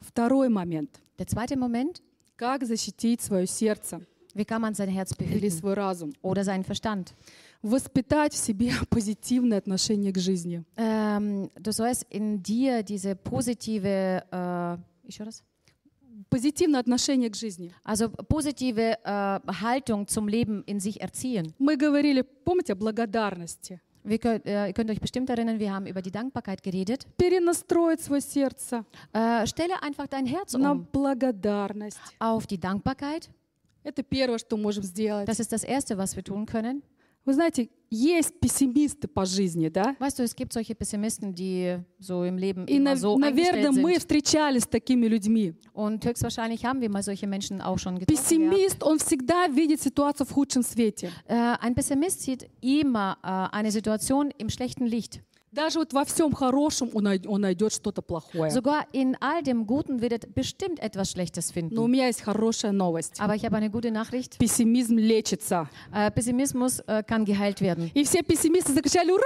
Второй 0.01 0.49
момент. 0.49 0.99
Der 1.19 1.27
zweite 1.27 1.57
Moment, 1.57 2.03
Как 2.37 2.65
защитить 2.65 3.21
свое 3.23 3.47
сердце 3.47 4.01
wie 4.35 4.45
kann 4.45 4.61
man 4.61 4.75
sein 4.75 4.89
Herz 4.89 5.12
или 5.12 5.29
behüten 5.29 5.51
свой 5.51 5.75
разум? 5.75 6.12
oder 6.23 6.45
seinen 6.45 6.65
Verstand? 6.65 7.15
Воспитать 7.62 8.35
в 8.35 8.37
себе 8.37 8.73
позитивное 8.91 9.59
отношение 9.59 10.12
к 10.12 10.19
жизни. 10.19 10.65
Ähm, 10.77 11.51
du 11.57 11.73
sollst 11.73 12.05
in 12.11 12.43
dir 12.43 12.83
diese 12.83 13.15
positive, 13.15 14.25
äh, 14.31 14.77
höre 15.17 15.27
das? 15.27 15.43
Позитивное 16.31 16.81
отношение 16.81 17.31
к 17.31 17.37
жизни. 17.37 17.73
Also 17.85 18.09
positive 18.09 18.99
äh, 19.05 19.41
Haltung 19.62 20.09
zum 20.09 20.29
Leben 20.29 20.62
in 20.67 20.81
sich 20.81 21.01
erziehen. 21.01 21.55
Мы 21.59 21.77
говорили, 21.77 22.23
помните, 22.23 22.73
о 22.73 22.77
благодарности. 22.77 23.81
Wir 24.03 24.18
könnt, 24.18 24.45
äh, 24.45 24.68
ihr 24.68 24.74
könnt 24.74 24.89
euch 24.89 25.01
bestimmt 25.01 25.30
erinnern, 25.30 25.60
wir 25.60 25.74
haben 25.74 25.86
über 25.86 26.01
die 26.01 26.12
Dankbarkeit 26.12 26.64
geredet. 26.64 27.05
Перенастроить 27.18 27.99
свое 27.99 28.22
сердце 28.22 28.86
Äh, 29.14 29.45
stelle 29.45 29.82
einfach 29.84 30.07
dein 30.07 30.26
Herz 30.26 30.53
на 30.53 30.72
um 30.72 30.88
благодарность. 30.91 31.99
auf 32.20 32.47
die 32.47 32.57
Dankbarkeit. 32.57 33.30
Это 33.84 34.03
первое, 34.03 34.38
что 34.39 34.57
можем 34.57 34.84
сделать. 34.84 35.28
Das 35.28 35.39
ist 35.39 35.51
das 35.51 35.64
Erste, 35.64 35.97
was 35.97 36.16
wir 36.16 36.24
tun 36.24 36.45
können. 36.45 36.82
Вы 37.26 37.34
знаете, 37.34 37.70
есть 37.91 38.39
пессимисты 38.39 39.07
по 39.07 39.26
жизни, 39.26 39.68
да? 39.70 39.95
Weißt 39.99 40.18
du, 40.20 40.24
es 40.24 40.36
gibt 40.36 40.53
solche 40.53 40.74
Pessimisten, 40.74 41.34
die 41.34 41.78
so 41.99 42.24
im 42.24 42.38
Leben 42.38 42.66
И, 42.68 42.78
immer 42.78 42.91
нав- 42.95 42.99
so 42.99 43.18
наверное, 43.20 43.68
eingestellt 43.68 43.84
мы 43.84 43.91
sind. 43.93 43.99
встречались 43.99 44.64
с 44.64 44.68
такими 44.68 45.07
людьми. 45.07 45.53
Und 45.74 46.03
höchstwahrscheinlich 46.05 46.66
haben 46.66 46.82
wir 46.82 46.89
mal 46.89 47.03
solche 47.03 47.28
Menschen 47.28 47.62
auch 47.62 47.78
schon 47.78 47.99
getroffen. 47.99 48.16
gehabt. 48.16 48.51
Пессимист, 48.51 48.84
он 48.84 48.97
всегда 48.99 49.47
видит 49.47 49.82
ситуацию 49.82 50.26
в 50.28 50.32
худшем 50.32 50.64
свете. 50.64 51.12
Äh, 51.28 51.36
ein 51.62 51.76
Pessimist 51.76 52.22
sieht 52.22 52.49
immer 52.62 53.18
äh, 53.24 53.55
eine 53.55 53.72
Situation 53.72 54.32
im 54.38 54.49
schlechten 54.49 54.86
Licht. 54.86 55.22
Даже 55.55 55.78
вот 55.78 55.92
во 55.92 56.05
всем 56.05 56.32
хорошем 56.32 56.90
он, 56.94 57.05
най- 57.05 57.20
он 57.26 57.40
найдет 57.42 57.72
что-то 57.72 58.02
плохое. 58.02 58.50
Sogar 58.50 58.86
in 58.92 59.16
all 59.20 59.42
dem 59.42 59.66
Guten 59.66 60.00
wird 60.00 60.12
er 60.12 60.20
bestimmt 60.34 60.80
etwas 60.80 61.12
Schlechtes 61.12 61.52
finden. 61.52 61.74
Но 61.74 61.84
у 61.84 61.86
меня 61.86 62.07
есть 62.09 62.22
хорошая 62.22 62.72
новость. 62.72 63.20
Aber 63.20 63.34
ich 63.36 63.44
habe 63.44 63.57
eine 63.57 63.70
gute 63.70 63.90
Nachricht. 63.90 64.36
Пессимизм 64.38 64.96
лечится. 64.98 65.68
Äh, 65.92 66.11
Pessimismus 66.11 66.80
äh, 66.80 67.02
kann 67.05 67.24
geheilt 67.24 67.61
werden. 67.61 67.90
И 67.94 68.02
все 68.05 68.22
пессимисты 68.22 68.72
закричали 68.72 69.12
«Ура!» 69.12 69.22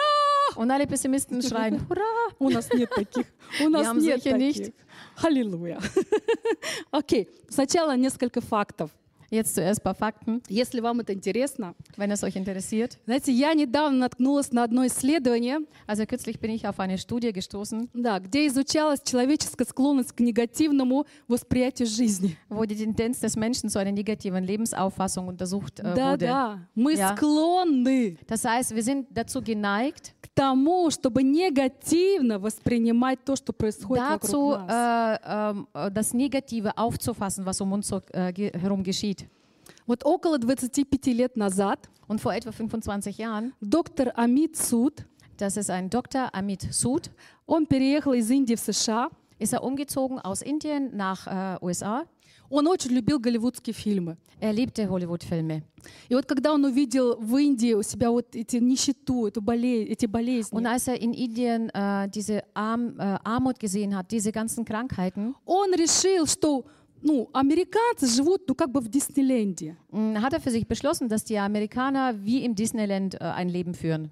Und 0.57 0.71
alle 0.71 0.87
Pessimisten 0.87 1.43
schreien, 1.43 1.87
Hurra! 1.89 2.03
У 2.39 2.51
нас 2.51 2.69
нет 2.73 2.91
таких. 2.95 3.27
У 3.65 3.69
нас 3.69 3.95
нет 3.97 4.23
solche 4.23 4.37
nicht. 4.37 4.59
таких. 4.59 4.75
Аллилуйя. 5.23 5.79
Окей, 6.91 7.29
сначала 7.49 7.97
несколько 7.97 8.41
фактов. 8.41 8.91
Jetzt 9.31 9.55
zuerst 9.57 9.83
paar 9.85 9.95
Fakten, 9.95 10.43
Если 10.49 10.81
вам 10.81 11.01
это 11.01 11.13
интересно. 11.13 11.75
wenn 11.99 12.11
es 12.11 12.23
euch 12.25 12.35
interessiert. 12.37 12.97
Знаете, 13.05 13.31
я 13.31 13.53
недавно 13.53 13.99
наткнулась 13.99 14.53
на 14.53 14.63
одно 14.65 14.87
исследование, 14.87 15.59
Also 15.87 16.07
kürzlich 16.07 16.41
bin 16.41 16.51
ich 16.51 16.67
auf 16.67 16.81
eine 16.81 16.97
Studie 16.97 17.33
gestoßen, 17.33 17.91
да, 17.93 18.21
где 18.21 18.47
изучалась 18.47 19.03
человеческая 19.05 19.67
склонность 19.67 20.13
к 20.13 20.21
негативному 20.21 21.05
восприятию 21.27 21.89
жизни. 21.89 22.37
wo 22.49 22.65
die 22.65 22.77
Tendenz 22.77 23.21
des 23.21 23.37
Menschen 23.37 23.69
zu 23.69 23.79
einer 23.79 23.93
negativen 23.93 24.45
Lebensauffassung 24.45 25.29
untersucht 25.29 25.81
äh, 25.81 25.95
Да, 25.95 26.13
wurde. 26.13 26.19
да, 26.27 26.59
мы 26.75 26.95
Ja. 26.97 27.15
склонны 27.15 28.17
Das 28.29 28.45
heißt, 28.45 28.75
wir 28.75 28.83
sind 28.83 29.09
dazu 29.11 29.43
geneigt, 29.43 30.15
тому, 30.38 30.90
чтобы 30.90 31.22
негативно 31.24 32.40
воспринимать 32.40 33.24
то, 33.24 33.36
что 33.36 33.54
происходит 33.54 34.04
dazu 34.04 34.52
вокруг 34.52 34.68
нас. 34.68 34.72
äh, 34.72 35.20
ähm, 35.26 35.68
äh, 35.74 35.92
das 35.92 36.14
Negative 36.14 36.72
aufzufassen, 36.78 37.46
was 37.46 37.62
um 37.62 37.72
uns 37.74 37.88
so, 37.88 38.02
äh, 38.12 38.32
ge- 38.34 38.52
herum 38.58 38.84
geschieht. 38.84 39.28
Вот 39.86 40.06
около 40.06 40.38
25 40.40 41.14
лет 41.14 41.36
назад 41.38 41.90
Und 42.08 42.20
vor 42.20 42.34
etwa 42.34 42.52
25 42.52 43.18
Jahren 43.18 43.54
доктор 43.62 44.12
Амит 44.16 44.56
Суд 44.58 45.06
Das 45.38 45.58
ist 45.58 45.70
ein 45.72 45.90
Dr. 45.90 46.30
Amit 46.34 46.62
Sood. 46.72 47.10
Он 47.48 47.66
переехал 47.66 48.14
из 48.14 48.30
Индии 48.30 48.56
в 48.56 48.60
США. 48.60 49.10
Ist 49.40 49.52
er 49.52 49.64
umgezogen 49.64 50.20
aus 50.20 50.42
Indien 50.42 50.96
nach 50.96 51.26
äh, 51.28 51.58
USA. 51.62 52.04
Он 52.51 52.67
очень 52.67 52.93
любил 52.93 53.19
голливудские 53.19 53.75
фильмы. 53.75 54.17
Er 54.41 54.53
liebte 54.53 54.89
Hollywood-Filme. 54.89 55.63
И 56.09 56.15
вот 56.15 56.27
когда 56.27 56.53
он 56.53 56.65
увидел 56.65 57.17
в 57.17 57.37
Индии 57.37 57.75
у 57.75 57.83
себя 57.83 58.11
вот 58.11 58.35
эти 58.35 58.57
нищету, 58.57 59.27
эту 59.27 59.41
боле- 59.41 59.85
эти 59.85 60.07
болезни, 60.07 60.57
Und 60.57 60.67
als 60.67 60.87
er 60.89 60.95
in 61.01 61.13
Indien 61.13 61.69
äh, 61.71 62.09
diese 62.09 62.43
Arm, 62.55 62.95
äh, 62.99 63.19
Armut 63.25 63.59
gesehen 63.59 63.97
hat, 63.97 64.11
diese 64.11 64.33
ganzen 64.33 64.65
Krankheiten, 64.65 65.35
он 65.45 65.75
решил, 65.75 66.27
что 66.27 66.65
ну, 67.03 67.29
американцы 67.33 68.07
живут 68.09 68.43
ну, 68.49 68.55
как 68.55 68.71
бы 68.73 68.81
в 68.81 68.89
Диснейленде. 68.89 69.77
hat 69.93 70.33
er 70.33 70.41
für 70.41 70.51
sich 70.51 70.67
beschlossen, 70.67 71.09
dass 71.09 71.25
die 71.25 71.39
Amerikaner 71.39 72.15
wie 72.25 72.45
im 72.45 72.55
Disneyland 72.55 73.15
äh, 73.15 73.19
ein 73.19 73.49
Leben 73.49 73.75
führen. 73.75 74.11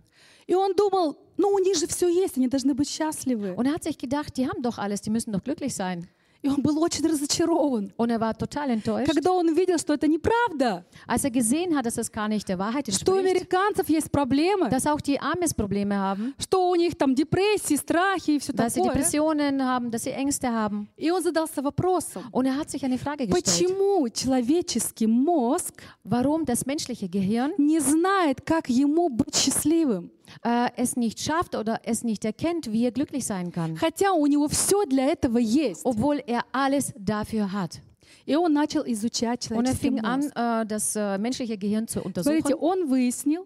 И 0.49 0.55
он 0.55 0.75
думал, 0.77 1.17
ну 1.37 1.49
у 1.49 1.59
них 1.59 1.77
же 1.77 1.89
все 1.89 2.09
есть, 2.09 2.37
они 2.37 2.47
должны 2.49 2.75
быть 2.75 2.89
счастливы. 2.89 3.55
Und 3.57 3.67
er 3.67 3.75
hat 3.75 3.83
sich 3.85 3.99
gedacht, 3.99 4.37
die 4.37 4.47
haben 4.49 4.63
doch 4.63 4.79
alles, 4.79 5.01
die 5.03 5.11
müssen 5.11 5.33
doch 5.33 5.43
glücklich 5.43 5.75
sein. 5.75 6.07
И 6.47 6.49
он 6.49 6.63
был 6.63 6.79
очень 6.79 7.07
разочарован, 7.07 7.93
Und 7.97 8.11
er 8.11 8.21
war 8.21 8.37
total 8.37 8.71
enttäuscht, 8.71 9.13
когда 9.13 9.33
он 9.33 9.49
увидел, 9.49 9.79
что 9.79 9.95
это 9.95 10.07
неправда, 10.07 10.85
als 11.07 11.25
er 11.25 11.31
gesehen 11.31 11.77
hat, 11.77 11.87
dass 11.87 11.95
das 11.95 12.11
gar 12.13 12.29
nicht 12.29 12.49
der 12.49 12.59
Wahrheit 12.59 12.87
что 12.93 13.13
у 13.13 13.17
entspricht, 13.17 13.37
американцев 13.37 13.89
есть 13.89 14.11
проблемы, 14.11 14.71
dass 14.71 14.87
auch 14.87 15.01
die 15.01 15.19
Amis 15.21 15.53
Probleme 15.55 15.97
haben, 15.97 16.35
что 16.39 16.71
у 16.71 16.75
них 16.77 16.97
там 16.97 17.15
депрессии, 17.15 17.77
страхи 17.77 18.33
и 18.33 18.39
все 18.39 18.53
dass 18.53 18.75
sie 18.75 18.81
такое. 18.81 18.95
Depressionen 18.95 19.63
haben, 19.63 19.91
dass 19.91 20.05
sie 20.05 20.11
Ängste 20.11 20.49
haben. 20.53 20.89
И 20.97 21.11
он 21.11 21.23
задался 21.23 21.63
вопросом, 21.63 22.23
Und 22.33 22.47
er 22.47 22.57
hat 22.57 22.71
sich 22.71 22.85
eine 22.85 22.99
Frage 22.99 23.27
gestellt, 23.27 23.45
почему 23.45 24.09
человеческий 24.09 25.07
мозг 25.07 25.83
warum 26.05 26.45
das 26.45 26.65
menschliche 26.67 27.09
Gehirn 27.09 27.53
не 27.59 27.81
знает, 27.81 28.41
как 28.45 28.69
ему 28.69 29.09
быть 29.09 29.35
счастливым, 29.35 30.11
äh, 30.44 30.70
es 30.76 30.96
nicht 30.96 31.20
schafft 31.20 31.56
oder 31.56 31.82
es 31.84 32.04
nicht 32.04 32.24
erkennt, 32.26 32.72
wie 32.72 32.86
er 32.86 32.92
glücklich 32.92 33.26
sein 33.26 33.52
kann, 33.52 33.76
хотя 33.78 34.12
у 34.14 34.28
него 34.28 34.48
все 34.48 34.86
для 34.86 35.10
этого 35.12 35.38
есть. 35.38 35.82
obwohl 35.86 36.22
er 36.26 36.44
alles 36.52 36.94
dafür 36.98 37.52
hat. 37.52 37.80
И 38.26 38.36
он 38.36 38.54
начал 38.54 38.84
изучать 38.86 39.50
Und 39.52 39.66
er 39.68 39.74
человеческий 39.74 39.88
fing 39.90 40.00
an, 40.04 40.20
мозг. 40.22 40.32
äh, 40.36 40.66
das 40.66 40.96
äh, 40.96 41.18
menschliche 41.18 41.58
Gehirn 41.58 41.88
zu 41.88 42.02
untersuchen. 42.02 42.42
Смотрите, 42.42 42.56
он 42.56 42.88
выяснил, 42.90 43.46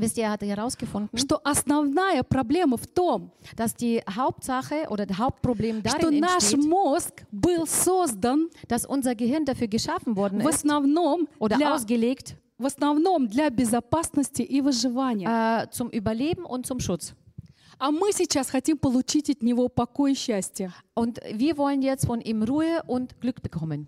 Wisst 0.00 0.16
ihr, 0.16 0.24
er 0.24 0.30
hatte 0.30 0.46
herausgefunden, 0.46 1.18
что 1.18 1.40
основная 1.44 2.22
проблема 2.22 2.76
в 2.76 2.86
том, 2.86 3.32
dass 3.56 3.74
die 3.74 4.00
Hauptsache 4.08 4.86
oder 4.90 5.06
das 5.06 5.18
Hauptproblem 5.18 5.80
что 5.80 5.98
darin 5.98 6.20
наш 6.20 6.52
entsteht, 6.52 6.68
мозг 6.68 7.24
был 7.32 7.66
создан 7.66 8.48
dass 8.68 8.86
unser 8.86 9.16
Gehirn 9.16 9.44
dafür 9.44 9.66
geschaffen 9.66 10.14
worden 10.16 10.40
в 10.40 10.48
ist 10.48 10.64
основном 10.64 11.26
oder 11.40 11.56
для, 11.56 11.74
ausgelegt 11.74 12.36
в 12.63 12.65
основном 12.65 13.27
для 13.27 13.49
безопасности 13.49 14.41
и 14.41 14.61
выживания. 14.61 15.27
äh, 15.27 15.69
zum 15.69 15.89
Überleben 15.89 16.45
und 16.45 16.65
zum 16.65 16.79
Schutz. 16.79 17.13
А 17.77 17.91
мы 17.91 18.13
сейчас 18.13 18.49
хотим 18.49 18.77
получить 18.77 19.29
от 19.29 19.43
него 19.43 19.67
покой 19.67 20.13
и 20.13 20.15
счастье. 20.15 20.71
Und 20.95 21.19
wir 21.33 21.57
wollen 21.57 21.81
jetzt 21.81 22.05
von 22.05 22.21
ihm 22.21 22.43
Ruhe 22.43 22.81
und 22.87 23.19
Glück 23.19 23.41
bekommen. 23.41 23.87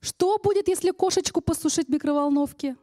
Что 0.00 0.38
будет, 0.38 0.68
если 0.68 0.90
кошечку 0.90 1.40
посушить 1.40 1.88
в 1.88 1.90
микроволновке? 1.90 2.76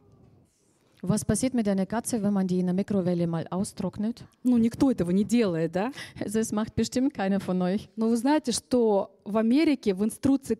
Was 1.00 1.24
passiert 1.24 1.54
mit 1.54 1.66
einer 1.66 1.86
Katze, 1.86 2.22
wenn 2.22 2.32
man 2.32 2.46
die 2.46 2.60
in 2.60 2.66
der 2.66 2.74
Mikrowelle 2.74 3.26
mal 3.26 3.46
austrocknet? 3.50 4.22
Ну, 4.44 4.58
никто 4.58 4.90
этого 4.90 5.10
не 5.10 5.24
делает, 5.24 5.72
да? 5.72 5.92
Das 6.20 6.52
macht 6.52 6.74
bestimmt 6.74 7.14
keiner 7.14 7.40
von 7.40 7.62
euch. 7.62 7.88
Но 7.96 8.08
вы 8.08 8.16
знаете, 8.16 8.52
что 8.52 9.18
в 9.24 9.38
Америке 9.38 9.94
в 9.94 10.04
инструкции 10.04 10.58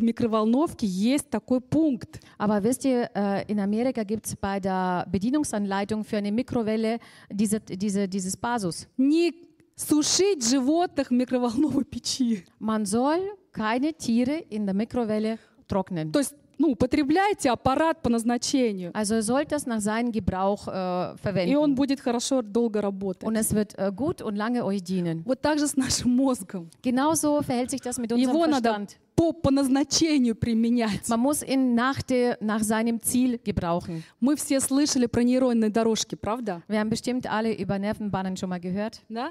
микроволновке 0.00 0.86
есть 0.86 1.28
такой 1.30 1.60
пункт. 1.60 2.20
Aber 2.38 2.62
wisst 2.62 2.84
ihr, 2.84 3.10
äh, 3.14 3.44
in 3.50 3.60
Amerika 3.60 4.04
gibt 4.04 4.26
es 4.26 4.36
bei 4.36 4.60
der 4.60 5.06
Bedienungsanleitung 5.10 6.04
für 6.04 6.18
eine 6.18 6.32
Mikrowelle 6.32 6.98
diese, 7.30 7.60
diese, 7.60 8.08
dieses 8.08 8.36
Basus. 8.36 8.86
Не 8.96 9.34
сушить 9.76 10.44
животных 10.48 11.08
в 11.08 11.12
микроволновой 11.12 11.84
печи. 11.84 12.44
Man 12.58 12.84
soll 12.84 13.20
keine 13.52 13.92
Tiere 13.92 14.44
in 14.50 14.66
der 14.66 14.74
Mikrowelle 14.74 15.38
trocknen. 15.68 16.12
То 16.12 16.20
есть, 16.20 16.34
ну, 16.58 16.72
употребляйте 16.72 17.50
аппарат 17.50 18.02
по 18.02 18.08
назначению, 18.10 18.90
Also 18.92 19.16
ihr 19.16 19.22
sollt 19.22 19.52
das 19.52 19.66
nach 19.66 19.80
seinem 19.80 20.10
Gebrauch 20.10 20.66
äh, 20.66 21.14
и 21.14 21.18
verwenden. 21.18 21.56
он 21.56 21.74
будет 21.74 22.00
хорошо 22.00 22.42
долго 22.42 22.80
работать. 22.82 23.22
Und 23.24 23.36
es 23.36 23.54
wird 23.54 23.78
äh, 23.78 23.92
gut 23.94 24.22
und 24.22 24.36
lange 24.36 24.64
euch 24.64 24.82
dienen. 24.82 25.22
Вот 25.24 25.40
так 25.40 25.58
же 25.58 25.66
с 25.68 25.76
нашим 25.76 26.16
мозгом. 26.16 26.68
Genauso 26.82 27.42
verhält 27.42 27.70
sich 27.70 27.80
das 27.80 27.98
mit 27.98 28.12
unserem 28.12 28.34
Его 28.34 28.46
надо 28.46 28.70
Verstand. 28.70 28.98
по, 29.18 29.32
по 29.32 29.50
назначению 29.50 30.36
применять. 30.36 31.08
Man 31.08 31.20
muss 31.20 31.42
ihn 31.42 31.74
nach, 31.74 32.02
der, 32.02 32.38
nach 32.40 32.62
seinem 32.62 33.02
Ziel 33.02 33.40
gebrauchen. 33.44 34.04
Мы 34.20 34.36
все 34.36 34.60
слышали 34.60 35.06
про 35.06 35.22
нейронные 35.22 35.70
дорожки, 35.70 36.14
правда? 36.14 36.62
Wir 36.68 36.78
haben 36.78 36.88
bestimmt 36.88 37.26
alle 37.26 37.52
über 37.52 37.78
Nervenbahnen 37.78 38.36
schon 38.36 38.50
mal 38.50 38.60
gehört. 38.60 39.00
Да? 39.08 39.30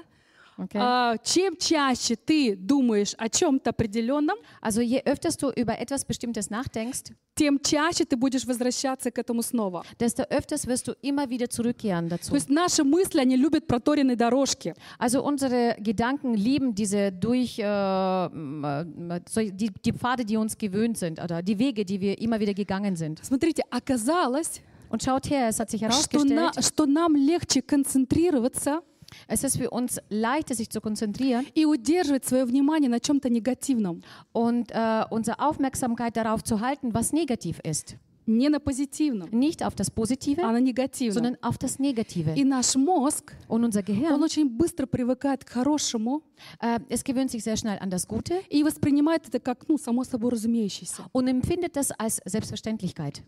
Okay? 0.57 0.77
А, 0.79 1.17
чем 1.23 1.55
чаще 1.57 2.15
ты 2.15 2.55
думаешь 2.55 3.15
о 3.17 3.27
чем-то 3.29 3.71
определенном, 3.71 4.37
Also 4.61 4.81
je 4.81 4.99
öfters 5.03 5.35
du 5.37 5.49
über 5.49 5.73
etwas 5.79 6.05
Bestimmtes 6.05 6.49
nachdenkst, 6.51 7.11
тем 7.35 7.59
чаще 7.59 8.05
ты 8.05 8.15
будешь 8.15 8.45
возвращаться 8.45 9.09
к 9.09 9.17
этому 9.17 9.41
снова. 9.41 9.83
desto 9.97 10.23
öfters 10.29 10.67
wirst 10.67 10.87
du 10.87 10.93
immer 11.01 11.27
wieder 11.29 11.49
zurückkehren 11.49 12.07
То 12.07 12.17
dazu. 12.17 12.35
есть 12.35 12.49
наши 12.49 12.83
мысли, 12.83 13.19
они 13.19 13.35
любят 13.35 13.65
проторенные 13.65 14.15
дорожки. 14.15 14.75
Also 14.99 15.23
unsere 15.23 15.75
Gedanken 15.79 16.35
lieben 16.35 16.75
diese 16.75 17.11
durch 17.11 17.57
äh, 17.57 17.63
äh, 17.63 19.21
die, 19.51 19.71
die 19.83 19.91
Pfade, 19.93 20.23
die 20.25 20.37
uns 20.37 20.57
gewöhnt 20.57 20.97
sind 20.97 21.19
oder 21.21 21.41
die 21.41 21.57
Wege, 21.57 21.83
die 21.85 21.99
wir 21.99 22.19
immer 22.21 22.39
wieder 22.39 22.53
gegangen 22.53 22.95
sind. 22.95 23.19
Смотрите, 23.25 23.63
оказалось, 23.71 24.61
Und 24.89 25.01
schaut 25.01 25.27
her, 25.31 25.47
es 25.47 25.59
hat 25.59 25.71
sich 25.71 25.79
что, 25.81 25.89
herausgestellt, 25.89 26.35
на- 26.55 26.61
что 26.61 26.85
нам 26.85 27.15
легче 27.15 27.63
концентрироваться 27.63 28.81
es 29.26 29.42
ist 29.44 29.56
für 29.56 29.70
uns 29.70 29.98
leichter, 30.10 30.54
sich 30.54 30.68
zu 30.70 30.80
konzentrieren 30.80 31.46
и 31.54 31.64
удерживать 31.66 32.26
свое 32.26 32.44
внимание 32.44 32.90
на 32.90 33.00
чем-то 33.00 33.30
негативном, 33.30 34.02
und 34.32 34.70
äh, 34.70 35.04
unsere 35.10 35.38
Aufmerksamkeit 35.40 36.16
darauf 36.16 36.42
zu 36.44 36.60
halten, 36.60 36.92
was 36.94 37.12
negativ 37.12 37.60
ist. 37.64 37.96
не 38.26 38.50
на 38.50 38.60
позитивном, 38.60 39.30
Nicht 39.30 39.64
auf 39.64 39.74
das 39.74 39.88
а 39.88 39.92
Positive, 39.94 40.42
на 40.42 40.60
негативном. 40.60 41.14
sondern 41.14 41.36
auf 41.42 41.56
das 41.56 41.78
Negative. 41.78 42.34
И 42.36 42.44
наш 42.44 42.76
мозг, 42.76 43.32
Und 43.48 43.64
unser 43.64 43.80
он 43.80 43.86
Gehirn, 43.86 44.22
очень 44.22 44.50
быстро 44.50 44.84
привыкает 44.86 45.44
к 45.44 45.50
хорошему 45.50 46.22
äh, 46.60 46.78
es 46.90 47.02
gewöhnt 47.02 47.30
sich 47.30 47.42
sehr 47.42 47.56
schnell 47.56 47.78
an 47.80 47.88
das 47.90 48.06
Gute 48.06 48.34
и 48.50 48.62
воспринимает 48.62 49.26
это 49.26 49.40
как, 49.40 49.66
ну, 49.68 49.78
само 49.78 50.04
собой 50.04 50.32
разумеющееся. 50.32 51.04
und 51.12 51.26
empfindet 51.26 51.74
das 51.76 51.90
als 51.92 52.20
Selbstverständlichkeit. 52.26 53.22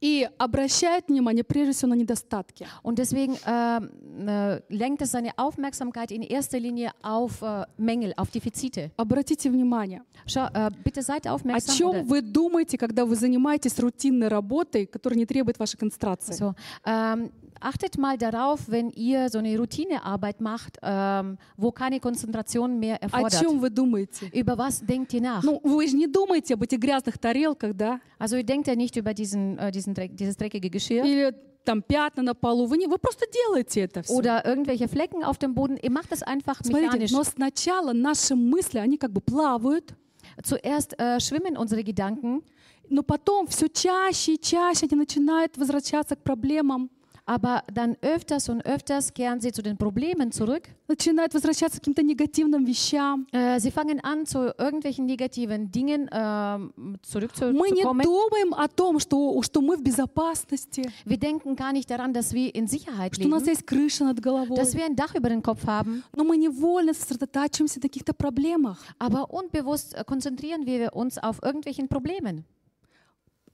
И 0.00 0.28
обращает 0.38 1.08
внимание 1.08 1.42
прежде 1.42 1.72
всего 1.72 1.88
на 1.90 1.94
недостатки. 1.94 2.66
Und 2.82 2.98
deswegen 2.98 3.36
ähm, 3.46 3.90
äh, 4.28 4.60
lenkt 4.68 5.02
es 5.02 5.10
seine 5.10 5.32
Aufmerksamkeit 5.36 6.12
in 6.12 6.22
erster 6.22 6.60
Linie 6.60 6.92
auf 7.02 7.42
äh, 7.42 7.64
Mängel, 7.76 8.14
auf 8.16 8.30
Defizite. 8.30 8.90
Обратите 8.96 9.50
внимание, 9.50 10.02
Schau, 10.26 10.46
äh, 10.54 10.70
bitte 10.84 11.02
seid 11.02 11.26
о 11.26 11.34
aufmerksam. 11.34 11.74
чем 11.74 11.90
Oder, 11.90 12.04
вы 12.04 12.22
думаете, 12.22 12.78
когда 12.78 13.04
вы 13.04 13.16
занимаетесь 13.16 13.78
рутинной 13.80 14.28
работой, 14.28 14.86
которая 14.86 15.18
не 15.18 15.26
требует 15.26 15.58
вашей 15.58 15.76
концентрации? 15.78 16.34
so, 16.34 16.54
ähm, 16.84 17.30
achtet 17.60 17.98
mal 17.98 18.16
darauf, 18.16 18.68
wenn 18.68 18.90
ihr 18.90 19.28
so 19.30 19.38
eine 19.38 19.56
Routinearbeit 19.58 20.40
macht, 20.40 20.78
ähm, 20.82 21.38
wo 21.56 21.72
keine 21.72 21.98
Konzentration 22.00 22.78
mehr 22.78 22.96
О 22.96 23.06
erfordert. 23.06 23.40
чем 23.40 23.58
вы 23.58 23.70
думаете? 23.70 24.26
Über 24.32 24.56
was 24.56 24.80
denkt 24.80 25.12
ihr 25.14 25.20
nach? 25.22 25.42
Ну, 25.42 25.60
вы 25.64 25.86
же 25.88 25.96
не 25.96 26.06
думаете 26.06 26.54
об 26.54 26.62
этих 26.62 26.78
грязных 26.78 27.18
тарелках, 27.18 27.74
да? 27.74 28.00
Also 28.18 28.36
ihr 28.36 28.44
denkt 28.44 28.68
ja 28.68 28.74
nicht 28.76 28.96
über 28.96 29.14
diesen, 29.14 29.58
äh, 29.58 29.70
diesen 29.70 29.87
Dieses 29.94 30.36
dreckige 30.36 30.68
Geschirr 30.70 31.04
Или 31.04 31.34
там 31.64 31.82
пятна 31.82 32.22
на 32.22 32.34
полу. 32.34 32.66
Вы, 32.66 32.78
не, 32.78 32.86
вы 32.86 32.98
просто 32.98 33.26
делаете 33.30 33.82
это 33.82 34.02
все. 34.02 34.14
oder 34.14 34.44
irgendwelche 34.46 34.88
Flecken 34.88 35.22
auf 35.22 35.38
dem 35.38 35.54
Boden. 35.54 35.76
Ihr 35.76 35.90
macht 35.90 36.10
das 36.10 36.22
einfach 36.22 36.60
Смотрите, 36.62 36.92
mechanisch. 36.92 37.12
но 37.12 37.24
сначала 37.24 37.92
наши 37.92 38.34
мысли, 38.34 38.78
они 38.78 38.96
как 38.96 39.12
бы 39.12 39.20
плавают, 39.20 39.94
Zuerst 40.42 40.98
äh, 40.98 41.18
schwimmen 41.20 41.56
unsere 41.56 41.82
Gedanken, 41.82 42.42
но 42.88 43.02
потом 43.02 43.46
все 43.48 43.68
чаще 43.68 44.34
и 44.34 44.40
чаще 44.40 44.86
они 44.86 44.96
начинают 44.96 45.56
возвращаться 45.58 46.14
к 46.16 46.22
проблемам, 46.22 46.90
aber 47.27 47.63
dann 47.73 47.95
öfters 48.01 48.49
und 48.49 48.65
öfters 48.65 49.13
kehren 49.13 49.39
sie 49.39 49.53
zu 49.53 49.61
den 49.61 49.77
Problemen 49.77 50.31
zurück. 50.33 50.67
начинают 50.89 51.33
возвращаться 51.33 51.77
к 51.79 51.81
каким-то 51.81 52.03
негативным 52.03 52.65
вещам. 52.65 53.27
Äh, 53.31 53.61
sie 53.61 53.71
fangen 53.71 54.01
an, 54.03 54.25
zu 54.25 54.53
irgendwelchen 54.57 55.05
negativen 55.05 55.71
Dingen 55.71 56.09
ähm, 56.11 56.73
Мы 56.75 56.91
не 56.91 56.97
zurückzukommen. 57.01 58.03
думаем 58.03 58.53
о 58.53 58.67
том, 58.67 58.99
что, 58.99 59.41
что 59.41 59.61
мы 59.61 59.77
в 59.77 59.81
безопасности, 59.81 60.83
Wir 61.05 61.17
denken 61.17 61.55
gar 61.55 61.71
nicht 61.71 61.89
daran, 61.89 62.11
dass 62.13 62.33
wir 62.33 62.53
in 62.53 62.67
Sicherheit 62.67 63.15
что 63.15 63.25
у 63.25 63.29
нас 63.29 63.43
leben, 63.43 63.51
есть 63.51 63.65
крыша 63.65 64.03
над 64.03 64.19
головой. 64.19 64.57
dass 64.57 64.75
wir 64.75 64.83
ein 64.85 64.97
Dach 64.97 65.15
über 65.15 65.29
den 65.29 65.41
Kopf 65.41 65.65
haben, 65.65 66.03
Но 66.15 66.25
мы 66.25 66.35
невольно 66.35 66.93
сосредотачиваемся 66.93 67.79
на 67.79 67.83
каких-то 67.83 68.13
проблемах. 68.13 68.79
aber 68.99 69.31
unbewusst 69.31 69.93
äh, 69.95 70.03
konzentrieren 70.03 70.65
wir 70.65 70.93
uns 70.93 71.17
auf 71.17 71.41
irgendwelchen 71.41 71.87
Problemen. 71.87 72.43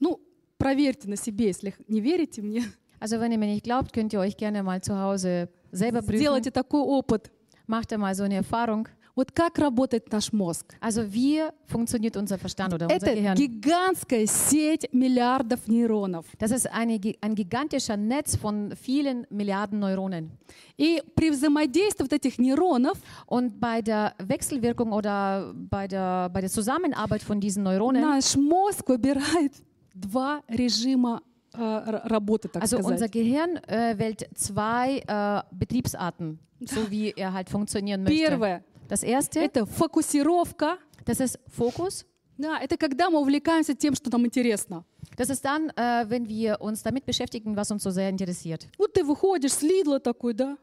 Ну, 0.00 0.18
проверьте 0.58 1.08
на 1.08 1.16
себе, 1.16 1.46
если 1.46 1.74
не 1.86 2.00
верите 2.00 2.42
мне. 2.42 2.64
Also 2.98 3.18
wenn 3.20 3.32
ihr 3.32 3.38
mir 3.38 3.46
nicht 3.46 3.64
glaubt, 3.64 3.92
könnt 3.92 4.12
ihr 4.12 4.20
euch 4.20 4.36
gerne 4.36 4.62
mal 4.62 4.80
zu 4.82 4.98
Hause 4.98 5.48
selber 5.72 6.02
prüfen. 6.02 6.18
Сделайте 6.20 6.50
такой 6.50 6.80
опыт. 6.82 7.30
Macht 7.66 7.92
ihr 7.92 7.98
mal 7.98 8.14
so 8.14 8.24
eine 8.24 8.34
Erfahrung. 8.36 8.88
Вот 9.16 9.32
как 9.32 9.58
работает 9.58 10.10
наш 10.12 10.32
мозг? 10.32 10.76
Also 10.80 11.02
wie 11.12 11.42
funktioniert 11.66 12.16
unser 12.16 12.38
Verstand 12.38 12.72
oder 12.74 12.86
unser 12.86 12.96
Это 13.08 13.14
Gehirn? 13.14 13.34
гигантская 13.34 14.24
сеть 14.26 14.88
миллиардов 14.92 15.66
нейронов. 15.66 16.26
Das 16.38 16.52
ist 16.52 16.66
eine, 16.72 16.98
gi- 16.98 17.18
ein 17.20 17.34
gigantischer 17.34 17.96
Netz 17.96 18.36
von 18.36 18.72
vielen 18.76 19.26
Milliarden 19.30 19.78
Neuronen. 19.80 20.30
И 20.78 21.02
при 21.16 21.30
взаимодействии 21.30 22.02
вот 22.04 22.12
этих 22.12 22.38
нейронов 22.38 22.98
Und 23.26 23.58
bei 23.60 23.82
der 23.82 24.14
Wechselwirkung 24.18 24.92
oder 24.92 25.52
bei 25.54 25.86
der, 25.88 26.28
bei 26.30 26.40
der 26.40 26.48
Zusammenarbeit 26.50 27.22
von 27.22 27.40
diesen 27.40 27.62
Neuronen, 27.64 28.00
наш 28.02 28.36
мозг 28.36 28.88
выбирает 28.88 29.52
два 29.94 30.40
режима 30.48 31.16
э, 31.16 31.20
р- 31.20 31.24
работы, 31.57 32.47
так 32.49 32.61
also 32.63 32.77
unser 32.77 33.07
сказать. 33.07 33.11
Gehirn 33.11 33.57
äh, 33.67 33.97
wählt 33.97 34.27
zwei 34.35 34.99
äh, 35.07 35.41
Betriebsarten, 35.55 36.39
so 36.61 36.89
wie 36.91 37.11
er 37.15 37.33
halt 37.33 37.49
funktionieren 37.49 38.03
möchte. 38.03 38.17
Первое 38.29 38.63
Das 38.87 39.01
erste,— 39.03 39.39
это 39.41 39.65
фокусировка. 39.65 40.77
das 41.05 41.19
ist 41.19 41.39
Fokus. 41.47 42.05
Да, 42.37 42.59
это 42.59 42.77
когда 42.77 43.09
мы 43.09 43.19
увлекаемся 43.19 43.73
тем, 43.75 43.95
что 43.95 44.09
нам 44.11 44.25
интересно. 44.25 44.83
Das 45.17 45.29
ist 45.29 45.45
dann, 45.45 45.69
äh, 45.77 46.05
wenn 46.09 46.27
wir 46.27 46.59
uns 46.59 46.83
damit 46.83 47.05
beschäftigen, 47.05 47.55
was 47.55 47.71
uns 47.71 47.83
so 47.83 47.89
sehr 47.91 48.09
interessiert. 48.09 48.67
Вот 48.77 48.93
ты 48.93 49.03
выходишь 49.03 49.53
с 49.53 49.61
Лидла 49.61 49.99
такой, 49.99 50.33
да? 50.33 50.57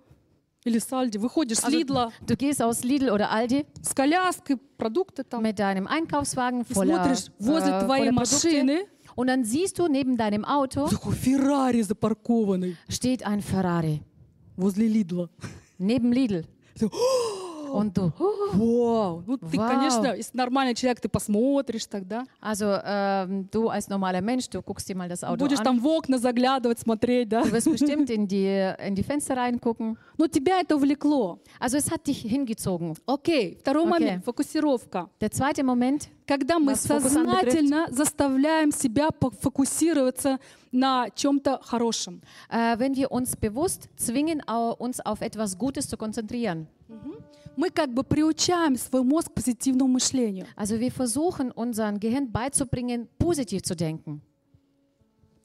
Или 0.64 0.78
с 0.78 0.93
Альди. 0.93 1.16
Выходишь 1.18 1.59
с 1.59 1.64
Also, 1.64 1.76
Лидла 1.78 2.12
du 2.26 2.36
gehst 2.36 2.62
aus 2.62 2.84
Lidl 2.84 3.11
oder 3.11 3.30
Aldi 3.30 3.64
с 3.82 3.95
коляской, 3.95 4.57
продукты 4.76 5.24
там. 5.24 5.43
mit 5.43 5.59
deinem 5.59 5.86
Einkaufswagen 5.88 6.64
voller, 6.64 7.03
смотришь, 7.03 7.32
возле 7.40 7.72
äh, 7.72 7.84
твоей 7.84 8.11
voller 8.11 8.22
Produkte. 8.22 8.86
машины 9.11 9.13
Und 9.15 9.27
dann 9.27 9.43
siehst 9.43 9.79
du 9.79 9.88
neben 9.88 10.17
deinem 10.17 10.45
Auto 10.45 10.88
такой 10.88 11.13
Феррари 11.15 11.81
запаркованный 11.83 12.75
steht 12.89 13.25
ein 13.25 13.41
Ferrari. 13.41 14.01
возле 14.55 14.88
Лидла. 14.88 15.29
Neben 15.77 16.11
Lidl. 16.11 16.43
Ты, 16.75 16.89
Und 17.72 17.96
du, 17.96 18.12
Вау! 18.52 19.22
Ну, 19.26 19.36
ты, 19.38 19.56
Вау. 19.56 19.68
конечно, 19.68 20.14
если 20.14 20.36
нормальный 20.36 20.74
человек, 20.74 21.00
ты 21.00 21.08
посмотришь 21.08 21.86
тогда. 21.86 22.24
also 22.40 22.80
ähm, 22.84 23.48
du 23.50 23.68
als 23.68 23.88
normaler 23.88 24.20
Mensch, 24.20 24.48
du 24.50 24.60
guckst 24.62 24.88
dir 24.88 24.94
mal 24.96 25.08
das 25.08 25.24
Auto 25.24 25.38
Будешь 25.38 25.58
an. 25.60 25.64
там 25.64 25.78
в 25.80 25.86
окна 25.86 26.18
заглядывать, 26.18 26.78
смотреть, 26.78 27.28
да? 27.28 27.42
Du 27.42 27.52
wirst 27.52 27.70
bestimmt 27.70 28.10
in 28.10 28.26
die, 28.28 28.74
in 28.86 28.94
die 28.94 29.02
Fenster 29.02 29.36
reingucken. 29.36 29.96
Но 30.18 30.26
тебя 30.26 30.60
это 30.60 30.76
увлекло. 30.76 31.38
Also 31.58 31.76
es 31.78 31.90
hat 31.90 32.06
dich 32.06 32.20
hingezogen. 32.22 32.96
Окей, 33.06 33.56
второй 33.60 33.82
Окей. 33.84 33.90
момент, 33.90 34.24
фокусировка. 34.24 35.08
Der 35.20 35.30
zweite 35.30 35.62
Moment, 35.64 36.08
Когда 36.26 36.58
мы 36.58 36.76
сознательно 36.76 37.86
заставляем 37.90 38.70
себя 38.70 39.08
фокусироваться 39.40 40.38
на 40.70 41.08
чем-то 41.10 41.60
хорошем. 41.62 42.20
äh, 42.48 42.78
wenn 42.78 42.94
wir 42.94 43.10
uns 43.12 43.36
bewusst 43.36 43.88
zwingen, 43.96 44.40
uns 44.78 45.00
auf 45.00 45.20
etwas 45.20 45.58
Gutes 45.58 45.88
zu 45.88 45.96
konzentrieren. 45.96 46.66
Мы 47.57 47.68
как 47.70 47.93
бы 47.93 48.03
приучаем 48.03 48.76
свой 48.76 49.03
мозг 49.03 49.28
к 49.30 49.34
позитивному 49.34 49.93
мышлению. 49.93 50.47
Also 50.57 50.78
wir 50.80 50.90
versuchen, 50.90 51.51
unseren 51.53 52.01
Gehirn 52.01 52.32
beizubringen, 52.32 53.09
positiv 53.18 53.62
zu 53.62 53.74
denken. 53.76 54.22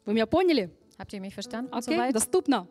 Вы 0.06 0.14
меня 0.14 0.26
поняли? 0.26 0.70
Habt 0.98 1.12
ihr 1.14 1.20
mich 1.20 1.34
verstanden? 1.34 1.70
Soweit? 1.82 2.16
доступно. 2.16 2.66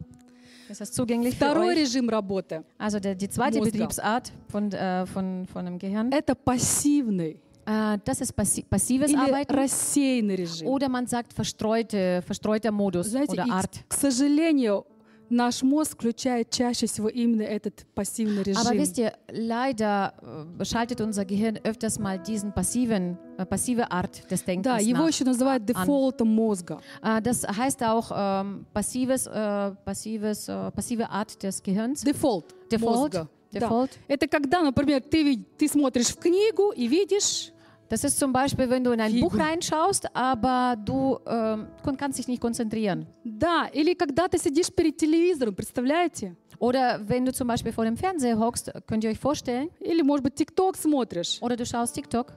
Ist 0.69 0.81
das 0.81 0.91
zugänglich 0.91 1.37
für 1.37 1.45
Второй 1.45 1.75
euch? 1.75 1.79
режим 1.81 2.09
работы 2.09 2.65
Also 2.79 2.99
der, 2.99 3.15
die 3.15 3.29
zweite 3.29 3.59
Мозга. 3.59 3.71
Betriebsart 3.73 4.33
von, 4.49 4.73
äh, 4.73 5.07
von, 5.07 5.47
von 5.47 5.67
einem 5.67 5.79
Gehirn,— 5.79 6.11
это 6.13 6.35
пассивный 6.35 7.41
äh, 7.67 7.99
das 8.05 8.21
ist 8.21 8.33
passi 8.33 8.63
passives 8.63 9.11
или 9.11 9.19
Arbeiten. 9.19 9.53
рассеянный 9.55 10.37
режим. 10.37 10.67
Oder 10.69 10.89
man 10.89 11.07
sagt 11.07 11.33
verstreute, 11.33 12.23
verstreuter 12.27 12.73
Modus 12.73 13.09
Знаете, 13.09 13.33
oder 13.33 13.47
и, 13.47 13.51
Art. 13.51 13.85
к 13.89 13.95
сожалению, 13.95 14.87
наш 15.31 15.63
мозг 15.63 15.95
включает 15.95 16.51
чаще 16.51 16.87
всего 16.87 17.09
именно 17.09 17.43
этот 17.43 17.87
пассивный 17.95 18.43
Aber 18.43 18.73
режим. 18.73 18.79
wisst 18.79 18.99
ihr, 18.99 19.13
leider 19.29 20.13
äh, 20.59 20.65
schaltet 20.65 21.01
unser 21.01 21.25
Gehirn 21.25 21.59
öfters 21.65 21.99
mal 21.99 22.19
diesen 22.19 22.53
passiven, 22.53 23.19
äh, 23.39 23.45
passive 23.47 23.91
Art 23.91 24.31
des 24.31 24.45
Denkens 24.45 24.65
Да, 24.65 24.79
его 24.79 25.07
еще 25.07 25.25
называют 25.25 25.65
дефолтом 25.65 26.29
мозга. 26.29 26.81
Äh, 27.03 27.21
das 27.23 27.47
heißt 27.47 27.83
auch 27.83 28.11
ähm, 28.15 28.67
passives, 28.73 29.27
äh, 29.27 29.73
passives, 29.85 30.49
äh, 30.49 30.71
passive 30.71 31.11
Art 31.11 31.43
des 31.43 31.63
Gehirns. 31.63 32.03
Дефолт 32.03 32.55
Default. 32.71 32.97
мозга. 32.97 33.29
Да. 33.53 33.69
Default. 33.69 33.91
Это 34.09 34.27
когда, 34.29 34.63
например, 34.63 35.01
ты, 35.03 35.45
ты 35.57 35.69
смотришь 35.69 36.09
в 36.09 36.17
книгу 36.19 36.73
и 36.73 36.89
видишь, 36.89 37.53
Das 37.90 38.06
ist 38.06 38.18
zum 38.20 38.32
Beispiel, 38.32 38.70
wenn 38.70 38.84
du 38.86 38.92
in 38.92 39.02
ein 39.02 39.12
Figur. 39.12 39.30
Buch 39.30 39.38
reinschaust, 39.38 40.16
aber 40.16 40.78
du 40.78 41.18
ähm, 41.28 41.68
kon- 41.84 41.98
kannst 41.98 42.20
dich 42.20 42.28
nicht 42.30 42.42
konzentrieren. 42.42 43.06
да, 43.26 43.68
или 43.74 43.94
когда 43.96 44.28
ты 44.30 44.38
сидишь 44.38 44.72
перед 44.74 44.98
телевизором, 44.98 45.54
представляете? 45.54 46.36
Oder 46.58 47.02
wenn 47.06 47.26
du 47.26 47.34
zum 47.34 47.48
Beispiel 47.50 47.74
vor 47.74 47.84
dem 47.84 47.98
Fernseher 47.98 48.40
hockst, 48.40 48.72
könnt 48.88 49.04
ihr 49.04 49.10
euch 49.10 49.20
vorstellen, 49.20 49.70
Или, 49.82 50.04
может 50.04 50.24
быть, 50.24 50.36
ТикТок 50.36 50.78
смотришь. 50.78 51.40
oder 51.42 51.56
du 51.58 51.66
schaust 51.66 51.94
TikTok, 51.96 52.32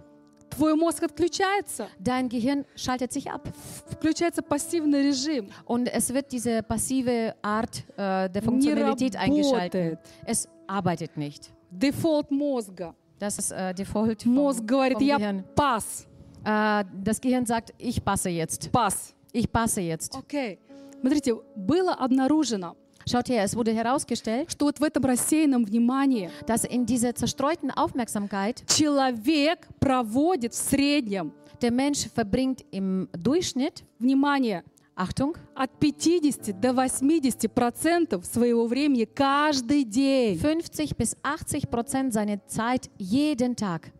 Твой 0.50 0.74
мозг 0.76 1.02
отключается, 1.02 1.86
dein 1.98 2.28
Gehirn 2.28 2.64
schaltet 2.76 3.12
sich 3.12 3.30
ab. 3.30 3.48
включается 3.90 4.42
пассивный 4.42 5.02
режим. 5.02 5.48
Und 5.66 5.88
es 5.88 6.12
wird 6.14 6.30
diese 6.32 6.62
passive 6.62 7.34
Art 7.42 7.84
äh, 7.96 8.28
der 8.28 8.30
Не 8.30 8.40
Funktionalität 8.42 9.16
eingeschaltet. 9.16 9.74
работает. 9.74 9.98
Es 10.26 10.48
arbeitet 10.66 11.16
nicht. 11.16 11.52
Дефолт 11.70 12.30
мозга. 12.30 12.94
Das 13.18 13.38
ist 13.38 13.52
äh, 13.52 13.72
Default 13.74 14.22
vom, 14.22 14.34
Мозг 14.34 14.66
говорит, 14.66 14.98
vom 14.98 15.06
я 15.06 15.16
Gehirn. 15.18 15.44
пас, 15.54 16.06
Äh, 16.44 16.84
das 17.02 17.20
Gehirn 17.20 17.46
sagt, 17.46 17.72
ich 17.78 18.04
passe 18.04 18.28
jetzt. 18.28 18.70
пас. 18.70 19.14
Ich 19.32 19.50
passe 19.50 19.80
jetzt. 19.80 20.14
Окей. 20.14 20.58
Смотрите, 21.00 21.34
было 21.56 21.94
обнаружено, 21.94 22.76
Schaut 23.06 23.28
her, 23.28 23.42
es 23.44 23.54
wurde 23.54 23.72
herausgestellt, 23.74 24.50
что 24.50 24.64
вот 24.66 24.78
в 24.80 24.82
этом 24.82 25.04
рассеянном 25.04 25.64
внимании 25.66 26.30
dass 26.46 26.64
in 26.64 26.86
dieser 26.86 27.14
zerstreuten 27.14 27.70
Aufmerksamkeit 27.70 28.64
человек 28.66 29.68
проводит 29.80 30.54
в 30.54 30.56
среднем, 30.56 31.32
der 31.60 31.70
Mensch 31.70 32.08
verbringt 32.14 32.64
im 32.70 33.08
Durchschnitt, 33.12 33.84
внимание, 33.98 34.64
Achtung, 34.99 35.33
от 35.55 35.71
50 35.79 36.59
до 36.59 36.73
80 36.73 37.47
процентов 37.53 38.25
своего 38.25 38.67
времени 38.67 39.05
каждый 39.05 39.85
день. 39.85 40.37
50 40.37 40.97
bis 40.97 41.15
80 41.23 41.69
Prozent 41.69 42.13
seiner 42.13 42.45
Zeit 42.47 42.89
jeden 42.97 43.55
Tag. 43.55 43.93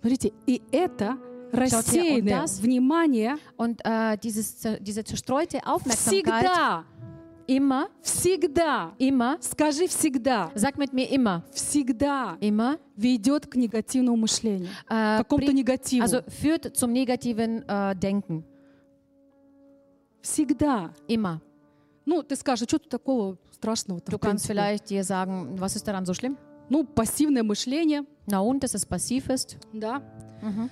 Смотрите, 0.00 0.32
и 0.46 0.62
это 0.72 1.18
рассеянное 1.52 2.44
das- 2.44 2.60
внимание 2.62 3.36
Und 3.58 3.80
äh, 3.84 4.16
dieses, 4.22 4.56
diese 4.80 5.04
zerstreute 5.04 5.58
Aufmerksamkeit 5.66 6.46
всегда, 6.46 6.84
immer, 7.46 7.88
всегда, 8.02 8.94
immer, 8.98 9.36
скажи 9.40 9.86
всегда, 9.86 10.50
sag 10.54 10.78
mit 10.78 10.92
mir 10.92 11.10
immer, 11.10 11.42
всегда 11.52 12.36
immer, 12.40 12.78
ведет 12.96 13.46
к 13.46 13.56
негативному 13.56 14.16
мышлению, 14.16 14.70
äh, 14.88 15.18
к 15.18 15.28
какому-то 15.28 15.52
негативу. 15.52 16.04
also 16.04 16.22
führt 16.28 16.74
zum 16.76 16.92
negativen 16.92 17.64
äh, 17.68 17.94
Denken. 17.96 18.44
Всегда. 20.22 20.92
Immer. 21.08 21.40
Ну, 22.04 22.22
ты 22.22 22.36
скажешь, 22.36 22.68
что 22.68 22.78
тут 22.78 22.88
такого 22.88 23.36
страшного? 23.50 24.00
Du 24.00 24.18
kannst 24.18 24.46
vielleicht 24.46 24.88
dir 24.90 25.02
sagen, 25.04 25.56
was 25.58 25.76
ist 25.76 25.86
daran 25.86 26.04
so 26.06 26.14
schlimm? 26.14 26.36
Ну, 26.68 26.84
пассивное 26.84 27.42
мышление, 27.44 28.04
Na 28.26 28.40
und, 28.40 28.62
dass 28.62 28.74
es 28.74 28.84
passiv 28.84 29.28
ist. 29.28 29.56
да. 29.72 30.02
Mhm. 30.42 30.68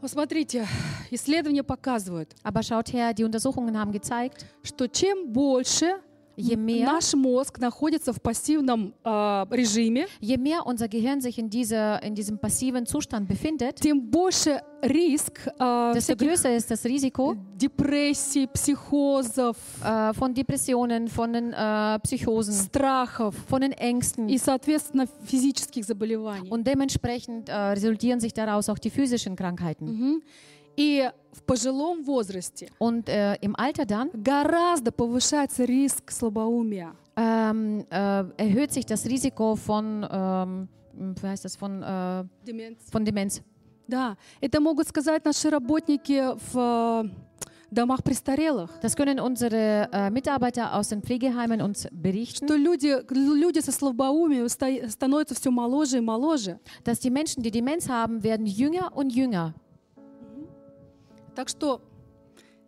Вот 0.00 0.10
смотрите, 0.12 0.66
исследования 1.10 1.64
показывают, 1.64 2.34
Aber 2.44 2.62
schaut 2.62 2.92
her, 2.92 3.12
die 3.14 3.24
Untersuchungen 3.24 3.76
haben 3.76 3.90
gezeigt, 3.92 4.46
что 4.62 4.86
чем 4.88 5.32
больше 5.32 6.00
mehr, 6.37 6.85
наш 6.85 7.13
мозг 7.13 7.59
находится 7.59 8.13
в 8.13 8.21
пассивном 8.21 8.93
а, 9.03 9.47
режиме, 9.51 10.07
je 10.19 10.37
mehr 10.37 10.65
unser 10.65 10.87
Gehirn 10.87 11.21
sich 11.21 11.37
in, 11.37 11.49
dieser, 11.49 12.01
in 12.03 12.15
diesem 12.15 12.39
passiven 12.39 12.85
Zustand 12.85 13.27
befindet, 13.27 13.79
тем 13.79 14.01
больше 14.01 14.61
риск 14.81 15.47
а, 15.59 15.93
desto 15.93 16.13
всяких 16.13 16.27
größer 16.27 16.55
ist 16.55 16.71
das 16.71 16.85
Risiko 16.85 17.35
депрессий, 17.55 18.47
психозов, 18.47 19.57
äh, 19.83 20.13
von 20.13 20.33
Depressionen, 20.33 21.07
von 21.07 21.33
den 21.33 21.53
äh, 21.53 21.99
Psychosen, 21.99 22.53
страхов 22.53 23.35
von 23.47 23.61
den 23.61 23.71
Ängsten. 23.73 24.27
и, 24.27 24.37
соответственно, 24.37 25.07
физических 25.23 25.85
заболеваний. 25.85 26.49
Und 26.49 26.65
dementsprechend 26.65 27.49
äh, 27.49 27.53
resultieren 27.53 28.19
sich 28.19 28.33
daraus 28.33 28.69
auch 28.69 28.79
die 28.79 28.89
physischen 28.89 29.35
Krankheiten. 29.35 29.85
Мгм. 29.85 30.21
И 30.77 31.09
в 31.31 31.43
пожилом 31.43 32.03
возрасте 32.03 32.69
Und 32.79 33.07
äh, 33.09 33.35
im 33.41 33.55
Alter 33.55 33.85
dann 33.85 34.09
гораздо 34.13 34.91
повышается 34.91 35.65
риск 35.65 36.11
слабоумия. 36.11 36.95
ähm, 37.15 37.85
äh, 37.91 38.23
erhöht 38.37 38.71
sich 38.73 38.85
das 38.85 39.05
Risiko 39.05 39.55
von, 39.55 40.05
ähm, 40.09 40.67
wie 41.21 41.27
heißt 41.27 41.45
das, 41.45 41.55
von, 41.55 41.83
äh, 41.83 42.23
Деменция. 42.45 42.91
von 42.91 43.05
Demenz. 43.05 43.41
Да, 43.87 44.17
это 44.41 44.59
могут 44.61 44.87
сказать 44.87 45.23
наши 45.25 45.49
работники 45.49 46.23
в 46.53 46.57
э, 47.05 47.09
домах 47.69 48.01
престарелых, 48.03 48.69
Das 48.81 48.95
können 48.95 49.19
unsere 49.19 49.89
äh, 49.91 50.09
Mitarbeiter 50.09 50.73
aus 50.75 50.89
den 50.89 51.01
Pflegeheimen 51.03 51.61
uns 51.61 51.87
berichten, 51.91 52.45
что 52.47 52.55
люди, 52.55 52.95
люди 53.11 53.59
со 53.59 53.71
слабоумием 53.71 54.47
ста- 54.49 54.87
становятся 54.89 55.35
все 55.35 55.51
моложе 55.51 55.97
и 55.97 56.01
моложе. 56.01 56.59
dass 56.83 56.99
die 56.99 57.11
Menschen, 57.11 57.43
die 57.43 57.51
Demenz 57.51 57.89
haben, 57.89 58.23
werden 58.23 58.45
jünger 58.47 58.95
und 58.95 59.11
jünger. 59.13 59.53
Так 61.38 61.48
что 61.48 61.80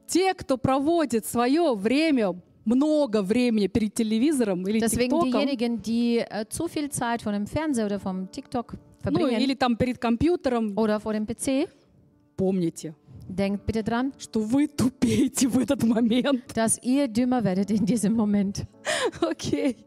те, 0.06 0.32
кто 0.32 0.56
проводит 0.56 1.26
свое 1.26 1.74
время 1.74 2.40
много 2.64 3.20
времени 3.20 3.66
перед 3.66 3.94
телевизором 3.94 4.64
или 4.64 4.78
Deswegen 4.78 5.24
diejenigen, 5.24 5.82
die 5.82 6.18
äh, 6.18 6.46
zu 6.48 6.68
viel 6.68 6.88
Zeit 6.88 7.22
vor 7.22 7.32
dem 7.32 7.48
Fernseher 7.48 7.86
oder 7.86 7.98
vom 7.98 8.30
TikTok 8.30 8.76
ну 9.10 9.26
или 9.26 9.54
там 9.54 9.76
перед 9.76 9.98
компьютером, 9.98 10.78
oder 10.78 11.00
vor 11.00 11.14
dem 11.14 11.26
PC, 11.26 11.68
помните, 12.36 12.94
denkt 13.28 13.66
bitte 13.66 13.82
dran, 13.82 14.12
что 14.18 14.38
вы 14.38 14.68
тупеете 14.68 15.48
в 15.48 15.58
этот 15.58 15.82
момент. 15.82 16.44
dass 16.54 16.78
ihr 16.80 17.08
dümmer 17.08 17.42
werdet 17.42 17.72
in 17.72 17.84
diesem 17.84 18.14
Moment. 18.14 18.66
Окей, 19.20 19.78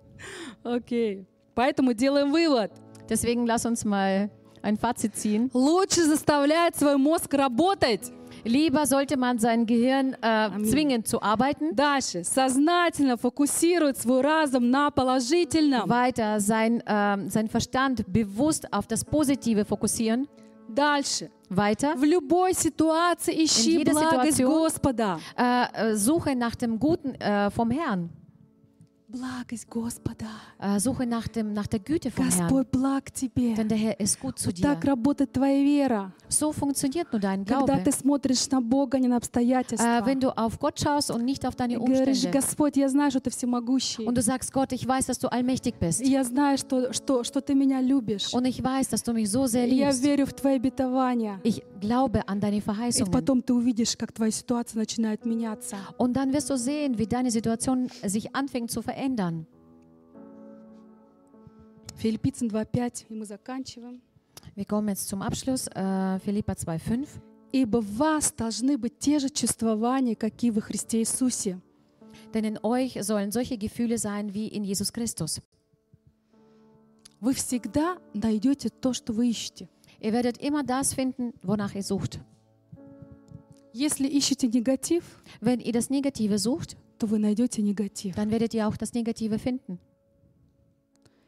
окей. 0.62 1.26
Поэтому 1.56 1.94
делаем 1.94 2.34
вывод. 2.34 2.72
Deswegen 3.08 3.46
lass 3.46 3.66
uns 3.66 3.86
mal 3.86 4.30
ein 4.62 4.76
Fazit 4.76 5.16
ziehen. 5.16 5.50
Лучше 5.54 6.04
заставлять 6.04 6.76
свой 6.76 6.98
мозг 6.98 7.34
работать. 7.34 8.12
Lieber 8.45 8.87
sollte 8.87 9.17
man 9.17 9.39
sein 9.39 9.67
Gehirn 9.67 10.15
äh, 10.23 10.51
zwingen 10.63 11.05
zu 11.05 11.21
arbeiten, 11.21 11.75
Дальше. 11.75 12.23
Сознательно 12.25 13.17
фокусировать 13.17 13.99
свой 13.99 14.21
разум 14.23 14.71
на 14.71 14.91
положительном. 14.91 15.89
weiter 15.89 16.41
sein, 16.41 16.83
ähm, 16.87 17.29
sein 17.31 17.49
Verstand 17.49 18.05
bewusst 18.13 18.73
auf 18.73 18.87
das 18.87 19.05
Positive 19.05 19.65
fokussieren, 19.65 20.29
Дальше. 20.69 21.31
weiter 21.51 21.95
В 21.97 22.05
любой 22.05 22.55
ситуации 22.55 23.45
ищи 23.45 23.79
jeder 23.79 23.93
благость 23.93 24.37
Situation- 24.37 24.63
Господа. 24.63 25.19
äh, 25.37 25.91
äh, 25.93 25.97
suche 25.97 26.37
nach 26.37 26.55
dem 26.55 26.79
Guten 26.79 27.15
äh, 27.17 27.51
vom 27.51 27.71
Herrn, 27.71 28.11
Благость 29.13 29.67
Господа. 29.71 30.27
äh, 30.59 30.79
suche 30.79 31.07
nach, 31.07 31.29
dem, 31.29 31.55
nach 31.55 31.67
der 31.67 31.79
Güte 31.81 32.11
vom 32.11 32.29
Herrn, 32.29 32.41
Господь 32.43 32.67
благ 32.71 33.11
тебе. 33.15 33.55
denn 33.55 33.67
der 33.67 33.79
Herr 33.79 33.99
ist 33.99 34.21
gut 34.21 34.39
zu 34.39 34.49
Вот 34.51 34.57
dir. 34.59 34.63
так 34.65 34.85
работает 34.85 35.33
твоя 35.33 35.63
вера. 35.65 36.13
So 36.29 36.53
funktioniert 36.53 37.11
nur 37.11 37.19
dein 37.19 37.47
Когда 37.47 37.65
Glaube. 37.75 37.85
ты 37.85 37.91
смотришь 37.93 38.51
на 38.51 38.61
Бога, 38.61 38.99
не 38.99 39.09
на 39.09 39.17
обстоятельства. 39.17 40.01
Äh, 40.03 40.05
wenn 40.05 40.21
du 40.21 40.29
auf 40.37 40.59
Gott 40.59 40.79
schaust 40.79 41.11
und 41.11 41.25
nicht 41.25 41.47
auf 41.47 41.57
deine 41.57 41.73
И 41.73 41.77
говоришь, 41.79 42.19
Umstände. 42.27 42.33
Господь, 42.39 42.77
я 42.77 42.91
знаю, 42.91 43.11
что 43.11 43.21
ты 43.21 43.31
всемогущий. 43.31 44.05
Und 44.05 44.15
du 44.15 44.21
sagst, 44.21 44.53
Gott, 44.53 44.73
ich 44.75 44.87
weiß, 44.87 45.07
dass 45.07 45.19
du 45.19 45.29
allmächtig 45.33 45.77
bist. 45.81 46.03
И 46.03 46.11
я 46.11 46.23
знаю, 46.23 46.59
что, 46.59 46.93
что, 46.93 47.25
что 47.25 47.41
ты 47.41 47.55
меня 47.55 47.81
любишь. 47.81 48.35
Und 48.35 48.45
ich 48.47 48.63
weiß, 48.63 48.89
dass 48.91 49.03
du 49.03 49.15
mich 49.15 49.31
so 49.31 49.47
sehr 49.47 49.67
И 49.69 49.75
я 49.75 49.89
liebst. 49.89 50.03
верю 50.05 50.27
в 50.27 50.35
твои 50.35 50.57
обетования. 50.57 51.41
Ich 51.45 51.63
glaube 51.81 52.29
an 52.29 52.41
deine 52.41 52.59
И 52.59 52.61
Verheißungen. 52.61 53.11
потом 53.11 53.41
ты 53.41 53.55
увидишь, 53.55 53.97
как 53.97 54.13
твоя 54.13 54.31
ситуация 54.33 54.79
начинает 54.79 55.25
меняться. 55.25 55.77
Und 55.97 56.13
dann 56.13 56.31
wirst 56.35 56.51
du 56.51 56.59
sehen, 56.59 56.99
wie 56.99 57.07
deine 57.07 57.31
Situation 57.31 57.89
sich 58.05 58.37
anfängt 58.37 58.71
zu 58.71 58.83
verändern. 58.83 58.99
Филиппийцам 61.97 62.49
2.5, 62.49 63.07
и 63.09 63.15
мы 63.15 63.25
заканчиваем. 63.25 64.01
Wir 64.55 64.65
kommen 64.65 64.89
jetzt 64.89 65.09
zum 65.09 65.23
Abschluss. 65.23 65.69
Äh, 65.69 66.19
Philippa 66.21 66.53
2,5. 66.53 67.09
«Ибо 67.53 67.81
в 67.81 67.97
вас 67.99 68.33
должны 68.33 68.77
быть 68.77 68.99
те 68.99 69.19
же 69.19 69.31
чувствования, 69.31 70.15
какие 70.15 70.51
во 70.51 70.61
Христе 70.61 71.01
Иисусе». 71.01 71.61
Denn 72.35 72.45
in 72.45 72.59
euch 72.63 72.99
sollen 73.03 73.31
solche 73.33 73.57
Gefühle 73.57 73.99
sein 73.99 74.35
wie 74.35 74.49
in 74.49 74.65
Jesus 74.65 74.93
Christus. 74.93 75.41
Вы 77.21 77.35
всегда 77.35 77.99
найдете 78.15 78.69
то, 78.69 78.93
что 78.93 79.13
вы 79.13 79.31
ищете. 79.31 79.69
Ihr 80.01 80.13
werdet 80.13 80.39
immer 80.39 80.63
das 80.63 80.95
finden, 80.95 81.33
wonach 81.43 81.75
ihr 81.75 81.83
sucht. 81.83 82.21
Если 83.73 84.07
ищете 84.09 84.49
негатив, 84.49 85.05
Wenn 85.41 85.61
ihr 85.61 85.73
das 85.73 85.91
Negative 85.91 86.39
sucht, 86.39 86.77
то 87.04 87.08
вы 87.08 87.20
найдете 87.20 87.62
негатив. 87.62 88.16
dann 88.16 88.32
werdet 88.32 88.54
ihr 88.54 88.66
auch 88.66 88.78
das 88.78 88.94
Negative 88.94 89.38
finden. 89.38 89.78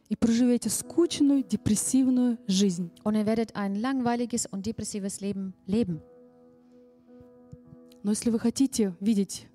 И 0.08 0.16
проживете 0.16 0.70
скучную, 0.70 1.44
депрессивную 1.44 2.38
жизнь. 2.48 2.92
Und 3.04 3.16
ihr 3.16 3.26
werdet 3.26 3.58
ein 3.58 3.76
langweiliges 3.76 4.46
und 4.46 4.66
depressives 4.66 5.20
Leben 5.20 5.54
leben. 5.68 6.00
Но 8.04 8.12
если 8.12 8.30
вы 8.30 8.40
хотите 8.40 8.96
видеть 9.02 9.48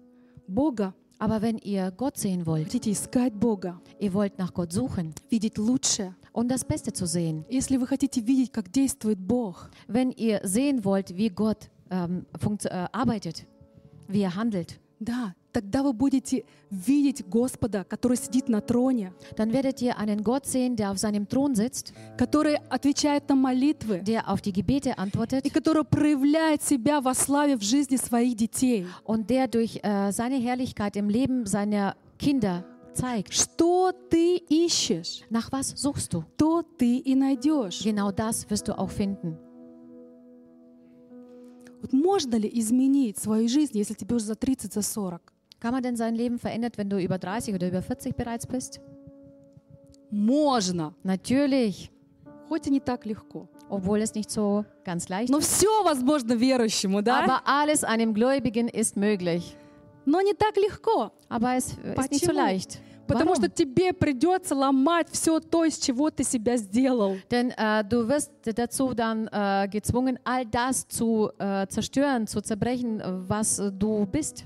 Бога, 0.46 0.92
Aber 1.18 1.40
wenn 1.40 1.56
ihr 1.56 1.90
Gott 1.90 2.18
sehen 2.18 2.44
wollt, 2.44 2.64
хотите 2.64 2.92
искать 2.92 3.32
Бога, 3.32 3.80
ihr 3.98 4.12
wollt 4.12 4.38
nach 4.38 4.52
Gott 4.52 4.72
suchen 4.72 5.14
видеть 5.30 5.56
лучшее, 5.56 6.14
und 6.32 6.48
das 6.48 6.66
Beste 6.66 6.92
zu 6.92 7.06
sehen, 7.06 7.46
если 7.48 7.78
вы 7.78 7.86
хотите 7.86 8.20
видеть, 8.20 8.52
как 8.52 8.70
действует 8.70 9.18
Бог, 9.18 9.70
wenn 9.88 10.10
ihr 10.10 10.40
sehen 10.44 10.84
wollt, 10.84 11.16
wie 11.16 11.30
Gott 11.30 11.70
ähm, 11.88 12.26
funkt- 12.38 12.66
äh, 12.66 12.88
arbeitet, 12.92 13.46
wie 14.08 14.20
er 14.20 14.34
handelt, 14.34 14.80
да, 14.98 15.34
тогда 15.52 15.82
вы 15.82 15.92
будете 15.92 16.44
видеть 16.70 17.24
Господа, 17.26 17.84
который 17.84 18.16
сидит 18.16 18.48
на 18.48 18.60
троне, 18.60 19.12
dann 19.36 19.52
werdet 19.52 19.82
ihr 19.82 19.96
einen 19.98 20.22
Gott 20.22 20.46
sehen, 20.46 20.76
der 20.76 20.90
auf 20.90 20.98
seinem 20.98 21.28
Thron 21.28 21.54
sitzt, 21.54 21.92
который 22.16 22.56
отвечает 22.68 23.28
на 23.28 23.34
молитвы 23.36 24.00
der 24.00 24.28
auf 24.28 24.40
die 24.40 24.52
Gebete 24.52 24.96
antwortet 24.98 25.44
и 25.44 25.50
который 25.50 25.84
проявляет 25.84 26.62
себя 26.62 27.00
во 27.00 27.14
славе 27.14 27.56
в 27.56 27.62
жизни 27.62 27.96
своих 27.96 28.36
детей. 28.36 28.86
und 29.04 29.28
der 29.30 29.48
durch 29.48 29.80
äh, 29.82 30.12
seine 30.12 30.36
Herrlichkeit 30.36 30.96
im 30.96 31.08
Leben 31.08 31.46
seiner 31.46 31.96
Kinder 32.18 32.64
zeigt. 32.94 33.32
Что 33.32 33.92
ты 34.10 34.36
ищешь, 34.36 35.22
Nach 35.30 35.50
was 35.52 35.70
suchst 35.76 36.12
du? 36.12 36.24
то 36.36 36.62
ты 36.62 36.98
и 36.98 37.14
найдешь. 37.14 37.82
Genau 37.82 38.10
das 38.12 38.48
wirst 38.50 38.68
du 38.68 38.78
auch 38.78 38.90
finden. 38.90 39.36
Вот 41.82 41.92
можно 41.92 42.36
ли 42.36 42.50
изменить 42.60 43.18
свою 43.18 43.48
жизнь, 43.48 43.78
если 43.78 43.94
тебе 43.94 44.16
уже 44.16 44.26
за 44.26 44.34
30, 44.34 44.72
за 44.74 44.82
40? 44.82 45.32
Kann 45.59 45.73
man 45.73 45.81
denn 45.83 45.95
sein 45.95 46.15
Leben 46.15 46.37
verändern, 46.37 46.71
wenn 46.75 46.89
du 46.89 46.97
über 46.99 47.17
30 47.17 47.53
oder 47.55 47.67
über 47.67 47.81
40 47.81 48.15
bereits 48.15 48.45
bist? 48.45 48.79
Можно, 50.11 50.93
Natürlich, 51.03 51.91
хоть 52.47 52.67
и 52.67 52.69
не 52.69 52.79
так 52.79 53.05
легко. 53.05 53.47
obwohl 53.69 54.01
es 54.01 54.13
nicht 54.13 54.29
so 54.29 54.63
ganz 54.83 55.09
leicht 55.09 55.31
Но 55.31 55.39
ist. 55.39 55.47
все 55.49 55.67
возможно 55.83 56.33
верующему, 56.35 57.01
да? 57.01 57.23
Aber 57.23 57.41
alles 57.45 57.83
einem 57.83 58.13
Gläubigen 58.13 58.67
ist 58.67 58.95
möglich. 58.95 59.55
Но 60.05 60.21
не 60.21 60.33
так 60.33 60.55
легко, 60.57 61.11
Aber 61.29 61.55
es 61.55 61.69
ist 61.71 62.11
nicht 62.11 62.25
so 62.25 62.31
Почему? 62.31 62.33
leicht. 62.37 62.79
потому 63.07 63.33
что 63.35 63.43
Warum? 63.47 63.55
тебе 63.55 63.93
придется 63.93 64.53
ломать 64.55 65.09
все 65.11 65.39
то, 65.39 65.63
из 65.65 65.79
чего 65.79 66.11
ты 66.11 66.23
себя 66.23 66.57
сделал. 66.57 67.17
Denn 67.31 67.49
äh, 67.57 67.83
du 67.83 68.07
wirst 68.07 68.31
dazu 68.43 68.93
dann 68.93 69.27
äh, 69.31 69.67
gezwungen, 69.67 70.19
all 70.23 70.45
das 70.45 70.87
zu 70.87 71.31
äh, 71.39 71.65
zerstören, 71.67 72.27
zu 72.27 72.41
zerbrechen, 72.41 72.99
äh, 73.01 73.03
was 73.27 73.57
äh, 73.59 73.71
du 73.71 74.05
bist. 74.05 74.45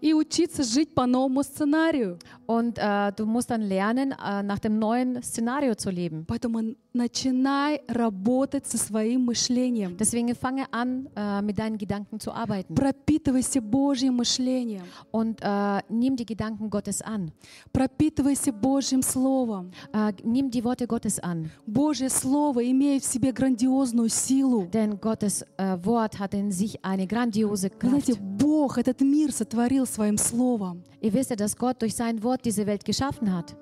И 0.00 0.14
учиться 0.14 0.62
жить 0.62 0.94
по 0.94 1.06
новому 1.06 1.42
сценарию. 1.42 2.18
Und 2.50 2.78
äh, 2.78 3.12
du 3.12 3.26
musst 3.26 3.48
dann 3.48 3.62
lernen, 3.62 4.10
äh, 4.10 4.42
nach 4.42 4.58
dem 4.58 4.80
neuen 4.80 5.22
Szenario 5.22 5.76
zu 5.76 5.88
leben. 5.88 6.24
Поэтому 6.26 6.74
начинай 6.92 7.80
работать 7.86 8.66
со 8.66 8.76
своим 8.76 9.26
мышлением. 9.26 9.96
Deswegen 9.96 10.34
fange 10.34 10.64
an, 10.72 11.08
äh, 11.14 11.42
mit 11.42 11.60
deinen 11.60 11.78
Gedanken 11.78 12.18
zu 12.18 12.32
arbeiten. 12.32 12.74
Пропитывайся 12.74 13.60
Божьим 13.60 14.16
мышлением. 14.16 14.82
Und 15.12 15.40
äh, 15.42 15.80
nimm 15.88 16.16
die 16.16 16.26
Gedanken 16.26 16.68
Gottes 16.68 17.00
an. 17.02 17.30
Пропитывайся 17.72 18.52
Божьим 18.52 19.02
Словом. 19.02 19.70
Äh, 19.92 20.12
nimm 20.24 20.50
die 20.50 20.64
Worte 20.64 20.88
Gottes 20.88 21.20
an. 21.20 21.52
Божье 21.68 22.10
Слово 22.10 22.68
имеет 22.68 23.04
в 23.04 23.06
себе 23.06 23.30
грандиозную 23.30 24.08
силу. 24.08 24.66
Denn 24.72 25.00
Gottes 25.00 25.44
äh, 25.56 25.78
Wort 25.84 26.18
hat 26.18 26.34
in 26.34 26.50
sich 26.50 26.84
eine 26.84 27.06
grandiose 27.06 27.70
Вы 27.80 27.88
знаете, 27.88 28.14
Kraft. 28.14 28.38
Бог 28.38 28.76
этот 28.76 29.00
мир 29.02 29.30
сотворил 29.30 29.86
своим 29.86 30.18
Словом. 30.18 30.82
Ihr 31.00 31.14
wisst 31.14 31.30
ja, 31.30 31.36
dass 31.36 31.56
Gott 31.56 31.80
durch 31.80 31.94
sein 31.94 32.22
Wort 32.22 32.39
diese 32.43 32.65
Welt 32.65 32.85
geschaffen 32.85 33.33
hat. 33.33 33.55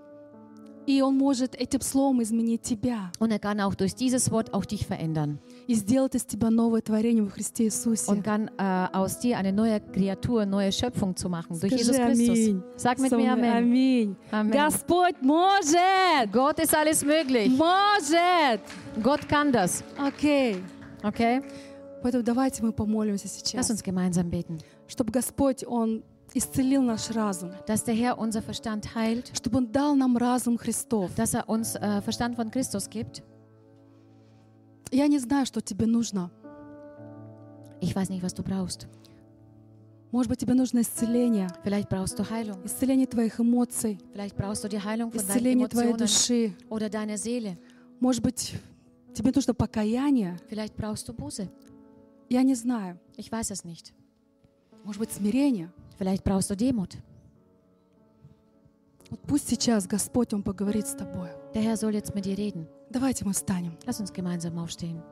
И 0.85 1.01
Он 1.01 1.17
может 1.17 1.55
этим 1.55 1.79
Словом 1.79 2.21
изменить 2.21 2.61
тебя 2.63 3.09
Und 3.17 3.31
er 3.31 3.39
kann 3.39 3.61
auch 3.61 3.73
durch 3.73 3.95
dieses 3.95 4.29
Wort 4.31 4.53
auch 4.53 4.65
dich 4.65 4.85
verändern. 4.85 5.39
и 5.65 5.75
сделать 5.75 6.13
из 6.13 6.25
тебя 6.25 6.49
новое 6.49 6.81
творение 6.81 7.23
во 7.23 7.29
Христе 7.29 7.63
Иисусе. 7.67 8.11
Und 8.11 8.21
kann 8.21 8.51
äh, 8.57 8.87
aus 8.91 9.17
dir 9.19 9.37
eine 9.37 9.53
neue 9.53 9.79
Kreatur, 9.79 10.45
neue 10.45 10.73
Schöpfung 10.73 11.15
zu 11.15 11.29
machen. 11.29 11.57
Durch 11.57 11.71
Скажи 11.71 11.77
Jesus 11.77 11.95
Christus. 11.95 12.29
аминь. 12.37 12.63
Sag 12.75 12.99
mit 12.99 13.11
Со 13.11 13.15
mir 13.15 13.33
мной 13.33 13.49
Amen. 13.49 13.63
Аминь. 13.63 14.15
Amen. 14.29 14.51
Господь 14.51 15.21
может! 15.21 16.29
Gott 16.33 16.59
ist 16.59 16.75
alles 16.75 17.01
möglich. 17.05 17.49
Может! 17.49 18.59
Gott 19.01 19.27
kann 19.29 19.53
das. 19.53 19.85
Окей. 19.97 20.57
Okay? 21.01 21.41
Поэтому 22.01 22.23
давайте 22.23 22.61
мы 22.61 22.73
помолимся 22.73 23.27
Lass 23.27 23.39
сейчас, 23.39 23.69
uns 23.69 23.81
gemeinsam 23.81 24.29
beten. 24.29 24.57
чтобы 24.87 25.13
Господь, 25.13 25.63
Он 25.65 26.03
исцелил 26.38 26.82
наш 26.82 27.10
разум, 27.10 27.50
Dass 27.66 27.84
der 27.84 27.94
Herr 27.94 28.18
unser 28.18 28.42
Verstand 28.42 28.94
heilt, 28.94 29.30
чтобы 29.36 29.58
Он 29.58 29.70
дал 29.72 29.94
нам 29.96 30.16
разум 30.16 30.56
Христов. 30.58 31.14
dass 31.16 31.34
er 31.34 31.48
uns 31.48 31.74
äh, 31.76 32.00
Verstand 32.02 32.36
von 32.36 32.50
Christus 32.50 32.88
gibt. 32.88 33.22
Я 34.90 35.06
не 35.06 35.18
знаю, 35.18 35.44
что 35.46 35.60
тебе 35.60 35.86
нужно. 35.86 36.30
Ich 37.80 37.94
weiß 37.94 38.08
nicht, 38.10 38.22
was 38.22 38.34
du 38.34 38.42
brauchst. 38.42 38.88
Может 40.10 40.30
быть, 40.30 40.38
тебе 40.40 40.54
нужно 40.54 40.80
исцеление, 40.80 41.48
Vielleicht 41.62 41.90
brauchst 41.90 42.18
du 42.18 42.24
Heilung. 42.30 42.64
исцеление 42.64 43.06
твоих 43.06 43.38
эмоций, 43.40 43.98
Vielleicht 44.14 44.36
brauchst 44.36 44.64
du 44.64 44.68
die 44.68 44.82
Heilung 44.82 45.10
von 45.12 45.20
исцеление 45.20 45.68
твоей 45.68 45.92
души. 45.92 46.54
oder 46.70 46.88
deiner 46.88 47.18
Seele. 47.18 47.58
Может 48.00 48.22
быть, 48.22 48.54
тебе 49.12 49.30
нужно 49.34 49.52
покаяние. 49.52 50.38
Vielleicht 50.48 50.74
brauchst 50.76 51.06
du 51.08 51.12
Buße. 51.12 51.48
Я 52.30 52.42
не 52.42 52.54
знаю. 52.54 52.98
Ich 53.18 53.30
weiß 53.30 53.50
es 53.50 53.64
nicht. 53.64 53.92
Может 54.84 55.00
быть, 55.00 55.12
смирение. 55.12 55.70
Vielleicht 55.98 56.24
brauchst 56.24 56.50
du 56.50 56.56
Demut. 56.56 56.96
Вот 59.10 59.20
пусть 59.26 59.48
сейчас 59.48 59.88
Господь, 59.88 60.32
Он 60.32 60.42
поговорит 60.42 60.86
с 60.86 60.94
тобой. 60.94 61.30
Der 61.54 61.62
Herr 61.62 61.76
soll 61.76 61.94
jetzt 61.94 62.14
mit 62.14 62.24
dir 62.24 62.38
reden. 62.38 62.66
Давайте 62.90 63.24
мы 63.24 63.32
встанем. 63.32 63.76
Lass 63.84 64.00
uns 64.00 64.12
gemeinsam 64.12 64.56
aufstehen. 64.58 65.02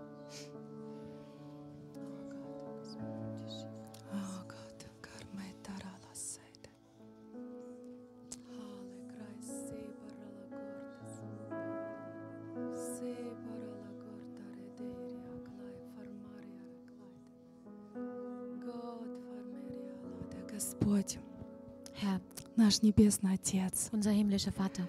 Наш 22.67 22.83
Небесный 22.83 23.35
Отец, 23.35 23.91
unser 23.93 24.11
himmlischer 24.11 24.53
Vater, 24.53 24.89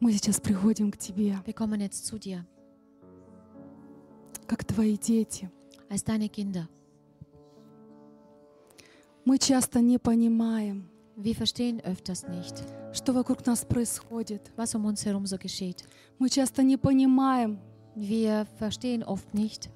мы 0.00 0.12
сейчас 0.12 0.40
приходим 0.40 0.90
к 0.90 0.96
Тебе, 0.96 1.36
wir 1.44 1.52
kommen 1.52 1.78
jetzt 1.78 2.06
zu 2.06 2.18
dir 2.18 2.42
как 4.46 4.64
Твои 4.64 4.96
дети. 4.96 5.50
als 5.90 6.02
deine 6.02 6.30
Kinder. 6.30 6.66
Мы 9.26 9.36
часто 9.38 9.82
не 9.82 9.98
понимаем, 9.98 10.88
Wir 11.18 11.34
verstehen 11.34 11.82
öfters 11.82 12.26
nicht, 12.30 12.64
что 12.94 13.12
вокруг 13.12 13.44
нас 13.44 13.62
происходит. 13.66 14.50
was 14.56 14.74
um 14.74 14.86
uns 14.86 15.04
herum 15.04 15.26
so 15.26 15.36
geschieht. 15.36 15.84
Мы 16.18 16.30
часто 16.30 16.62
не 16.62 16.78
понимаем, 16.78 17.58
Wir 17.94 18.46
verstehen 18.58 19.02
oft 19.04 19.34
nicht, 19.34 19.68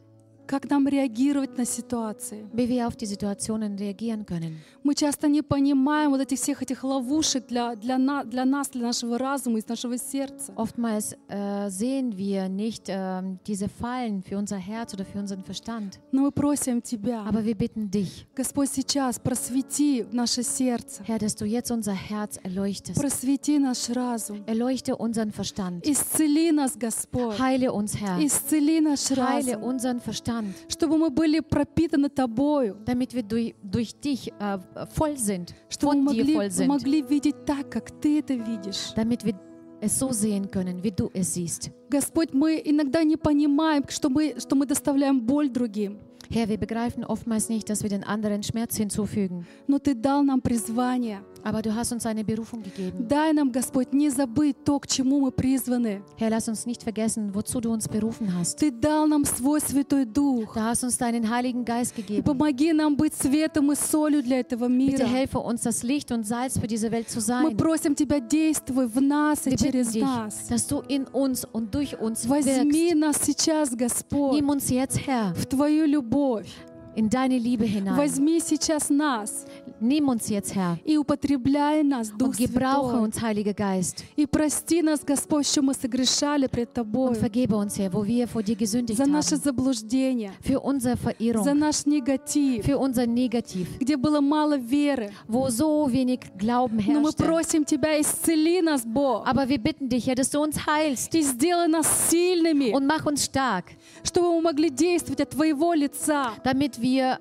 как 0.46 0.68
нам 0.70 0.86
реагировать 0.88 1.56
на 1.58 1.64
ситуации. 1.64 2.44
wie 2.52 2.68
wir 2.68 2.86
auf 2.86 2.96
die 2.96 3.06
Situationen 3.06 3.76
reagieren 3.76 4.24
können. 4.26 4.56
Мы 4.84 4.94
часто 4.96 5.28
не 5.28 5.42
понимаем 5.42 6.10
вот 6.10 6.20
этих 6.20 6.38
всех 6.40 6.60
этих 6.62 6.82
ловушек 6.82 7.46
для, 7.46 7.76
для, 7.76 7.98
на- 7.98 8.24
для 8.24 8.44
нас, 8.44 8.68
для 8.70 8.82
нашего 8.88 9.16
разума, 9.16 9.58
из 9.58 9.68
нашего 9.68 9.96
сердца. 9.96 10.52
Oftmals 10.56 11.16
äh, 11.28 11.68
sehen 11.70 12.16
wir 12.16 12.48
nicht 12.48 12.84
ähm, 12.88 13.38
diese 13.46 13.68
Fallen 13.68 14.22
für 14.22 14.36
unser 14.38 14.56
Herz 14.56 14.92
oder 14.92 15.04
für 15.04 15.18
unseren 15.20 15.44
Verstand. 15.44 16.00
Но 16.10 16.22
мы 16.22 16.32
просим 16.32 16.82
Тебя, 16.82 17.22
Aber 17.24 17.44
wir 17.44 17.54
bitten 17.54 17.90
dich, 17.90 18.26
Господь, 18.34 18.70
сейчас 18.70 19.20
просвети 19.20 20.04
наше 20.12 20.42
сердце, 20.42 21.02
Herr, 21.06 21.18
dass 21.18 21.36
du 21.36 21.44
jetzt 21.44 21.70
unser 21.70 21.92
Herz 21.94 22.38
erleuchtest. 22.42 22.98
просвети 23.00 23.58
наш 23.58 23.88
разум, 23.90 24.42
Erleuchte 24.46 24.96
unseren 24.96 25.30
Verstand. 25.30 25.84
исцели 25.86 26.50
нас, 26.50 26.76
Господь, 26.76 27.38
Heile 27.38 27.72
uns, 27.72 27.94
Herr. 28.00 28.18
исцели 28.18 28.80
наш 28.80 29.10
Heile 29.10 29.54
разум, 29.54 29.62
unseren 29.62 30.00
Verstand, 30.00 30.31
чтобы 30.68 30.96
мы 30.98 31.10
были 31.10 31.40
пропитаны 31.40 32.08
Тобою, 32.08 32.76
damit 32.84 33.14
wir 33.14 33.22
durch, 33.22 33.54
durch 33.62 33.94
dich 33.94 34.32
äh, 34.38 34.58
voll 34.94 35.16
sind, 35.16 35.54
чтобы 35.68 35.96
мы 35.96 36.06
von 36.06 36.14
dir 36.14 36.24
могли, 36.24 36.34
voll 36.34 36.50
sind, 36.50 36.68
могли 36.68 37.02
видеть 37.02 37.44
так, 37.44 37.70
как 37.70 37.90
Ты 38.00 38.18
это 38.20 38.34
видишь. 38.34 38.92
damit 38.96 39.24
wir 39.24 39.34
es 39.80 39.98
so 39.98 40.12
sehen 40.12 40.48
können, 40.50 40.82
wie 40.82 40.92
du 40.92 41.10
es 41.12 41.34
siehst. 41.34 41.70
Господь, 41.90 42.32
мы 42.32 42.62
иногда 42.64 43.02
не 43.02 43.16
понимаем, 43.16 43.84
что 43.88 44.08
мы, 44.08 44.34
что 44.38 44.54
мы 44.54 44.66
доставляем 44.66 45.20
боль 45.20 45.48
другим, 45.50 45.98
Herr, 46.30 46.48
wir 46.48 46.56
begreifen 46.56 47.04
oftmals 47.04 47.50
nicht, 47.50 47.68
dass 47.68 47.82
wir 47.82 47.90
den 47.90 48.04
anderen 48.04 48.42
Schmerz 48.42 48.76
hinzufügen. 48.76 49.44
но 49.66 49.78
Ты 49.78 49.94
дал 49.94 50.22
нам 50.22 50.40
призвание. 50.40 51.22
Aber 51.44 51.60
du 51.62 51.74
hast 51.74 51.92
uns 51.92 52.06
eine 52.06 52.22
Berufung 52.24 52.62
gegeben. 52.62 53.06
Дай 53.08 53.32
нам, 53.32 53.50
Господь, 53.50 53.92
не 53.92 54.10
забыть 54.10 54.62
то, 54.64 54.78
к 54.78 54.86
чему 54.86 55.20
мы 55.20 55.32
призваны. 55.32 56.02
Herr, 56.16 56.30
lass 56.30 56.48
uns 56.48 56.66
nicht 56.66 56.82
vergessen, 56.82 57.34
wozu 57.34 57.60
du 57.60 57.70
uns 57.72 57.88
berufen 57.88 58.32
hast. 58.32 58.58
Ты 58.58 58.70
дал 58.70 59.06
нам 59.08 59.24
свой 59.24 59.60
Святой 59.60 60.04
Дух. 60.04 60.54
Du 60.54 60.60
hast 60.60 60.84
uns 60.84 60.96
deinen 60.98 61.28
Heiligen 61.28 61.64
Geist 61.64 61.96
gegeben. 61.96 62.22
помоги 62.22 62.72
нам 62.72 62.96
быть 62.96 63.14
светом 63.14 63.72
и 63.72 63.74
солью 63.74 64.22
для 64.22 64.38
этого 64.40 64.66
Bitte 64.68 65.02
мира. 65.02 65.06
helfe 65.06 65.38
uns, 65.40 65.62
das 65.62 65.82
Licht 65.82 66.12
und 66.12 66.24
Salz 66.26 66.58
für 66.58 66.66
diese 66.66 66.90
Welt 66.92 67.08
zu 67.10 67.18
Мы 67.18 67.22
sein. 67.22 67.56
просим 67.56 67.94
Тебя, 67.96 68.20
действуй 68.20 68.86
в 68.86 69.00
нас 69.00 69.46
и 69.46 69.56
через 69.56 69.90
dich, 69.92 70.02
нас. 70.02 70.46
dass 70.48 70.66
du 70.66 70.80
in 70.88 71.06
uns 71.12 71.44
und 71.44 71.74
durch 71.74 71.98
uns 72.00 72.28
Возьми 72.28 72.90
wirkst. 72.92 72.94
нас 72.96 73.16
сейчас, 73.22 73.76
Господь, 73.76 74.34
Nimm 74.36 74.48
uns 74.48 74.70
jetzt, 74.70 74.98
Herr, 75.06 75.34
в 75.34 75.46
Твою 75.46 75.86
любовь. 75.86 76.46
In 76.94 77.08
deine 77.08 77.38
Liebe 77.38 77.64
hinein. 77.64 77.96
Возьми 77.96 78.40
сейчас 78.40 78.90
нас 78.90 79.46
Nimm 79.80 80.08
uns 80.08 80.28
jetzt, 80.28 80.54
Herr, 80.54 80.78
и 80.84 80.96
употребляй 80.96 81.82
нас, 81.82 82.10
Дух 82.16 82.28
und 82.28 82.36
gebrauche 82.36 82.90
Святой. 82.92 83.02
uns, 83.02 83.20
Heiliger 83.20 83.52
Geist. 83.54 84.04
И 84.14 84.26
прости 84.26 84.80
нас, 84.80 85.00
Господь, 85.04 85.44
что 85.46 85.60
мы 85.62 85.74
согрешали 85.74 86.46
пред 86.46 86.68
Und 86.68 86.74
Тобой. 86.74 87.14
vergebe 87.16 87.56
uns, 87.56 87.76
Herr, 87.78 87.92
wo 87.92 88.06
wir 88.06 88.28
vor 88.28 88.42
dir 88.44 88.54
gesündigt 88.54 88.96
За 88.96 89.06
наше 89.06 89.36
заблуждение, 89.36 90.30
Für 90.40 90.60
unsere 90.60 90.96
за 90.96 91.02
Verirrung, 91.10 91.58
наш 91.58 91.84
негатив, 91.86 92.64
für 92.64 92.78
unser 92.78 93.06
Negativ, 93.06 93.66
где 93.80 93.96
было 93.96 94.20
мало 94.20 94.56
веры. 94.56 95.10
wo 95.26 95.48
so 95.50 95.88
wenig 95.90 96.20
Glauben 96.38 96.76
Но 96.86 97.00
мы 97.00 97.08
herrschte. 97.10 97.24
просим 97.24 97.64
Тебя, 97.64 97.98
исцели 98.00 98.60
нас, 98.62 98.82
Бог, 98.84 99.26
Aber 99.26 99.48
wir 99.48 99.58
bitten 99.58 99.88
dich, 99.88 100.06
Herr, 100.06 100.14
dass 100.14 100.30
du 100.30 100.40
uns 100.40 100.64
heilst 100.66 101.12
и 101.14 101.22
сделай 101.22 101.66
нас 101.66 102.08
сильными, 102.08 102.72
und 102.72 102.86
mach 102.86 103.04
uns 103.06 103.24
stark, 103.24 103.64
чтобы 104.04 104.28
мы 104.34 104.42
могли 104.42 104.70
действовать 104.70 105.20
от 105.20 105.30
Твоего 105.30 105.74
лица 105.74 106.32
damit 106.44 106.78
wir 106.82 107.20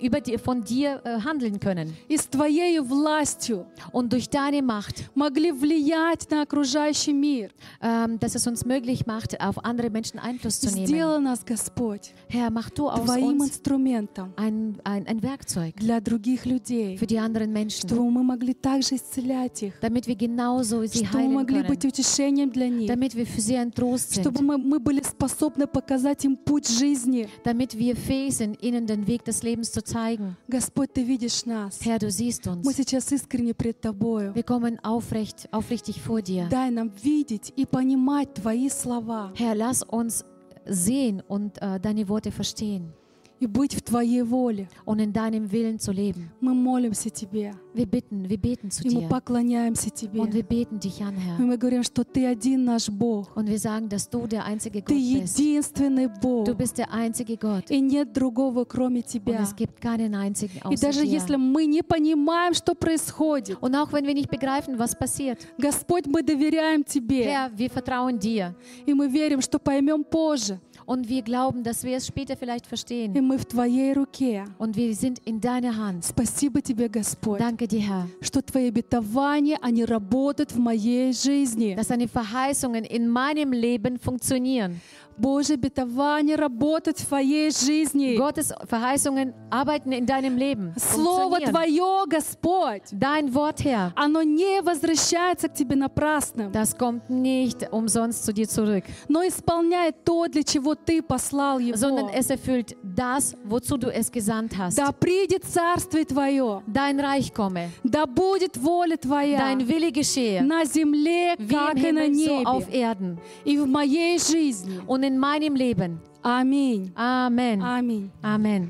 über 0.00 0.20
die, 0.20 0.38
von 0.38 0.62
dir 0.62 1.00
äh, 1.04 1.20
handeln 1.20 1.58
können 1.60 1.94
и 2.08 2.16
с 2.16 2.26
Твоей 2.26 2.80
властью 2.80 3.66
und 3.92 4.12
durch 4.12 4.28
deine 4.28 4.62
Macht, 4.62 5.04
могли 5.14 5.52
влиять 5.52 6.30
на 6.30 6.42
окружающий 6.42 7.12
мир. 7.12 7.50
ähm, 7.80 8.18
dass 8.18 8.34
es 8.34 8.46
uns 8.46 8.64
möglich 8.64 9.06
macht, 9.06 9.40
auf 9.40 9.64
andere 9.64 9.90
Menschen 9.90 10.18
Einfluss 10.18 10.60
zu 10.60 10.70
nehmen. 10.70 10.86
Сделай 10.86 11.20
нас, 11.20 11.44
Господь, 11.44 12.14
Herr, 12.28 12.50
mach 12.50 12.70
du 12.70 12.88
aus 12.88 13.04
Твоим 13.04 13.40
uns 13.40 13.48
инструментом 13.48 14.32
ein, 14.36 14.78
ein, 14.84 15.06
ein 15.06 15.22
Werkzeug 15.22 15.76
для 15.76 16.00
других 16.00 16.44
людей, 16.46 16.96
für 16.98 17.06
die 17.06 17.18
anderen 17.18 17.52
Menschen, 17.52 17.88
чтобы 17.88 18.10
мы 18.10 18.22
могли 18.22 18.54
также 18.54 18.96
исцелять 18.96 19.62
их, 19.62 19.74
damit 19.80 20.06
wir 20.06 20.16
genauso 20.16 20.84
sie 20.84 21.04
чтобы 21.04 21.18
мы 21.18 21.22
heilen 21.22 21.32
могли 21.34 21.56
können, 21.62 21.68
быть 21.68 21.84
утешением 21.84 22.50
для 22.50 22.68
них, 22.68 22.88
damit 22.88 23.14
wir 23.14 23.26
für 23.26 23.40
sie 23.40 23.56
ein 23.56 23.72
Trost 23.72 24.14
sind, 24.14 24.22
чтобы 24.22 24.42
мы, 24.42 24.58
мы 24.58 24.78
были 24.78 25.02
способны 25.02 25.66
показать 25.66 26.24
им 26.24 26.36
путь 26.36 26.68
жизни. 26.68 27.28
damit 27.44 27.78
wir 27.78 27.96
fähig 27.96 28.32
sind, 28.36 28.62
ihnen 28.62 28.86
den 28.86 29.06
Weg 29.06 29.24
des 29.24 29.42
Lebens 29.42 29.72
zu 29.72 29.82
zeigen. 29.82 30.36
Господь, 30.48 30.90
Ты 30.94 31.02
видишь 31.04 31.46
нас. 31.46 31.80
Herr, 31.84 31.98
du 31.98 32.10
siehst 32.10 32.46
Мы 32.46 32.52
uns. 32.52 32.76
сейчас 32.76 33.10
искренне 33.12 33.54
пред 33.54 33.80
Тобою. 33.80 34.34
Wir 34.34 34.42
kommen 34.44 34.78
aufrecht, 34.84 35.48
aufrichtig 35.52 36.00
vor 36.00 36.20
dir. 36.22 36.48
Дай 36.48 36.70
нам 36.70 36.90
видеть 37.02 37.52
и 37.56 37.64
понимать 37.66 38.34
Твои 38.34 38.68
слова 38.68 39.32
Herr, 39.34 39.54
lass 39.54 39.82
uns 39.82 40.24
sehen 40.66 41.22
und 41.28 41.60
äh, 41.60 41.80
deine 41.80 42.08
Worte 42.08 42.30
verstehen 42.30 42.92
И 43.39 43.45
быть 43.47 43.75
в 43.75 43.81
Твоей 43.81 44.23
воле. 44.23 44.67
und 44.85 44.99
in 44.99 45.13
deinem 45.13 45.51
Willen 45.51 45.79
zu 45.79 45.91
leben. 45.91 46.29
Мы 46.41 46.53
молимся 46.53 47.09
Тебе, 47.09 47.53
Wir 47.73 47.85
bitten, 47.85 48.27
wir 48.27 48.37
beten 48.39 48.71
zu 48.71 48.83
и 48.83 48.89
мы 48.89 49.01
dir 49.01 49.07
поклоняемся 49.09 49.89
Тебе. 49.91 50.19
und 50.19 50.33
wir 50.33 50.43
beten 50.43 50.79
dich 50.79 51.01
an, 51.03 51.13
И 51.15 51.19
Herr. 51.19 51.39
мы 51.39 51.57
говорим, 51.57 51.83
что 51.83 52.03
Ты 52.03 52.25
один 52.25 52.63
наш 52.65 52.89
Бог. 52.89 53.35
Und 53.35 53.47
wir 53.47 53.59
sagen, 53.59 53.87
dass 53.89 54.09
du 54.09 54.25
der 54.27 54.45
einzige 54.45 54.79
Gott 54.81 54.87
Ты 54.89 54.95
единственный 54.97 56.07
Бог. 56.07 56.45
Du 56.45 56.55
bist 56.55 56.77
der 56.77 56.91
einzige 56.91 57.37
Gott 57.37 57.69
И 57.69 57.79
нет 57.79 58.11
другого, 58.13 58.65
кроме 58.65 59.01
und 59.01 59.07
Тебя. 59.07 59.41
es 59.43 59.55
gibt 59.55 59.79
keinen 59.81 60.15
einzigen 60.15 60.57
И 60.57 60.61
außer 60.63 60.81
даже 60.81 61.05
если 61.05 61.35
dir. 61.35 61.37
мы 61.37 61.65
не 61.65 61.83
понимаем, 61.83 62.53
что 62.53 62.73
происходит, 62.75 63.57
Und 63.61 63.75
auch 63.75 63.91
wenn 63.93 64.05
wir 64.05 64.13
nicht 64.13 64.29
begreifen, 64.29 64.77
was 64.79 64.95
passiert, 64.97 65.39
Господь, 65.57 66.07
мы 66.07 66.23
доверяем 66.23 66.83
Тебе. 66.83 67.25
Herr, 67.25 67.51
wir 67.55 67.69
vertrauen 67.69 68.17
dir 68.17 68.55
И 68.85 68.93
мы 68.93 69.07
верим, 69.07 69.41
что 69.41 69.59
поймем 69.59 70.03
позже. 70.03 70.59
und 70.86 71.08
wir 71.08 71.22
glauben, 71.22 71.62
dass 71.62 71.84
wir 71.84 71.96
es 71.96 72.06
später 72.06 72.36
vielleicht 72.36 72.66
И 72.66 72.68
verstehen. 72.68 73.12
мы 73.26 73.38
в 73.38 73.44
Твоей 73.44 73.92
руке. 73.92 74.44
Und 74.58 74.76
wir 74.76 74.94
sind 74.96 75.20
in 75.24 75.40
deiner 75.40 75.76
Hand. 75.76 76.04
Спасибо 76.04 76.60
Тебе, 76.60 76.88
Господь, 76.88 77.38
Danke 77.40 77.68
dir, 77.68 77.80
Herr, 77.80 78.06
что 78.20 78.42
Твои 78.42 78.68
обетования, 78.68 79.58
они 79.62 79.84
работают 79.84 80.52
в 80.52 80.58
моей 80.58 81.12
жизни. 81.12 81.74
dass 81.76 81.88
deine 81.88 82.08
Verheißungen 82.08 82.84
in 82.84 83.08
meinem 83.08 83.52
Leben 83.52 83.98
funktionieren. 83.98 84.80
Божьи 85.17 85.53
обетования 85.53 86.35
работают 86.35 86.99
в 86.99 87.05
Твоей 87.07 87.51
жизни. 87.51 88.17
Gottes 88.17 88.53
Verheißungen 88.69 89.33
arbeiten 89.49 89.91
in 89.91 90.05
deinem 90.05 90.37
Leben. 90.37 90.73
Слово. 90.77 91.39
Твое, 91.39 92.05
Господь, 92.07 92.83
Dein 92.91 93.33
Wort, 93.33 93.63
Herr, 93.63 93.91
оно 93.95 94.21
не 94.23 94.61
возвращается 94.61 95.47
к 95.49 95.53
Тебе 95.53 95.75
напрасно, 95.75 96.51
das 96.51 96.77
kommt 96.77 97.09
nicht 97.09 97.67
umsonst 97.71 98.25
zu 98.25 98.33
dir 98.33 98.47
zurück, 98.47 98.83
но 99.07 99.21
исполняет 99.27 100.03
то, 100.03 100.27
для 100.27 100.43
чего 100.43 100.75
Ты 100.75 101.01
послал 101.01 101.59
sondern 101.75 102.07
его. 102.07 102.13
es 102.13 102.29
erfüllt 102.29 102.75
das, 102.83 103.35
wozu 103.43 103.77
du 103.77 103.89
es 103.89 104.11
gesandt 104.11 104.57
hast. 104.57 104.77
Да 104.77 104.91
придет 104.91 105.43
Царствие 105.45 106.05
Твое, 106.05 106.61
Dein 106.67 106.99
Reich 106.99 107.33
komme, 107.33 107.69
да 107.83 108.05
будет 108.05 108.57
воля 108.57 108.97
Твоя 108.97 109.39
dein 109.39 109.67
Wille 109.67 109.91
geschehe, 109.91 110.41
на 110.41 110.65
земле, 110.65 111.35
wie 111.37 111.53
как 111.55 111.75
im 111.77 111.85
и 111.87 111.91
на 111.91 111.99
Himmel, 112.01 112.27
so 112.27 112.43
auf 112.45 112.67
небе, 112.67 112.79
Erden 112.81 113.17
и 113.45 113.57
в 113.57 113.65
моей 113.67 114.19
жизни. 114.19 114.79
und 114.85 115.06
in 115.07 115.17
meinem 115.17 115.55
Leben. 115.55 116.01
Amen. 116.23 116.91
Amen. 116.95 117.61
Amen. 117.61 118.11
Amen. 118.21 118.69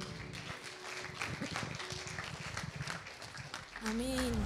Amen. 3.90 4.37